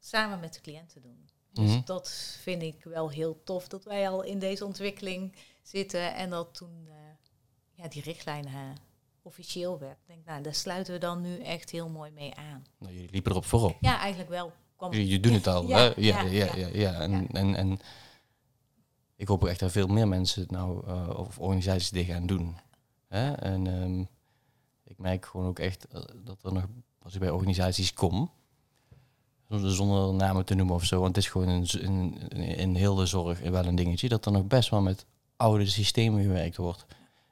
samen 0.00 0.40
met 0.40 0.54
de 0.54 0.60
cliënt 0.60 0.88
te 0.88 1.00
doen. 1.00 1.28
Dus 1.52 1.70
Mhm. 1.70 1.80
dat 1.84 2.10
vind 2.42 2.62
ik 2.62 2.84
wel 2.84 3.10
heel 3.10 3.42
tof 3.44 3.68
dat 3.68 3.84
wij 3.84 4.08
al 4.08 4.22
in 4.22 4.38
deze 4.38 4.64
ontwikkeling 4.64 5.36
zitten 5.62 6.14
en 6.14 6.30
dat 6.30 6.54
toen 6.54 6.86
eh, 6.88 6.94
ja, 7.72 7.88
die 7.88 8.02
richtlijn 8.02 8.46
eh, 8.46 8.52
officieel 9.22 9.78
werd. 9.78 9.98
Ik 10.00 10.06
denk, 10.06 10.24
nou, 10.24 10.42
daar 10.42 10.54
sluiten 10.54 10.92
we 10.92 10.98
dan 11.00 11.20
nu 11.20 11.38
echt 11.42 11.70
heel 11.70 11.88
mooi 11.88 12.10
mee 12.10 12.34
aan. 12.34 12.66
Nou, 12.78 12.92
jullie 12.92 13.10
liepen 13.10 13.30
erop 13.30 13.44
voorop. 13.44 13.76
Ja, 13.80 13.98
eigenlijk 13.98 14.30
wel. 14.30 14.52
Kwam, 14.76 14.92
Je, 14.92 15.06
je 15.08 15.20
doet 15.20 15.32
het 15.32 15.46
al. 15.46 15.66
Ja, 15.68 15.76
hè? 15.78 15.92
Ja, 15.96 16.20
ja, 16.20 16.22
ja, 16.30 16.54
ja, 16.56 16.68
ja. 16.72 17.00
En. 17.00 17.28
En, 17.28 17.54
en 17.54 17.78
ik 19.18 19.28
hoop 19.28 19.44
echt 19.44 19.60
dat 19.60 19.70
veel 19.70 19.86
meer 19.86 20.08
mensen 20.08 20.42
het 20.42 20.50
nou, 20.50 20.86
eh, 20.86 21.08
of 21.16 21.38
organisaties 21.38 21.90
dit 21.90 22.06
gaan 22.06 22.26
doen. 22.26 22.56
Hè? 23.08 23.32
En 23.32 23.66
ehm, 23.66 24.00
ik 24.84 24.98
merk 24.98 25.26
gewoon 25.26 25.46
ook 25.46 25.58
echt 25.58 25.86
eh, 25.88 26.02
dat 26.24 26.38
er 26.42 26.52
nog, 26.52 26.66
als 27.02 27.14
ik 27.14 27.20
bij 27.20 27.30
organisaties 27.30 27.92
kom, 27.92 28.30
zonder- 29.48 30.14
namen 30.14 30.44
te 30.44 30.54
noemen 30.54 30.74
of 30.74 30.84
zo, 30.84 31.00
want 31.00 31.16
het 31.16 31.24
is 31.24 31.30
gewoon 31.30 31.66
in, 31.80 32.30
in 32.56 32.74
heel 32.74 32.94
de 32.94 33.06
zorg 33.06 33.40
wel 33.40 33.64
een 33.66 33.74
dingetje, 33.74 34.08
dat 34.08 34.26
er 34.26 34.32
nog 34.32 34.46
best 34.46 34.68
wel 34.70 34.80
met 34.80 35.06
oude 35.36 35.66
systemen 35.66 36.22
gewerkt 36.22 36.56
wordt. 36.56 36.86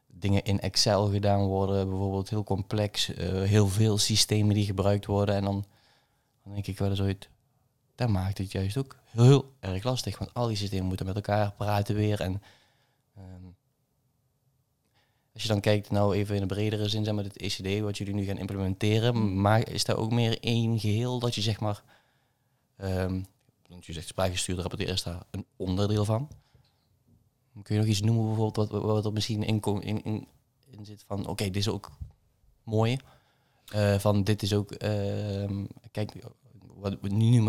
Dingen 0.07 0.45
in 0.45 0.61
Excel 0.61 1.09
gedaan 1.09 1.45
worden, 1.45 1.89
bijvoorbeeld 1.89 2.31
heel 2.31 2.45
complex, 2.45 3.15
eh, 3.15 3.43
heel 3.43 3.69
veel 3.69 3.99
systemen 3.99 4.55
die 4.55 4.65
gebruikt 4.65 5.07
worden. 5.07 5.35
En 5.35 5.45
dan, 5.45 5.65
dan 6.45 6.53
denk 6.53 6.67
ik 6.67 6.79
wel 6.79 6.91
eens 6.91 7.01
ooit, 7.01 7.29
dat 7.97 8.09
maakt 8.09 8.39
het 8.39 8.53
juist 8.53 8.77
ook 8.77 8.97
heel 9.05 9.53
erg 9.61 9.85
lastig. 9.85 10.19
Want 10.19 10.35
al 10.35 10.47
die 10.47 10.57
systemen 10.57 10.87
moeten 10.87 11.07
met 11.07 11.15
elkaar 11.15 11.53
praten 11.53 11.95
weer. 11.95 12.21
En 12.21 12.43
ehm, 13.15 13.45
als 15.33 15.43
je 15.43 15.49
dan 15.49 15.61
kijkt, 15.61 15.91
nou 15.91 16.15
even 16.15 16.35
in 16.35 16.41
de 16.41 16.47
bredere 16.47 16.89
zin, 16.89 17.05
zeg 17.05 17.15
maar, 17.15 17.25
het 17.25 17.37
ECD, 17.37 17.81
wat 17.81 17.99
jullie 17.99 18.15
nu 18.15 18.25
gaan 18.25 18.39
implementeren, 18.39 19.41
maar 19.41 19.71
is 19.71 19.85
daar 19.85 19.97
ook 19.97 20.13
meer 20.13 20.41
één 20.41 20.79
geheel 20.79 21.19
dat 21.19 21.35
je 21.35 21.41
zeg 21.41 21.61
maar, 21.61 21.83
ehm, 22.77 23.23
want 23.69 23.87
je 23.87 23.93
zegt 23.93 24.09
spraakgestuurde 24.09 24.61
rapporteren 24.61 24.95
is 24.95 25.03
daar 25.03 25.23
een 25.31 25.47
onderdeel 25.57 26.05
van. 26.05 26.29
Kun 27.63 27.75
je 27.75 27.81
nog 27.81 27.91
iets 27.91 28.01
noemen 28.01 28.27
bijvoorbeeld 28.27 28.71
wat, 28.71 28.83
wat 28.83 29.05
er 29.05 29.13
misschien 29.13 29.43
in, 29.43 29.61
in, 29.63 30.05
in, 30.05 30.29
in 30.71 30.85
zit 30.85 31.05
van, 31.07 31.27
oké, 31.27 31.45
dit 31.45 31.57
is 31.57 31.69
ook 31.69 31.91
mooi. 32.63 32.97
Eh, 33.67 33.99
van 33.99 34.25
dit 34.25 34.43
is 34.43 34.55
ook, 34.55 34.71
ehm, 34.71 35.65
kijk, 35.91 36.13
wat 36.75 37.03
nu 37.03 37.41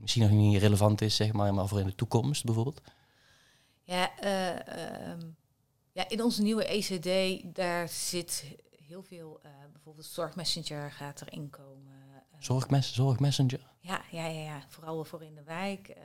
misschien 0.00 0.22
nog 0.22 0.30
niet 0.30 0.60
relevant 0.60 1.00
is, 1.00 1.16
zeg 1.16 1.32
maar, 1.32 1.54
maar 1.54 1.68
voor 1.68 1.80
in 1.80 1.86
de 1.86 1.94
toekomst 1.94 2.44
bijvoorbeeld. 2.44 2.80
Ja, 3.82 4.18
eh, 4.18 5.10
ehm, 5.10 5.20
ja, 5.92 6.08
in 6.08 6.22
onze 6.22 6.42
nieuwe 6.42 6.64
ECD, 6.74 7.40
daar 7.56 7.88
zit 7.88 8.44
heel 8.86 9.02
veel, 9.02 9.40
eh, 9.42 9.50
bijvoorbeeld 9.72 10.06
Zorgmessenger 10.06 10.92
gaat 10.92 11.20
erin 11.20 11.50
komen. 11.50 11.92
Eh, 12.30 12.36
Zorgmes 12.38 12.94
Zorgmessenger. 12.94 13.60
Ja, 13.80 14.00
ja, 14.10 14.26
ja, 14.26 14.40
ja, 14.40 14.62
vooral 14.68 15.04
voor 15.04 15.22
in 15.22 15.34
de 15.34 15.42
wijk. 15.42 15.88
eh, 15.88 16.02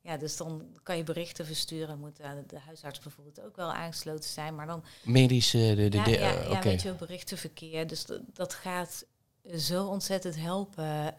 ja, 0.00 0.16
dus 0.16 0.36
dan 0.36 0.66
kan 0.82 0.96
je 0.96 1.04
berichten 1.04 1.46
versturen. 1.46 1.98
Moet 1.98 2.20
eh, 2.20 2.30
de 2.46 2.58
huisarts 2.58 2.98
bijvoorbeeld 2.98 3.40
ook 3.40 3.56
wel 3.56 3.72
aangesloten 3.72 4.30
zijn. 4.30 4.54
Maar 4.54 4.66
dan 4.66 4.84
Medische, 5.04 5.72
de, 5.76 5.88
de, 5.88 5.96
ja, 5.96 6.04
de, 6.04 6.10
ja, 6.10 6.34
eh, 6.34 6.50
ja, 6.50 6.62
weet 6.62 6.82
je 6.82 6.88
wel, 6.88 6.96
berichtenverkeer. 6.96 7.86
Dus 7.86 8.04
dat, 8.06 8.20
dat 8.32 8.54
gaat 8.54 9.04
zo 9.56 9.86
ontzettend 9.86 10.36
helpen. 10.36 11.14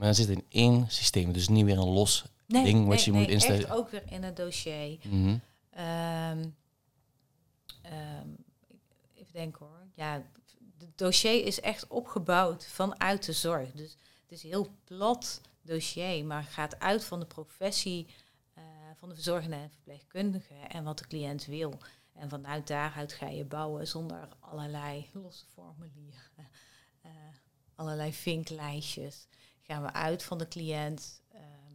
Maar 0.00 0.08
dan 0.08 0.18
zit 0.18 0.28
het 0.28 0.38
in 0.38 0.46
één 0.48 0.90
systeem, 0.90 1.32
dus 1.32 1.48
niet 1.48 1.64
weer 1.64 1.78
een 1.78 1.88
los 1.88 2.24
nee, 2.46 2.64
ding 2.64 2.86
wat 2.86 2.96
nee, 2.96 3.04
je 3.04 3.10
nee, 3.10 3.20
moet 3.20 3.30
instellen. 3.30 3.60
Echt 3.60 3.70
ook 3.70 3.90
weer 3.90 4.02
in 4.06 4.22
het 4.22 4.36
dossier. 4.36 4.98
Mhm. 5.02 5.38
Ehm, 5.70 6.48
ehm, 7.82 8.28
even 9.14 9.32
denken 9.32 9.66
hoor. 9.66 9.86
Ja, 9.94 10.22
het 10.78 10.98
dossier 10.98 11.46
is 11.46 11.60
echt 11.60 11.86
opgebouwd 11.86 12.66
vanuit 12.66 13.24
de 13.24 13.32
zorg. 13.32 13.72
Dus 13.72 13.96
het 14.22 14.32
is 14.32 14.42
een 14.42 14.48
heel 14.48 14.68
plat 14.84 15.40
dossier, 15.62 16.24
maar 16.24 16.42
gaat 16.42 16.78
uit 16.78 17.04
van 17.04 17.20
de 17.20 17.26
professie 17.26 18.06
eh, 18.54 18.62
van 18.98 19.08
de 19.08 19.14
verzorgende 19.14 19.56
en 19.56 19.70
verpleegkundige 19.70 20.54
en 20.68 20.84
wat 20.84 20.98
de 20.98 21.06
cliënt 21.06 21.46
wil. 21.46 21.78
En 22.12 22.28
vanuit 22.28 22.66
daaruit 22.66 23.12
ga 23.12 23.28
je 23.28 23.44
bouwen 23.44 23.86
zonder 23.86 24.28
allerlei 24.38 25.10
losse 25.12 25.44
formulieren, 25.52 26.30
eh, 27.02 27.10
allerlei 27.74 28.12
vinklijstjes. 28.12 29.28
Gaan 29.70 29.82
we 29.82 29.92
uit 29.92 30.22
van 30.22 30.38
de 30.38 30.48
cliënt. 30.48 31.22
ehm, 31.32 31.72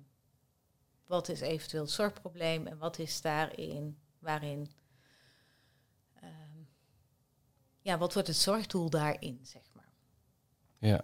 wat 1.06 1.30
is 1.30 1.42
eventueel 1.42 1.82
het 1.84 1.92
zorgprobleem 1.92 2.68
en 2.68 2.78
wat 2.78 3.00
is 3.00 3.22
daarin, 3.22 3.98
waarin, 4.20 4.72
ehm, 6.14 6.58
ja, 7.82 7.98
wat 7.98 8.14
wordt 8.14 8.28
het 8.28 8.38
zorgdoel 8.38 8.90
daarin, 8.90 9.40
zeg 9.44 9.62
maar. 9.74 9.90
Ja. 10.78 11.04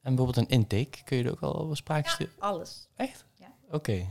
En 0.00 0.14
bijvoorbeeld 0.14 0.36
een 0.36 0.58
intake, 0.58 1.02
kun 1.04 1.16
je 1.16 1.24
er 1.24 1.30
ook 1.30 1.40
al 1.40 1.76
sprake 1.76 2.22
Ja, 2.24 2.28
alles. 2.38 2.88
Echt? 2.94 3.24
Ja. 3.34 3.54
Oké. 3.70 4.06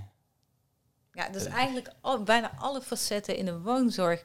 Ja, 1.12 1.30
dus 1.30 1.46
Eh. 1.46 1.54
eigenlijk 1.54 1.94
al, 2.02 2.24
bijna 2.24 2.56
alle 2.58 2.82
facetten 2.82 3.36
in 3.38 3.46
de 3.46 3.60
woonzorg, 3.60 4.24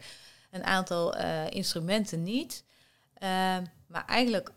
een 0.51 0.65
aantal 0.65 1.15
eh, 1.15 1.51
instrumenten 1.51 2.23
niet. 2.23 2.65
Ehm, 3.15 3.65
maar 3.87 4.05
eigenlijk 4.07 4.53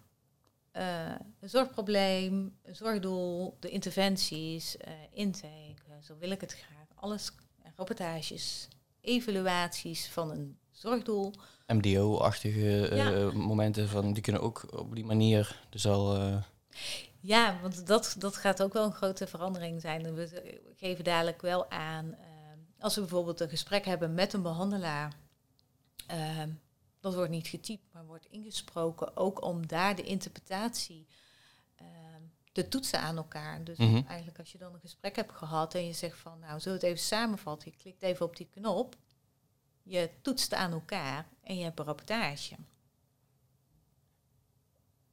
eh, 0.76 1.16
een 1.40 1.50
zorgprobleem, 1.50 2.58
een 2.64 2.76
zorgdoel, 2.76 3.58
de 3.60 3.70
interventies, 3.70 4.78
eh, 4.78 4.94
intake, 5.14 5.76
zo 6.02 6.18
wil 6.18 6.30
ik 6.30 6.42
het 6.42 6.54
graag. 6.54 6.88
Alles, 6.96 7.32
eh, 7.62 7.70
rapportages, 7.76 8.68
evaluaties 9.02 10.08
van 10.10 10.32
een 10.32 10.58
zorgdoel. 10.72 11.34
MDO-achtige 11.68 12.96
Ja. 12.96 13.32
momenten 13.34 13.90
van, 13.90 14.14
die 14.14 14.24
kunnen 14.24 14.42
ook 14.42 14.66
op 14.78 14.96
die 14.96 15.06
manier 15.06 15.62
dus 15.70 15.88
al... 15.88 16.34
Ja, 17.20 17.60
want 17.62 17.88
dat, 17.88 18.16
dat 18.18 18.36
gaat 18.36 18.64
ook 18.64 18.74
wel 18.74 18.86
een 18.86 18.94
grote 18.94 19.28
verandering 19.28 19.82
zijn. 19.82 20.14
We 20.14 20.62
geven 20.76 21.04
dadelijk 21.04 21.42
wel 21.42 21.70
aan, 21.72 22.16
als 22.80 22.96
we 22.96 23.02
bijvoorbeeld 23.02 23.40
een 23.40 23.50
gesprek 23.50 23.86
hebben 23.86 24.14
met 24.14 24.34
een 24.34 24.42
behandelaar, 24.42 25.14
eh, 26.08 26.44
dat 27.06 27.16
wordt 27.16 27.32
niet 27.32 27.48
getypt, 27.48 27.84
maar 27.92 28.06
wordt 28.06 28.26
ingesproken, 28.30 29.18
ook 29.18 29.44
om 29.44 29.68
daar 29.68 29.96
de 29.96 30.04
interpretatie 30.04 31.08
eh, 31.76 31.86
te 32.52 32.68
toetsen 32.68 33.00
aan 33.00 33.18
elkaar. 33.18 33.64
Dus 33.64 33.78
Mhm. 33.78 34.02
eigenlijk 34.08 34.40
als 34.40 34.52
je 34.52 34.58
dan 34.58 34.74
een 34.74 34.80
gesprek 34.80 35.16
hebt 35.16 35.32
gehad 35.32 35.74
en 35.76 35.86
je 35.88 35.94
zegt 35.94 36.18
van, 36.18 36.40
nou, 36.40 36.60
zullen 36.60 36.80
we 36.80 36.86
het 36.86 36.96
even 36.96 37.08
samenvatten? 37.08 37.72
Je 37.72 37.78
klikt 37.82 38.02
even 38.02 38.26
op 38.26 38.36
die 38.36 38.48
knop, 38.52 38.96
je 39.84 40.10
toetst 40.22 40.54
aan 40.54 40.72
elkaar 40.72 41.26
en 41.44 41.58
je 41.58 41.64
hebt 41.64 41.80
een 41.80 41.86
rapportage. 41.86 42.56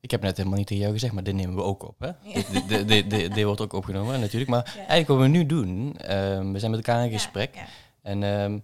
Ik 0.01 0.11
heb 0.11 0.23
net 0.23 0.37
helemaal 0.37 0.59
niet 0.59 0.67
tegen 0.67 0.83
jou 0.83 0.95
gezegd, 0.95 1.13
maar 1.13 1.23
dit 1.23 1.35
nemen 1.35 1.55
we 1.55 1.63
ook 1.63 1.83
op. 1.83 1.99
Hè? 1.99 2.07
Ja. 2.07 2.15
Dit, 2.35 2.51
dit, 2.53 2.69
dit, 2.69 2.89
dit- 2.89 3.11
dit- 3.11 3.35
dit 3.35 3.45
wordt 3.45 3.61
ook 3.61 3.73
opgenomen 3.73 4.21
natuurlijk. 4.21 4.51
Maar 4.51 4.65
Ja. 4.67 4.75
eigenlijk 4.77 5.09
wat 5.09 5.19
we 5.19 5.27
nu 5.27 5.47
doen, 5.47 5.97
ehm, 5.97 6.53
we 6.53 6.59
zijn 6.59 6.71
met 6.71 6.87
elkaar 6.87 7.05
in 7.05 7.11
gesprek. 7.13 7.55
ja. 7.55 7.67
En 8.03 8.23
ehm, 8.23 8.59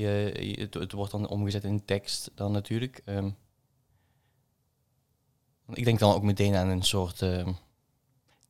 je, 0.00 0.34
je- 0.40 0.60
het, 0.60 0.74
het 0.74 0.92
wordt 0.92 1.12
dan 1.12 1.28
omgezet 1.28 1.64
in 1.64 1.84
tekst 1.84 2.30
dan 2.34 2.52
natuurlijk. 2.52 3.02
Ehm, 3.04 3.30
ik 5.72 5.84
denk 5.84 5.98
dan 5.98 6.14
ook 6.14 6.22
meteen 6.22 6.54
aan 6.54 6.68
een 6.68 6.82
soort 6.82 7.22
ehm, 7.22 7.52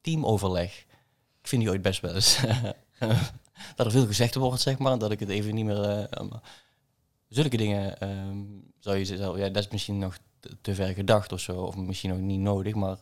teamoverleg. 0.01 0.87
Ik 1.41 1.49
vind 1.49 1.63
die 1.63 1.71
ooit 1.71 1.83
best 1.83 2.01
wel 2.01 2.15
eens 2.15 2.41
dat 3.77 3.87
er 3.87 3.91
veel 3.91 4.07
gezegd 4.07 4.35
wordt, 4.35 4.61
zeg 4.61 4.79
maar. 4.79 4.99
Dat 4.99 5.11
ik 5.11 5.21
het 5.21 5.29
even 5.29 5.55
niet 5.55 5.65
meer... 5.65 5.83
eh, 5.83 6.21
um, 6.21 6.31
zulke 7.29 7.57
dingen 7.57 8.01
ehm, 8.01 8.45
zou 8.79 8.97
je 8.97 9.05
zelf... 9.05 9.37
Ja, 9.37 9.49
dat 9.49 9.65
is 9.65 9.71
misschien 9.71 9.99
nog 9.99 10.19
te, 10.41 10.57
te 10.61 10.75
ver 10.75 10.95
gedacht 10.95 11.33
of 11.33 11.41
zo. 11.41 11.61
Of 11.61 11.77
misschien 11.77 12.11
nog 12.11 12.19
niet 12.19 12.41
nodig, 12.41 12.75
maar... 12.75 12.99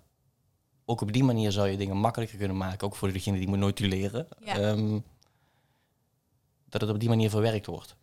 Ook 0.85 1.00
op 1.00 1.12
die 1.12 1.24
manier 1.24 1.52
zou 1.52 1.68
je 1.68 1.76
dingen 1.76 1.96
makkelijker 1.96 2.38
kunnen 2.38 2.56
maken. 2.56 2.87
Ook 2.87 2.94
voor 2.96 3.12
degene 3.12 3.38
die 3.38 3.48
moet 3.48 3.59
notuleren. 3.59 4.28
Ja. 4.44 4.74
Dat 6.68 6.80
het 6.80 6.90
op 6.90 7.00
die 7.00 7.09
manier 7.09 7.30
verwerkt 7.30 7.66
wordt. 7.66 7.96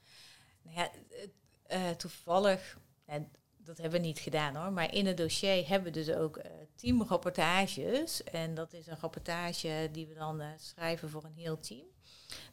Eh, 1.73 1.89
toevallig, 1.89 2.77
eh, 3.05 3.15
dat 3.57 3.77
hebben 3.77 4.01
we 4.01 4.07
niet 4.07 4.19
gedaan 4.19 4.55
hoor, 4.55 4.71
maar 4.71 4.93
in 4.93 5.05
het 5.05 5.17
dossier 5.17 5.67
hebben 5.67 5.93
we 5.93 5.99
dus 6.03 6.15
ook 6.15 6.37
eh, 6.37 6.51
teamrapportages. 6.75 8.23
En 8.23 8.53
dat 8.53 8.73
is 8.73 8.87
een 8.87 8.99
rapportage 8.99 9.89
die 9.91 10.07
we 10.07 10.13
dan 10.13 10.41
eh, 10.41 10.47
schrijven 10.57 11.09
voor 11.09 11.23
een 11.23 11.35
heel 11.35 11.59
team. 11.59 11.85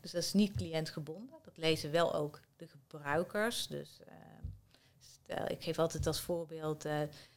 Dus 0.00 0.11
dat 0.11 0.22
is 0.22 0.33
niet 0.33 0.56
cliëntgebonden. 0.56 1.38
Dat 1.44 1.56
lezen 1.56 1.90
wel 1.90 2.14
ook 2.14 2.40
de 2.56 2.68
gebruikers. 2.68 3.66
Dus 3.66 4.00
stel, 4.98 5.48
ik 5.48 5.62
geef 5.62 5.79
altijd 5.79 6.06
als 6.06 6.21
voorbeeld, 6.21 6.87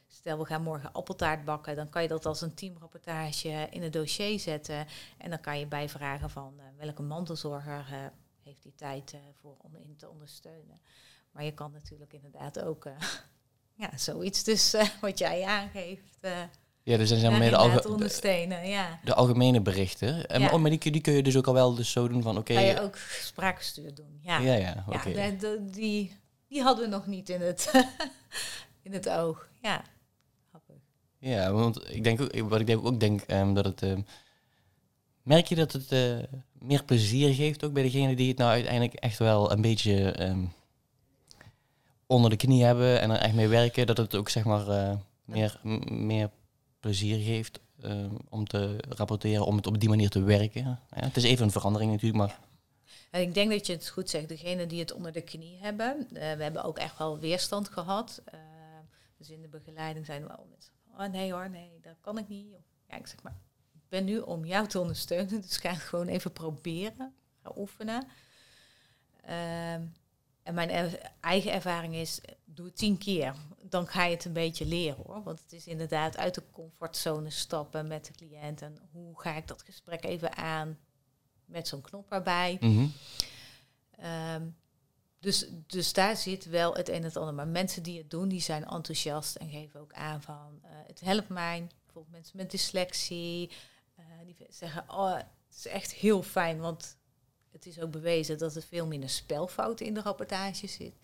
stel 0.06 0.38
we 0.38 0.44
gaan 0.44 0.62
morgen 0.62 0.92
appeltaart 0.92 1.44
bakken, 1.44 1.76
dan 1.76 1.88
kan 1.88 2.02
je 2.02 2.08
dat 2.08 2.26
als 2.26 2.40
een 2.40 2.54
teamrapportage 2.54 3.68
in 3.70 3.82
het 3.82 3.92
dossier 3.92 4.40
zetten. 4.40 4.86
En 5.18 5.30
dan 5.30 5.40
kan 5.40 5.58
je 5.58 5.66
bijvragen 5.66 6.30
van 6.30 6.60
welke 6.76 7.02
mantelzorger 7.02 8.12
heeft 8.42 8.62
die 8.62 8.74
tijd 8.74 9.14
voor 9.32 9.56
om 9.58 9.76
in 9.76 9.96
te 9.96 10.08
ondersteunen. 10.08 10.80
Maar 11.34 11.44
je 11.44 11.52
kan 11.54 11.72
natuurlijk 11.72 12.12
inderdaad 12.12 12.60
ook 12.62 12.84
eh, 12.84 12.92
ja, 13.82 13.90
zoiets 13.96 14.44
dus 14.44 14.74
eh, 14.74 14.88
wat 15.00 15.18
jij 15.18 15.44
aangeeft. 15.44 16.16
eh 16.20 16.32
Ja, 16.82 16.96
dus 16.96 17.08
dan 17.08 17.18
zijn 17.18 17.38
meer 17.38 17.50
de, 17.50 17.56
alge-. 17.56 18.66
Ja. 18.68 18.98
de 19.04 19.14
algemene 19.14 19.60
berichten. 19.60 20.26
En, 20.26 20.40
Ja. 20.40 20.50
oh, 20.52 20.60
maar 20.60 20.70
die, 20.70 20.78
kun- 20.78 20.92
die 20.92 21.00
kun 21.00 21.12
je 21.12 21.22
dus 21.22 21.36
ook 21.36 21.46
al 21.46 21.54
wel 21.54 21.74
dus 21.74 21.90
zo 21.92 22.08
doen 22.08 22.22
van 22.22 22.38
oké. 22.38 22.54
Kan 22.54 22.62
je 22.64 22.80
ook 22.80 22.96
spraakgestuurd 23.20 23.96
doen. 23.96 24.18
Ja, 24.20 24.38
ja, 24.38 24.54
ja, 24.54 24.84
oké. 24.88 25.08
ja 25.08 25.30
de- 25.30 25.64
die, 25.70 26.16
die 26.48 26.62
hadden 26.62 26.84
we 26.84 26.90
nog 26.90 27.06
niet 27.06 27.28
in 27.28 27.40
het, 27.40 27.70
in 28.86 28.92
het 28.92 29.08
oog. 29.08 29.48
Ja. 29.62 29.82
Ja, 31.18 31.52
want 31.52 31.90
ik 31.94 32.04
denk 32.04 32.20
ook, 32.20 32.48
wat 32.48 32.60
ik 32.60 32.66
denk 32.66 32.86
ook 32.86 33.00
denk 33.00 33.20
ehm, 33.20 33.54
dat 33.54 33.64
het 33.64 33.82
ehm, 33.82 34.00
merk 35.22 35.46
je 35.46 35.54
dat 35.54 35.72
het 35.72 35.90
meer 36.52 36.84
plezier 36.84 37.34
geeft 37.34 37.64
ook 37.64 37.72
bij 37.72 37.82
degene 37.82 38.16
die 38.16 38.28
het 38.28 38.38
nou 38.38 38.50
uiteindelijk 38.50 38.94
echt 38.94 39.18
wel 39.18 39.52
een 39.52 39.60
beetje 39.60 40.10
ehm, 40.12 40.44
onder 42.06 42.30
de 42.30 42.36
knie 42.36 42.64
hebben 42.64 43.00
en 43.00 43.10
er 43.10 43.16
echt 43.20 43.34
mee 43.34 43.48
werken, 43.48 43.86
dat 43.86 43.96
het 43.96 44.14
ook 44.14 44.28
zeg 44.28 44.44
maar 44.44 44.68
eh, 44.68 44.96
meer, 45.24 45.60
meer 45.88 46.30
plezier 46.80 47.24
geeft 47.24 47.60
ehm, 47.82 48.14
om 48.28 48.46
te 48.46 48.76
rapporteren, 48.88 49.46
om 49.46 49.56
het 49.56 49.66
op 49.66 49.80
die 49.80 49.88
manier 49.88 50.10
te 50.10 50.22
werken. 50.22 50.62
Ja, 50.64 50.80
het 50.94 51.16
is 51.16 51.24
even 51.24 51.44
een 51.44 51.50
verandering 51.50 51.90
natuurlijk, 51.90 52.18
maar 52.18 52.38
En 53.10 53.20
ik 53.20 53.34
denk 53.34 53.50
dat 53.50 53.66
je 53.66 53.72
het 53.72 53.88
goed 53.88 54.10
zegt. 54.10 54.28
Degenen 54.28 54.68
die 54.68 54.80
het 54.80 54.92
onder 54.92 55.12
de 55.12 55.20
knie 55.20 55.58
hebben. 55.60 56.06
eh, 56.12 56.36
we 56.36 56.42
hebben 56.42 56.64
ook 56.64 56.78
echt 56.78 56.98
wel 56.98 57.18
weerstand 57.18 57.68
gehad. 57.68 58.22
Eh, 58.24 58.38
dus 59.18 59.30
in 59.30 59.42
de 59.42 59.48
begeleiding 59.48 60.06
zijn 60.06 60.22
we 60.22 60.28
wel 60.28 60.46
met... 60.50 60.70
Oh 60.98 61.12
nee 61.12 61.32
hoor, 61.32 61.50
nee, 61.50 61.70
dat 61.82 61.94
kan 62.00 62.18
ik 62.18 62.28
niet. 62.28 62.46
Ja, 62.88 62.96
ik 62.96 63.06
zeg 63.06 63.22
maar, 63.22 63.36
ik 63.74 63.80
ben 63.88 64.04
nu 64.04 64.18
om 64.18 64.44
jou 64.44 64.66
te 64.66 64.80
ondersteunen. 64.80 65.40
Dus 65.48 65.56
ga 65.56 65.70
het 65.70 65.78
gewoon 65.82 66.06
even 66.08 66.32
proberen. 66.32 67.14
Ga 67.42 67.52
oefenen. 67.56 68.06
En 70.44 70.54
mijn 70.54 70.70
er- 70.70 71.00
eigen 71.20 71.52
ervaring 71.52 71.94
is, 71.94 72.20
doe 72.44 72.66
het 72.66 72.76
tien 72.76 72.98
keer. 72.98 73.34
Dan 73.62 73.86
ga 73.86 74.04
je 74.04 74.14
het 74.14 74.24
een 74.24 74.32
beetje 74.32 74.66
leren 74.66 75.04
hoor. 75.06 75.22
Want 75.22 75.40
het 75.40 75.52
is 75.52 75.66
inderdaad 75.66 76.16
uit 76.16 76.34
de 76.34 76.42
comfortzone 76.52 77.30
stappen 77.30 77.86
met 77.86 78.04
de 78.06 78.12
cliënt. 78.12 78.62
En 78.62 78.78
hoe 78.92 79.20
ga 79.20 79.34
ik 79.36 79.46
dat 79.48 79.62
gesprek 79.62 80.04
even 80.04 80.36
aan 80.36 80.78
met 81.44 81.68
zo'n 81.68 81.80
knop 81.80 82.12
erbij. 82.12 82.56
mhm. 82.60 82.86
Ehm, 83.98 84.46
dus, 85.20 85.46
dus 85.66 85.92
daar 85.92 86.16
zit 86.16 86.44
wel 86.44 86.74
het 86.74 86.88
een 86.88 86.94
en 86.94 87.02
het 87.02 87.16
ander. 87.16 87.34
Maar 87.34 87.48
mensen 87.48 87.82
die 87.82 87.98
het 87.98 88.10
doen, 88.10 88.28
die 88.28 88.40
zijn 88.40 88.64
enthousiast 88.64 89.36
en 89.36 89.48
geven 89.50 89.80
ook 89.80 89.92
aan 89.92 90.22
van 90.22 90.58
eh, 90.62 90.70
het 90.86 91.00
helpt 91.00 91.28
mij. 91.28 91.66
Bijvoorbeeld 91.84 92.14
mensen 92.14 92.36
met 92.36 92.50
dyslexie. 92.50 93.50
eh, 93.96 94.04
die 94.24 94.36
zeggen, 94.48 94.84
oh, 94.88 95.14
het 95.16 95.56
is 95.56 95.66
echt 95.66 95.92
heel 95.92 96.22
fijn, 96.22 96.58
want 96.60 96.96
het 97.54 97.66
is 97.66 97.80
ook 97.80 97.90
bewezen 97.90 98.38
dat 98.38 98.56
er 98.56 98.62
veel 98.62 98.86
minder 98.86 99.08
spelfouten 99.08 99.86
in 99.86 99.94
de 99.94 100.02
rapportage 100.02 100.66
zit. 100.66 100.94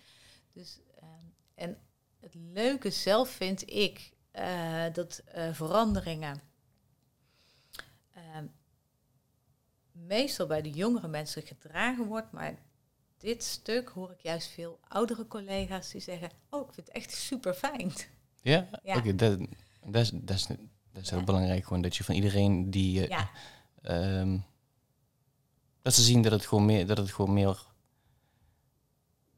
Dus, 0.52 0.78
ehm, 1.00 1.24
en 1.54 1.78
het 2.20 2.34
leuke 2.34 2.90
zelf 2.90 3.30
vind 3.30 3.70
ik 3.70 4.12
eh, 4.30 4.84
dat 4.92 5.22
eh, 5.24 5.52
veranderingen 5.52 6.40
ehm, 8.12 8.46
meestal 9.92 10.46
bij 10.46 10.62
de 10.62 10.70
jongere 10.70 11.08
mensen 11.08 11.42
gedragen 11.42 12.06
wordt, 12.06 12.32
maar 12.32 12.58
dit 13.18 13.44
stuk 13.44 13.88
hoor 13.88 14.10
ik 14.10 14.20
juist 14.20 14.48
veel 14.48 14.78
oudere 14.88 15.26
collega's 15.26 15.90
die 15.90 16.00
zeggen: 16.00 16.30
Oh, 16.50 16.68
ik 16.68 16.74
vind 16.74 16.86
het 16.86 16.96
echt 16.96 17.12
super 17.12 17.54
fijn. 17.54 17.92
ja, 18.42 18.68
Ja. 18.82 18.96
oké, 18.96 19.14
dat, 19.14 19.38
dat 19.84 20.02
is, 20.02 20.10
dat 20.10 21.02
is, 21.02 21.10
heel 21.10 21.24
belangrijk 21.24 21.64
gewoon 21.64 21.82
dat 21.82 21.96
je 21.96 22.04
van 22.04 22.14
iedereen 22.14 22.70
die 22.70 23.02
eh, 23.02 23.08
Ja, 23.08 23.30
Ehm, 23.82 24.38
dat 25.82 25.94
ze 25.94 26.02
zien 26.02 26.22
dat 26.22 26.32
het 26.32 26.46
gewoon 26.46 26.64
meer, 26.64 26.86
dat 26.86 26.98
het 26.98 27.12
gewoon 27.12 27.32
meer 27.32 27.66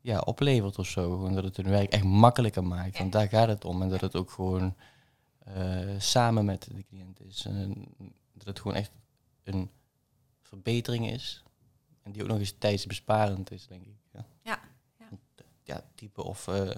ja, 0.01 0.18
oplevert 0.18 0.78
of 0.78 0.86
zo. 0.86 1.11
Gewoon 1.11 1.34
dat 1.34 1.45
het 1.45 1.57
hun 1.57 1.68
werk 1.68 1.93
echt 1.93 2.05
makkelijker 2.05 2.64
maakt. 2.64 2.99
Want 2.99 3.12
daar 3.12 3.28
gaat 3.28 3.49
het 3.49 3.64
om. 3.64 3.82
En 3.82 3.88
dat 3.88 4.01
het 4.01 4.16
ook 4.16 4.30
gewoon 4.30 4.74
eh, 5.38 5.88
samen 5.99 6.45
met 6.45 6.68
de 6.74 6.84
cliënt 6.88 7.20
is. 7.20 7.45
En 7.45 7.95
dat 8.32 8.47
het 8.47 8.61
gewoon 8.61 8.76
echt 8.76 8.90
een 9.45 9.70
verbetering 10.40 11.11
is. 11.11 11.43
En 12.03 12.12
die 12.12 12.22
ook 12.22 12.28
nog 12.28 12.38
eens 12.38 12.55
tijdsbesparend 12.59 13.51
is, 13.51 13.66
denk 13.66 13.84
ik. 13.84 13.97
Ja, 14.12 14.26
Ja, 14.43 14.61
ja. 14.99 15.07
Eh, 15.34 15.45
ja 15.62 15.84
typen 15.95 16.24
of 16.24 16.49
eh, 16.49 16.70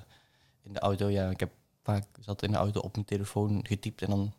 in 0.63 0.73
de 0.73 0.79
auto. 0.79 1.09
Ja, 1.09 1.31
ik 1.31 1.41
heb 1.41 1.53
vaak 1.83 2.07
zat 2.21 2.43
in 2.43 2.51
de 2.51 2.57
auto 2.57 2.81
op 2.81 2.95
mijn 2.95 3.07
telefoon 3.07 3.67
getypt 3.67 4.03
en 4.03 4.11
dan 4.11 4.33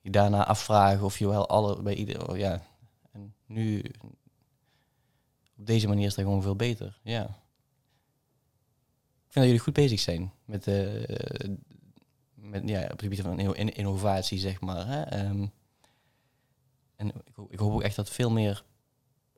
je 0.00 0.10
daarna 0.10 0.46
afvragen 0.46 1.04
of 1.04 1.18
je 1.18 1.28
wel 1.28 1.48
alle 1.48 1.82
bij 1.82 1.94
ieder. 1.94 2.30
oh 2.30 2.36
ja. 2.36 2.62
En 3.16 3.34
nu 3.46 3.82
op 5.58 5.66
deze 5.66 5.88
manier 5.88 6.06
is 6.06 6.14
dat 6.14 6.24
gewoon 6.24 6.42
veel 6.42 6.56
beter. 6.56 7.00
Ja. 7.02 7.22
Ik 9.26 9.32
vind 9.32 9.34
dat 9.34 9.44
jullie 9.44 9.58
goed 9.58 9.72
bezig 9.72 10.00
zijn 10.00 10.32
met, 10.44 10.66
eh 10.66 11.48
met 12.34 12.68
ja, 12.68 12.82
op 12.82 12.90
het 12.90 13.02
gebied 13.02 13.20
van 13.20 13.38
inno- 13.38 13.52
in- 13.52 13.74
innovatie, 13.74 14.38
zeg 14.38 14.60
maar. 14.60 14.86
Hè? 14.86 15.02
Ehm, 15.02 15.46
en 16.96 17.08
ik, 17.08 17.36
ik 17.50 17.58
hoop 17.58 17.72
ook 17.72 17.82
echt 17.82 17.96
dat 17.96 18.10
veel 18.10 18.30
meer 18.30 18.64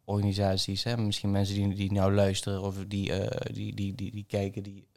organisaties, 0.05 0.83
hè, 0.85 0.97
misschien 0.97 1.31
mensen 1.31 1.55
die, 1.55 1.75
die 1.75 1.93
nou 1.93 2.15
luisteren 2.15 2.63
of 2.63 2.85
die, 2.87 3.13
eh, 3.13 3.55
die, 3.55 3.75
die, 3.75 3.95
die, 3.95 4.11
die 4.11 4.25
kijken, 4.25 4.63
die, 4.63 4.89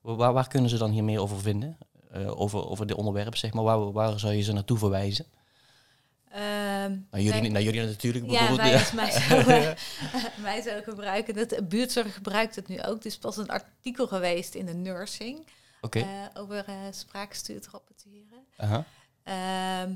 waar, 0.00 0.32
waar 0.32 0.48
kunnen 0.48 0.70
ze 0.70 0.78
dan 0.78 0.90
hier 0.90 1.04
meer 1.04 1.20
over 1.20 1.40
vinden? 1.40 1.78
Eh, 2.10 2.40
over, 2.40 2.68
over 2.68 2.86
dit 2.86 2.96
onderwerp, 2.96 3.36
zeg 3.36 3.52
maar. 3.52 3.64
Waar, 3.64 3.92
waar 3.92 4.18
zou 4.18 4.32
je 4.34 4.42
ze 4.42 4.52
naartoe 4.52 4.78
verwijzen? 4.78 5.26
Ehm, 6.34 6.98
Naar 7.10 7.20
jullie, 7.20 7.40
nee, 7.40 7.50
naar 7.50 7.62
jullie 7.62 7.84
natuurlijk 7.84 8.30
ja, 8.30 8.38
bijvoorbeeld. 8.38 8.72
mij, 8.72 8.80
is- 8.80 8.92
mij, 8.92 9.10
zou, 9.20 9.74
mij 10.42 10.62
zou 10.62 10.82
gebruiken. 10.82 11.34
Dat 11.34 11.68
buurtzorg 11.68 12.14
gebruikt 12.14 12.56
het 12.56 12.68
nu 12.68 12.82
ook. 12.82 12.98
Er 13.00 13.06
is 13.06 13.18
pas 13.18 13.36
een 13.36 13.48
artikel 13.48 14.06
geweest 14.06 14.54
in 14.54 14.66
de 14.66 14.74
nursing 14.74 15.46
eh, 16.02 16.10
over 16.34 16.64
eh 16.68 16.74
spraakgestuurd 16.90 17.66
rapporteren. 17.66 18.46
Ehm, 19.22 19.94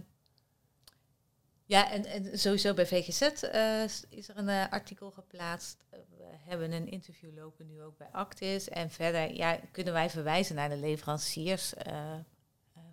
ja, 1.65 1.91
en, 1.91 2.05
en 2.07 2.39
sowieso 2.39 2.75
bij 2.75 2.87
VGZ 2.87 3.21
eh, 3.23 3.83
is 4.09 4.29
er 4.29 4.37
een 4.37 4.49
eh, 4.49 4.65
artikel 4.71 5.11
geplaatst. 5.11 5.77
Eh, 5.91 5.99
we 6.17 6.25
hebben 6.51 6.73
een 6.73 6.89
interview 6.91 7.35
lopen 7.37 7.67
nu 7.67 7.83
ook 7.83 7.97
bij 7.99 8.09
Actis. 8.13 8.69
En 8.69 8.91
verder 8.91 9.35
ja, 9.35 9.59
kunnen 9.73 9.93
wij 9.93 10.11
verwijzen 10.11 10.55
naar 10.55 10.69
de 10.69 10.77
leveranciers 10.77 11.75
eh, 11.75 12.13
eh, 12.15 12.21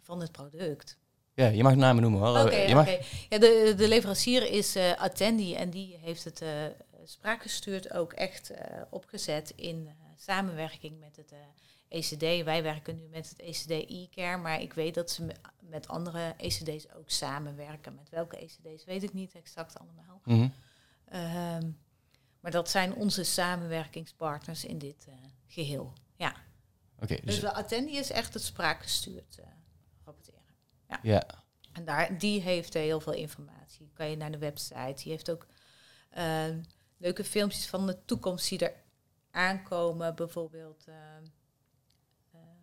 van 0.02 0.20
het 0.22 0.32
product. 0.32 0.98
Ja, 1.36 1.48
je 1.48 1.64
mag 1.64 1.76
namen 1.76 2.02
noemen 2.02 2.20
hoor. 2.22 2.40
Oké, 2.40 2.74
mag. 2.74 2.90
Ja, 3.30 3.38
de, 3.38 3.74
de 3.78 3.88
leverancier 3.88 4.52
is 4.52 4.76
eh 4.76 4.92
Attendi 4.98 5.56
en 5.56 5.70
die 5.70 5.98
heeft 6.02 6.24
het 6.24 6.42
eh 6.42 6.50
spraakgestuurd 7.06 7.94
ook 7.94 8.14
echt 8.14 8.50
eh, 8.50 8.82
opgezet 8.90 9.54
in 9.56 9.88
eh, 9.88 9.94
samenwerking 10.18 11.00
met 11.00 11.16
het 11.16 11.32
eh, 11.32 11.38
ECD. 11.88 12.44
Wij 12.44 12.64
werken 12.64 12.96
nu 12.98 13.08
met 13.12 13.30
het 13.30 13.40
ECD 13.40 13.70
e-care, 13.90 14.38
maar 14.38 14.62
ik 14.62 14.74
weet 14.74 14.94
dat 14.94 15.12
ze 15.12 15.24
me- 15.24 15.34
met 15.60 15.88
andere 15.88 16.34
ECD's 16.38 16.86
ook 16.98 17.10
samenwerken. 17.10 17.96
Met 17.96 18.10
welke 18.10 18.38
ECD's 18.38 18.86
weet 18.86 19.04
ik 19.04 19.14
niet 19.14 19.36
exact 19.36 19.80
allemaal. 19.80 20.22
Mhm. 20.24 20.48
Ehm, 21.10 21.70
maar 22.40 22.52
dat 22.52 22.70
zijn 22.70 22.96
onze 22.96 23.24
samenwerkingspartners 23.24 24.66
in 24.66 24.78
dit 24.78 25.06
eh, 25.08 25.14
geheel. 25.48 25.94
Ja, 26.16 26.36
Oké, 27.00 27.16
dus 27.16 27.22
dus 27.24 27.40
de 27.40 27.54
Attendi 27.54 27.98
is 27.98 28.12
echt 28.12 28.34
het 28.34 28.44
spraakgestuurd 28.44 29.38
eh. 29.40 29.46
Ja. 31.04 31.44
En 31.72 31.86
daar, 31.86 32.18
die 32.18 32.42
heeft 32.42 32.74
heel 32.74 33.00
veel 33.00 33.14
informatie. 33.14 33.92
Kan 33.94 34.10
je 34.10 34.18
naar 34.18 34.32
de 34.32 34.38
website. 34.38 35.04
Die 35.04 35.12
heeft 35.12 35.32
ook 35.32 35.48
eh, 36.10 36.46
leuke 36.98 37.24
filmpjes 37.24 37.68
van 37.68 37.88
de 37.88 38.06
toekomst 38.06 38.50
die 38.50 38.60
er 38.60 38.74
aankomen. 39.32 40.16
Bijvoorbeeld 40.16 40.86
eh, 40.88 40.96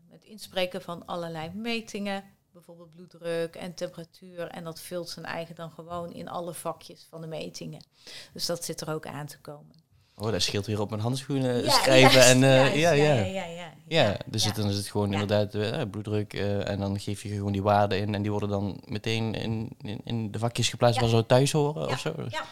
het 0.08 0.24
inspreken 0.24 0.82
van 0.82 1.06
allerlei 1.06 1.50
metingen. 1.54 2.24
Bijvoorbeeld 2.52 2.92
bloeddruk 2.92 3.56
en 3.56 3.74
temperatuur. 3.74 4.48
En 4.48 4.64
dat 4.64 4.80
vult 4.80 5.08
zijn 5.08 5.24
eigen 5.24 5.54
dan 5.54 5.70
gewoon 5.70 6.12
in 6.12 6.28
alle 6.28 6.54
vakjes 6.54 7.04
van 7.04 7.20
de 7.20 7.26
metingen. 7.26 7.84
Dus 8.32 8.46
dat 8.46 8.64
zit 8.64 8.80
er 8.80 8.92
ook 8.92 9.06
aan 9.06 9.26
te 9.26 9.40
komen. 9.40 9.74
Oh, 10.16 10.30
dat 10.30 10.42
scheelt 10.42 10.66
weer 10.66 10.80
op 10.80 10.90
mijn 10.90 11.02
handschoenen 11.02 11.64
Ja, 11.64 11.70
schrijven. 11.70 12.12
juist, 12.12 12.28
en, 12.28 12.42
eh, 12.42 12.76
ja, 12.76 12.90
ja. 12.90 13.14
ja, 13.14 13.24
ja, 13.24 13.44
ja, 13.44 13.72
Ja, 13.88 14.16
dus. 14.26 14.44
Het, 14.44 14.54
dan 14.54 14.68
is 14.68 14.76
het 14.76 14.86
gewoon 14.86 15.12
inderdaad 15.12 15.54
eh, 15.54 15.82
bloeddruk 15.90 16.34
eh, 16.34 16.68
en 16.68 16.78
dan 16.78 17.00
geef 17.00 17.22
je 17.22 17.28
gewoon 17.28 17.52
die 17.52 17.62
waarden 17.62 17.98
in 17.98 18.14
en 18.14 18.22
die 18.22 18.30
worden 18.30 18.48
dan 18.48 18.80
meteen 18.84 19.34
in, 19.34 19.70
in, 19.82 20.00
in 20.04 20.30
de 20.30 20.38
vakjes 20.38 20.68
geplaatst 20.68 21.00
waar 21.00 21.08
ze 21.08 21.26
thuis 21.26 21.52
horen 21.52 21.88
of 21.88 21.98
zo. 22.00 22.14
ja. 22.28 22.44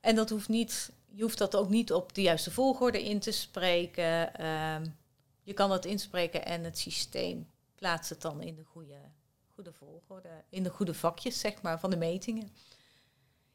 En 0.00 0.14
dat 0.14 0.30
hoeft 0.30 0.48
niet, 0.48 0.92
je 1.14 1.22
hoeft 1.22 1.38
dat 1.38 1.56
ook 1.56 1.68
niet 1.68 1.92
op 1.92 2.14
de 2.14 2.22
juiste 2.22 2.50
volgorde 2.50 3.02
in 3.04 3.18
te 3.20 3.30
spreken. 3.30 4.34
Ehm, 4.34 4.84
je 5.42 5.52
kan 5.52 5.68
dat 5.68 5.84
inspreken 5.84 6.44
en 6.46 6.64
het 6.64 6.78
systeem 6.78 7.46
plaatst 7.74 8.10
het 8.10 8.20
dan 8.22 8.42
in 8.42 8.54
de 8.54 8.64
goede, 8.72 8.98
goede 9.54 9.72
volgorde, 9.72 10.28
in 10.48 10.62
de 10.62 10.70
goede 10.70 10.94
vakjes, 10.94 11.40
zeg 11.40 11.62
maar, 11.62 11.80
van 11.80 11.90
de 11.90 11.96
metingen. 11.96 12.50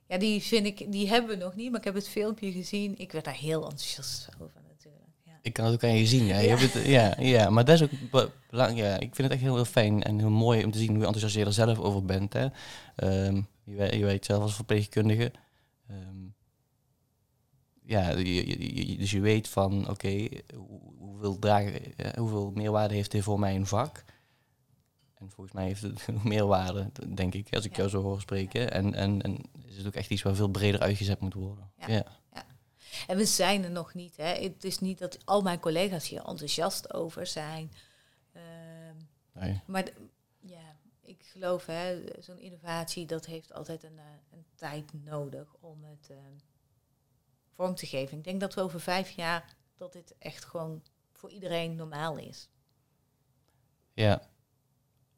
Ja, 0.07 0.17
die 0.17 0.41
vind 0.41 0.65
ik, 0.65 0.91
die 0.91 1.07
hebben 1.07 1.37
we 1.37 1.43
nog 1.43 1.55
niet, 1.55 1.69
maar 1.69 1.79
ik 1.79 1.85
heb 1.85 1.93
het 1.95 2.07
filmpje 2.09 2.51
gezien. 2.51 2.97
Ik 2.97 3.11
werd 3.11 3.25
daar 3.25 3.33
heel 3.37 3.61
enthousiast 3.63 4.29
over 4.41 4.61
natuurlijk. 4.67 5.03
Ja. 5.23 5.31
Ik 5.41 5.53
kan 5.53 5.65
het 5.65 5.73
ook 5.73 5.83
aan 5.83 5.95
je 5.97 6.05
zien. 6.05 6.25
Ja, 6.25 6.37
je 6.37 6.47
Ja. 6.47 6.57
hebt 6.57 6.73
het, 6.73 6.85
ja, 6.85 7.15
ja, 7.19 7.49
maar 7.49 7.65
dat 7.65 7.75
is 7.75 7.83
ook 7.83 8.09
be- 8.11 8.31
belang- 8.49 8.77
ja, 8.77 8.93
ik 8.93 9.15
vind 9.15 9.17
het 9.17 9.31
echt 9.31 9.41
heel, 9.41 9.55
heel 9.55 9.65
fijn 9.65 10.03
en 10.03 10.19
heel 10.19 10.29
mooi 10.29 10.63
om 10.63 10.71
te 10.71 10.77
zien 10.77 10.87
hoe 10.95 10.97
enthousiast 11.05 11.35
je 11.35 11.45
er 11.45 11.53
zelf 11.53 11.79
over 11.79 12.05
bent. 12.05 12.33
Hè. 12.33 12.47
Ehm, 12.95 13.35
je, 13.63 13.75
we- 13.75 13.97
je 13.97 14.05
werkt 14.05 14.25
zelf 14.25 14.41
als 14.41 14.55
verpleegkundige. 14.55 15.31
Ehm, 15.87 16.25
ja, 17.83 18.09
je, 18.09 18.47
je- 18.47 18.87
je- 18.91 18.97
dus 18.97 19.11
je 19.11 19.19
weet 19.19 19.47
van, 19.47 19.89
oké, 19.89 20.27
hoe- 20.55 20.81
hoeveel, 20.97 21.37
eh, 21.39 22.13
hoeveel 22.17 22.51
meerwaarde 22.55 22.93
heeft 22.93 23.11
dit 23.11 23.23
voor 23.23 23.39
mijn 23.39 23.65
vak? 23.65 24.03
En 25.19 25.29
volgens 25.29 25.55
mij 25.55 25.65
heeft 25.65 25.81
het 25.81 26.01
genoeg 26.07 26.23
meerwaarde, 26.23 26.91
denk 27.13 27.33
ik, 27.33 27.55
als 27.55 27.65
ik 27.65 27.71
Ja. 27.71 27.77
jou 27.77 27.89
zo 27.89 28.01
hoor 28.01 28.21
spreken. 28.21 28.71
En, 28.71 28.93
en, 28.93 29.21
en 29.21 29.37
is 29.65 29.77
het 29.77 29.87
ook 29.87 29.93
echt 29.95 30.09
iets 30.09 30.21
waar 30.21 30.35
veel 30.35 30.47
breder 30.49 30.79
uitgezet 30.81 31.19
moet 31.19 31.33
worden. 31.33 31.71
Ja. 31.77 31.87
Ja. 31.87 32.05
En 33.07 33.17
we 33.17 33.25
zijn 33.25 33.63
er 33.63 33.71
nog 33.71 33.93
niet. 33.93 34.17
Hè. 34.17 34.33
Het 34.43 34.63
is 34.63 34.79
niet 34.79 34.97
dat 34.99 35.25
al 35.25 35.41
mijn 35.41 35.59
collega's 35.59 36.09
hier 36.09 36.25
enthousiast 36.25 36.93
over 36.93 37.27
zijn. 37.27 37.71
Ehm, 38.33 38.95
Nee. 39.33 39.61
Maar 39.65 39.89
ja, 40.39 40.75
ik 41.01 41.23
geloof, 41.25 41.65
hè, 41.65 42.03
zo'n 42.19 42.39
innovatie, 42.39 43.05
dat 43.05 43.25
heeft 43.25 43.53
altijd 43.53 43.83
een, 43.83 43.97
eh, 43.99 44.05
een 44.31 44.45
tijd 44.55 44.93
nodig 45.03 45.53
om 45.59 45.83
het 45.83 46.09
eh, 46.09 46.17
vorm 47.53 47.75
te 47.75 47.85
geven. 47.85 48.17
Ik 48.17 48.23
denk 48.23 48.39
dat 48.39 48.53
we 48.53 48.61
over 48.61 48.79
vijf 48.79 49.09
jaar, 49.09 49.55
dat 49.75 49.93
dit 49.93 50.15
echt 50.19 50.45
gewoon 50.45 50.83
voor 51.11 51.29
iedereen 51.31 51.75
normaal 51.75 52.17
is. 52.17 52.49
Ja. 53.93 54.21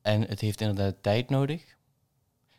En 0.02 0.22
het 0.28 0.40
heeft 0.40 0.62
inderdaad 0.62 0.96
tijd 1.02 1.30
nodig. 1.30 1.78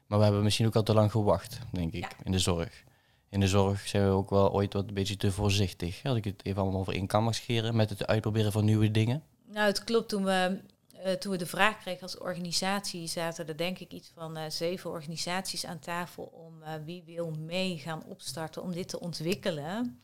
Maar 0.07 0.19
we 0.19 0.25
hebben 0.25 0.43
misschien 0.43 0.67
ook 0.67 0.77
al 0.77 0.83
te 0.83 0.95
lang 0.95 1.11
gewacht, 1.11 1.59
denk 1.73 1.93
ik, 1.93 2.03
Ja. 2.03 2.09
in 2.25 2.33
de 2.33 2.39
zorg. 2.39 2.85
In 3.29 3.41
de 3.41 3.49
zorg 3.49 3.89
zijn 3.89 4.05
we 4.05 4.11
ook 4.11 4.31
wel 4.31 4.53
ooit 4.53 4.73
wat 4.73 4.89
een 4.89 4.95
beetje 4.95 5.17
te 5.17 5.33
voorzichtig. 5.33 6.05
Als 6.05 6.17
ik 6.17 6.25
het 6.25 6.45
even 6.45 6.63
allemaal 6.63 6.81
over 6.81 6.95
één 6.95 7.07
kam 7.07 7.25
mag 7.25 7.35
scheren 7.35 7.77
met 7.77 7.91
het 7.91 8.07
uitproberen 8.07 8.53
van 8.53 8.65
nieuwe 8.65 8.91
dingen. 8.91 9.23
Nou, 9.47 9.67
het 9.67 9.85
klopt. 9.85 10.09
Toen 10.09 10.25
we, 10.25 10.61
eh, 11.03 11.13
toen 11.13 11.33
we 11.33 11.39
de 11.39 11.47
vraag 11.47 11.79
kregen 11.79 12.03
als 12.03 12.19
organisatie, 12.19 13.07
zaten 13.07 13.49
er 13.49 13.57
denk 13.57 13.79
ik 13.79 13.93
iets 13.93 14.11
van 14.15 14.37
eh, 14.37 14.51
zeven 14.51 14.91
organisaties 14.91 15.67
aan 15.67 15.79
tafel 15.79 16.25
om 16.25 16.63
eh, 16.63 16.73
wie 16.85 17.03
wil 17.07 17.31
mee 17.39 17.79
gaan 17.79 18.03
opstarten 18.05 18.63
om 18.63 18.73
dit 18.73 18.89
te 18.89 19.01
ontwikkelen. 19.01 20.01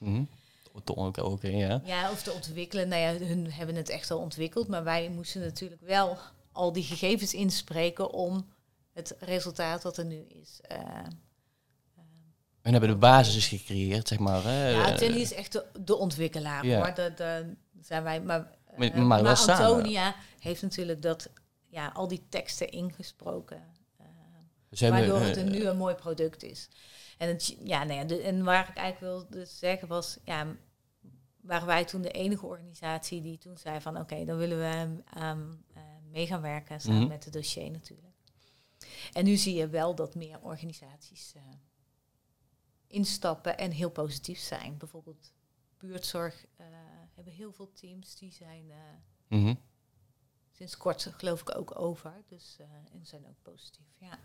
Ook, 0.95 1.17
oké, 1.17 1.49
ja. 1.49 1.81
Ja, 1.85 2.11
of 2.11 2.23
te 2.23 2.33
ontwikkelen. 2.33 2.89
Nou 2.89 3.01
ja, 3.03 3.27
hun 3.27 3.53
hebben 3.53 3.75
het 3.77 3.89
echt 3.89 4.11
al 4.11 4.19
ontwikkeld, 4.19 4.69
maar 4.69 4.85
wij 4.85 5.11
moesten 5.11 5.41
natuurlijk 5.41 5.81
wel 5.81 6.19
al 6.57 6.73
die 6.73 6.83
gegevens 6.83 7.35
inspreken 7.35 8.11
om 8.13 8.49
het 8.93 9.17
resultaat 9.19 9.83
wat 9.83 9.97
er 9.97 10.05
nu 10.05 10.17
is. 10.29 10.61
eh, 10.63 10.79
We 12.63 12.71
hebben 12.73 12.89
de 12.91 12.97
basis 12.97 13.47
gecreëerd, 13.49 14.09
zeg 14.09 14.19
maar. 14.19 14.43
Hè. 14.45 14.69
ja, 14.69 14.89
Eh, 14.89 14.95
Tilly 14.97 15.21
is 15.21 15.33
echt 15.35 15.53
de, 15.53 15.65
de 15.81 15.97
ontwikkelaar 15.97 16.67
Ja. 16.67 16.77
hoor. 16.77 16.95
Dat 16.95 17.17
dat 17.17 17.45
zijn 17.81 18.03
wij. 18.03 18.21
Maar, 18.23 18.51
eh, 18.67 18.79
Maar- 18.79 19.03
maar 19.03 19.23
wel 19.23 19.37
samen. 19.37 19.67
Antonia 19.67 20.15
heeft 20.39 20.63
natuurlijk 20.63 21.03
dat, 21.03 21.29
ja, 21.67 21.91
al 21.95 22.09
die 22.09 22.23
teksten 22.29 22.69
ingesproken. 22.71 23.57
eh, 23.97 24.07
dus 24.69 24.81
we 24.81 24.87
hebben, 24.87 25.03
waardoor 25.11 25.27
het 25.29 25.37
eh, 25.37 25.43
een, 25.45 25.51
nu 25.51 25.65
een 25.67 25.77
mooi 25.77 25.95
product 25.95 26.43
is. 26.43 26.69
En, 27.19 27.29
het, 27.29 27.57
ja, 27.65 27.85
nou 27.85 27.99
ja, 28.01 28.05
de, 28.05 28.21
en 28.23 28.45
waar 28.45 28.69
ik 28.69 28.77
eigenlijk 28.77 29.15
wilde 29.31 29.45
zeggen 29.47 29.89
was, 29.89 30.17
ja, 30.25 30.47
waren 31.41 31.67
wij 31.67 31.85
toen 31.85 32.03
de 32.03 32.11
enige 32.11 32.47
organisatie 32.47 33.21
die 33.21 33.39
toen 33.39 33.57
zei 33.59 33.81
van 33.81 33.99
oké, 33.99 34.25
dan 34.25 34.37
willen 34.37 34.59
we 34.59 35.03
aan 35.05 35.53
eh, 35.66 35.66
mee 36.17 36.27
gaan 36.27 36.41
werken 36.41 36.81
samen 36.81 36.99
Mhm. 37.01 37.09
met 37.09 37.25
het 37.25 37.33
dossier 37.33 37.71
natuurlijk. 37.71 38.15
En 39.13 39.25
nu 39.25 39.37
zie 39.37 39.55
je 39.55 39.69
wel 39.69 39.95
dat 39.95 40.15
meer 40.15 40.41
organisaties 40.41 41.33
eh, 41.35 41.43
instappen 42.87 43.59
en 43.59 43.71
heel 43.71 43.91
positief 43.91 44.39
zijn. 44.39 44.77
Bijvoorbeeld 44.77 45.33
buurtzorg 45.79 46.45
eh, 46.57 46.67
hebben 47.15 47.33
heel 47.33 47.53
veel 47.53 47.73
teams 47.73 48.15
die 48.15 48.33
zijn 48.33 48.71
eh, 48.71 48.77
mhm. 49.39 49.55
sinds 50.53 50.77
kort 50.77 51.13
geloof 51.17 51.41
ik 51.41 51.57
ook 51.57 51.81
over. 51.81 52.13
Dus 52.29 52.57
en 52.93 53.07
zijn 53.07 53.27
ook 53.29 53.43
positief. 53.43 53.87
Ja, 53.99 54.19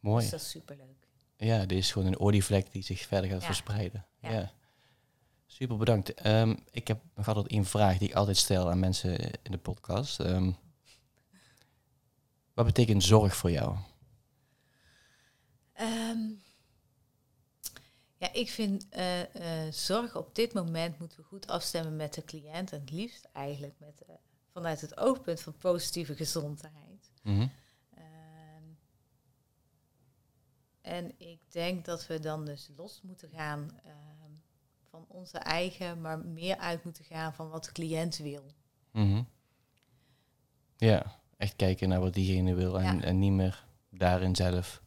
Mooi. 0.00 0.20
dus 0.22 0.30
dat 0.30 0.40
is 0.40 0.50
superleuk. 0.50 1.06
Ja, 1.36 1.58
dit 1.66 1.78
is 1.78 1.92
gewoon 1.92 2.08
een 2.08 2.18
olievlek 2.20 2.72
die 2.72 2.82
zich 2.82 3.00
verder 3.06 3.30
gaat 3.30 3.40
Ja. 3.40 3.46
verspreiden. 3.46 4.06
Ja. 4.20 4.30
Ja. 4.30 4.52
Super 5.46 5.76
bedankt. 5.76 6.14
Ehm, 6.14 6.56
ik 6.70 6.88
heb 6.88 7.02
nog 7.14 7.28
altijd 7.28 7.46
één 7.46 7.64
vraag 7.64 7.98
die 7.98 8.08
ik 8.08 8.14
altijd 8.14 8.36
stel 8.36 8.70
aan 8.70 8.78
mensen 8.78 9.18
in 9.42 9.50
de 9.50 9.58
podcast. 9.58 10.20
Ehm, 10.20 10.52
wat 12.56 12.64
betekent 12.64 13.02
zorg 13.02 13.36
voor 13.36 13.50
jou? 13.50 13.76
Ehm, 15.72 16.18
ja, 18.16 18.32
ik 18.32 18.50
vind 18.50 18.88
eh, 18.88 19.66
eh, 19.66 19.72
zorg 19.72 20.16
op 20.16 20.34
dit 20.34 20.52
moment 20.52 20.98
moeten 20.98 21.18
we 21.18 21.24
goed 21.24 21.46
afstemmen 21.46 21.96
met 21.96 22.14
de 22.14 22.24
cliënt. 22.24 22.72
En 22.72 22.80
het 22.80 22.90
liefst 22.90 23.28
eigenlijk 23.32 23.74
met, 23.78 24.02
eh, 24.06 24.14
vanuit 24.52 24.80
het 24.80 24.96
oogpunt 24.96 25.40
van 25.40 25.56
positieve 25.56 26.14
gezondheid. 26.14 27.10
Mhm. 27.22 27.48
Ehm, 27.94 28.64
en 30.80 31.20
ik 31.20 31.40
denk 31.48 31.84
dat 31.84 32.06
we 32.06 32.18
dan 32.18 32.44
dus 32.44 32.70
los 32.76 33.00
moeten 33.02 33.30
gaan 33.30 33.80
ehm, 33.84 34.32
van 34.90 35.04
onze 35.08 35.38
eigen, 35.38 36.00
maar 36.00 36.18
meer 36.18 36.56
uit 36.56 36.84
moeten 36.84 37.04
gaan 37.04 37.34
van 37.34 37.48
wat 37.48 37.64
de 37.64 37.72
cliënt 37.72 38.16
wil. 38.16 38.44
Mhm. 38.90 39.22
Ja, 40.76 41.20
echt 41.36 41.56
kijken 41.56 41.88
naar 41.88 42.00
wat 42.00 42.14
diegene 42.14 42.54
wil 42.54 42.78
en, 42.80 42.96
Ja. 42.96 43.02
en 43.02 43.18
niet 43.18 43.32
meer 43.32 43.64
daarin 43.90 44.36
zelf. 44.36 44.82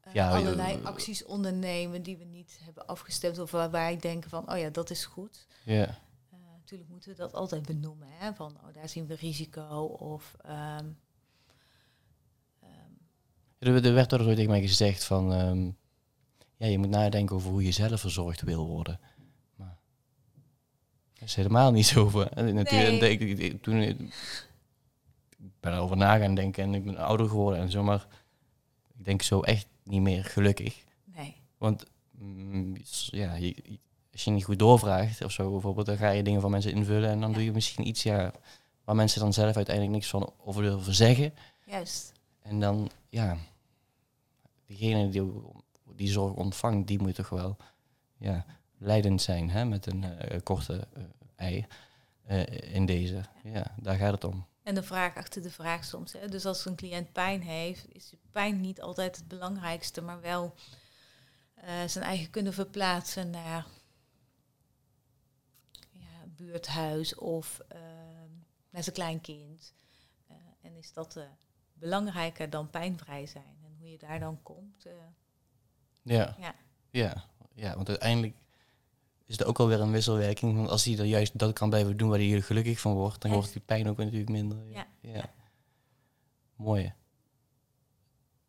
Eh, 0.00 0.12
Ja, 0.14 0.30
allerlei 0.36 0.74
eh, 0.78 0.84
acties 0.84 1.24
ondernemen 1.24 2.02
die 2.02 2.16
we 2.16 2.24
niet 2.24 2.58
hebben 2.62 2.86
afgestemd 2.86 3.38
of 3.38 3.50
waar 3.50 3.70
wij 3.70 3.96
denken 3.96 4.30
van, 4.30 4.50
oh 4.52 4.58
ja, 4.58 4.70
dat 4.70 4.90
is 4.90 5.04
goed. 5.04 5.46
Ja, 5.64 5.98
Uh, 6.32 6.38
natuurlijk 6.58 6.90
moeten 6.90 7.10
we 7.10 7.16
dat 7.16 7.32
altijd 7.34 7.66
benoemen, 7.66 8.08
hè? 8.10 8.34
van 8.34 8.56
oh, 8.56 8.74
daar 8.74 8.88
zien 8.88 9.06
we 9.06 9.14
risico 9.14 9.84
of 9.84 10.34
ehm, 10.44 10.84
ehm, 12.60 12.70
er, 13.58 13.84
er 13.84 13.94
werd 13.94 14.12
er 14.12 14.26
ooit 14.26 14.36
tegen 14.36 14.50
mij 14.50 14.60
gezegd 14.60 15.04
van... 15.04 15.32
ehm, 15.32 15.70
ja, 16.56 16.66
je 16.66 16.78
moet 16.78 16.88
nadenken 16.88 17.36
over 17.36 17.50
hoe 17.50 17.64
je 17.64 17.70
zelf 17.72 18.00
verzorgd 18.00 18.40
wil 18.42 18.66
worden. 18.66 19.00
Maar 19.56 19.78
dat 21.14 21.28
is 21.28 21.34
helemaal 21.34 21.72
niet 21.72 21.86
zo. 21.86 22.10
natuurlijk, 22.34 23.20
Nee. 23.20 23.60
toen, 23.60 24.10
ben 25.60 25.72
erover 25.72 25.96
na 25.96 26.18
gaan 26.18 26.34
denken 26.34 26.62
en 26.62 26.74
ik 26.74 26.84
ben 26.84 26.96
ouder 26.96 27.28
geworden 27.28 27.60
en 27.60 27.70
zo, 27.70 27.82
maar 27.82 28.06
ik 28.98 29.04
denk 29.04 29.22
zo 29.22 29.40
echt 29.40 29.66
niet 29.84 30.00
meer 30.02 30.24
gelukkig. 30.24 30.84
nee. 31.04 31.36
Want 31.58 31.84
mm, 32.18 32.76
ja, 33.10 33.34
je- 33.34 33.78
als 34.12 34.24
je 34.24 34.30
niet 34.30 34.44
goed 34.44 34.58
doorvraagt 34.58 35.24
of 35.24 35.32
zo 35.32 35.50
bijvoorbeeld, 35.50 35.86
dan 35.86 35.96
ga 35.96 36.10
je 36.10 36.22
dingen 36.22 36.40
van 36.40 36.50
mensen 36.50 36.72
invullen 36.72 37.10
en 37.10 37.20
dan 37.20 37.28
Ja. 37.30 37.34
doe 37.36 37.44
je 37.44 37.52
misschien 37.52 37.86
iets 37.86 38.02
ja, 38.02 38.32
waar 38.84 38.94
mensen 38.96 39.20
dan 39.20 39.32
zelf 39.32 39.56
uiteindelijk 39.56 39.94
niks 39.94 40.08
van 40.08 40.32
over 40.44 40.62
durven 40.62 40.94
zeggen. 40.94 41.34
Juist. 41.66 42.12
En 42.42 42.60
dan, 42.60 42.90
ja, 43.08 43.36
degene 44.66 45.08
die 45.08 45.22
die 45.96 46.08
zorg 46.08 46.32
ontvangt, 46.32 46.86
die 46.88 46.98
moet 47.02 47.14
toch 47.14 47.28
wel 47.28 47.56
ja, 48.18 48.44
leidend 48.78 49.22
zijn 49.22 49.50
hè, 49.50 49.64
met 49.64 49.86
een 49.86 50.04
eh, 50.04 50.40
korte 50.42 50.86
eh, 50.94 51.02
ei 51.36 51.66
eh, 52.24 52.74
in 52.74 52.86
deze. 52.86 53.20
Ja, 53.42 53.74
daar 53.80 53.96
gaat 53.96 54.12
het 54.12 54.24
om. 54.24 54.44
En 54.68 54.74
de 54.74 54.82
vraag 54.82 55.16
achter 55.16 55.42
de 55.42 55.50
vraag 55.50 55.84
soms. 55.84 56.12
Hè? 56.12 56.28
Dus 56.28 56.46
als 56.46 56.64
een 56.64 56.76
cliënt 56.76 57.12
pijn 57.12 57.42
heeft, 57.42 57.94
is 57.94 58.12
pijn 58.30 58.60
niet 58.60 58.80
altijd 58.80 59.16
het 59.16 59.28
belangrijkste, 59.28 60.00
maar 60.00 60.20
wel 60.20 60.54
eh, 61.54 61.84
zijn 61.86 62.04
eigen 62.04 62.30
kunnen 62.30 62.52
verplaatsen 62.52 63.30
naar 63.30 63.66
ja, 65.90 66.26
buurthuis 66.26 67.14
of 67.14 67.60
ehm, 67.68 68.30
naar 68.70 68.82
zijn 68.82 68.94
kleinkind. 68.94 69.74
Eh, 70.26 70.36
en 70.60 70.76
is 70.76 70.92
dat 70.92 71.16
eh, 71.16 71.24
belangrijker 71.72 72.50
dan 72.50 72.70
pijnvrij 72.70 73.26
zijn? 73.26 73.58
En 73.64 73.76
hoe 73.78 73.90
je 73.90 73.98
daar 73.98 74.20
dan 74.20 74.42
komt. 74.42 74.86
Ja. 76.02 76.36
Ja. 76.38 76.54
Ja. 76.90 77.24
ja, 77.54 77.76
want 77.76 77.88
uiteindelijk 77.88 78.36
is 79.28 79.38
er 79.38 79.46
ook 79.46 79.58
alweer 79.58 79.80
een 79.80 79.90
wisselwerking. 79.90 80.56
Want 80.56 80.68
als 80.68 80.84
hij 80.84 80.98
er 80.98 81.04
juist 81.04 81.38
dat 81.38 81.52
kan 81.52 81.68
blijven 81.68 81.96
doen 81.96 82.08
waar 82.08 82.18
hij 82.18 82.40
gelukkig 82.40 82.80
van 82.80 82.92
wordt, 82.92 83.20
dan 83.22 83.32
wordt 83.32 83.52
die 83.52 83.62
pijn 83.62 83.88
ook 83.88 83.96
natuurlijk 83.96 84.28
minder. 84.30 84.58
Ja. 84.70 84.86
ja. 85.00 85.32
Mooi. 86.56 86.92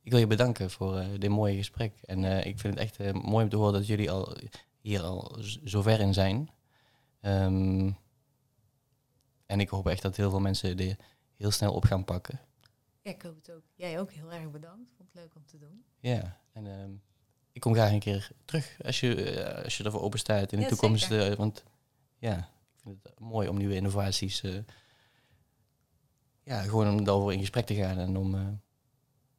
Ik 0.01 0.11
wil 0.11 0.19
je 0.19 0.27
bedanken 0.27 0.69
voor 0.71 0.97
eh, 0.97 1.07
dit 1.19 1.29
mooie 1.29 1.55
gesprek. 1.57 1.93
En 2.01 2.23
eh, 2.23 2.45
ik 2.45 2.59
vind 2.59 2.73
het 2.73 2.83
echt 2.83 2.99
eh, 2.99 3.13
mooi 3.13 3.43
om 3.43 3.49
te 3.49 3.55
horen 3.55 3.73
dat 3.73 3.87
jullie 3.87 4.11
al 4.11 4.37
hier 4.81 5.01
al 5.01 5.35
z- 5.39 5.57
zo 5.63 5.81
ver 5.81 5.99
in 5.99 6.13
zijn. 6.13 6.49
Ehm, 7.21 7.91
en 9.45 9.59
ik 9.59 9.69
hoop 9.69 9.87
echt 9.87 10.01
dat 10.01 10.15
heel 10.15 10.29
veel 10.29 10.39
mensen 10.39 10.77
er 10.77 10.97
heel 11.37 11.51
snel 11.51 11.73
op 11.73 11.83
gaan 11.85 12.05
pakken. 12.05 12.39
ja, 13.01 13.11
ik 13.11 13.21
hoop 13.21 13.35
het 13.35 13.51
ook. 13.51 13.63
Jij 13.75 13.99
ook 13.99 14.11
heel 14.11 14.31
erg 14.31 14.51
bedankt. 14.51 14.91
Vond 14.97 15.09
het 15.11 15.21
leuk 15.21 15.35
om 15.35 15.45
te 15.45 15.57
doen. 15.57 15.83
Ja, 15.99 16.39
en 16.51 16.67
ehm, 16.79 16.91
ik 17.59 17.65
kom 17.65 17.73
graag 17.73 17.91
een 17.91 17.99
keer 17.99 18.29
terug 18.45 18.77
als 18.85 18.99
je, 18.99 19.23
eh, 19.31 19.63
als 19.63 19.77
je 19.77 19.83
ervoor 19.83 20.01
open 20.01 20.19
staat 20.19 20.51
in 20.51 20.57
de 20.57 20.63
Ja, 20.63 20.69
toekomst. 20.69 21.11
eh, 21.11 21.33
want 21.33 21.63
ja, 22.17 22.37
ik 22.37 22.81
vind 22.81 22.97
het 23.03 23.19
mooi 23.19 23.47
om 23.47 23.57
nieuwe 23.57 23.75
innovaties. 23.75 24.41
eh, 24.41 24.53
ja, 26.43 26.61
gewoon 26.61 26.89
om 26.89 27.03
daarover 27.03 27.33
in 27.33 27.39
gesprek 27.39 27.65
te 27.65 27.75
gaan 27.75 27.97
en 27.97 28.17
om 28.17 28.35
eh, 28.35 28.47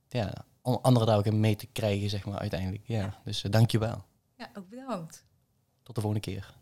ja, 0.08 0.44
om 0.62 0.78
anderen 0.82 1.08
daar 1.08 1.18
ook 1.18 1.26
in 1.26 1.40
mee 1.40 1.56
te 1.56 1.66
krijgen, 1.66 2.10
zeg 2.10 2.24
maar, 2.24 2.38
uiteindelijk. 2.38 2.82
Ja, 2.86 3.20
dus 3.24 3.44
eh, 3.44 3.50
dank 3.50 3.70
je 3.70 3.78
wel. 3.78 4.04
Ja, 4.36 4.50
ook 4.54 4.68
bedankt. 4.68 5.24
Tot 5.82 5.94
de 5.94 6.00
volgende 6.00 6.26
keer. 6.30 6.54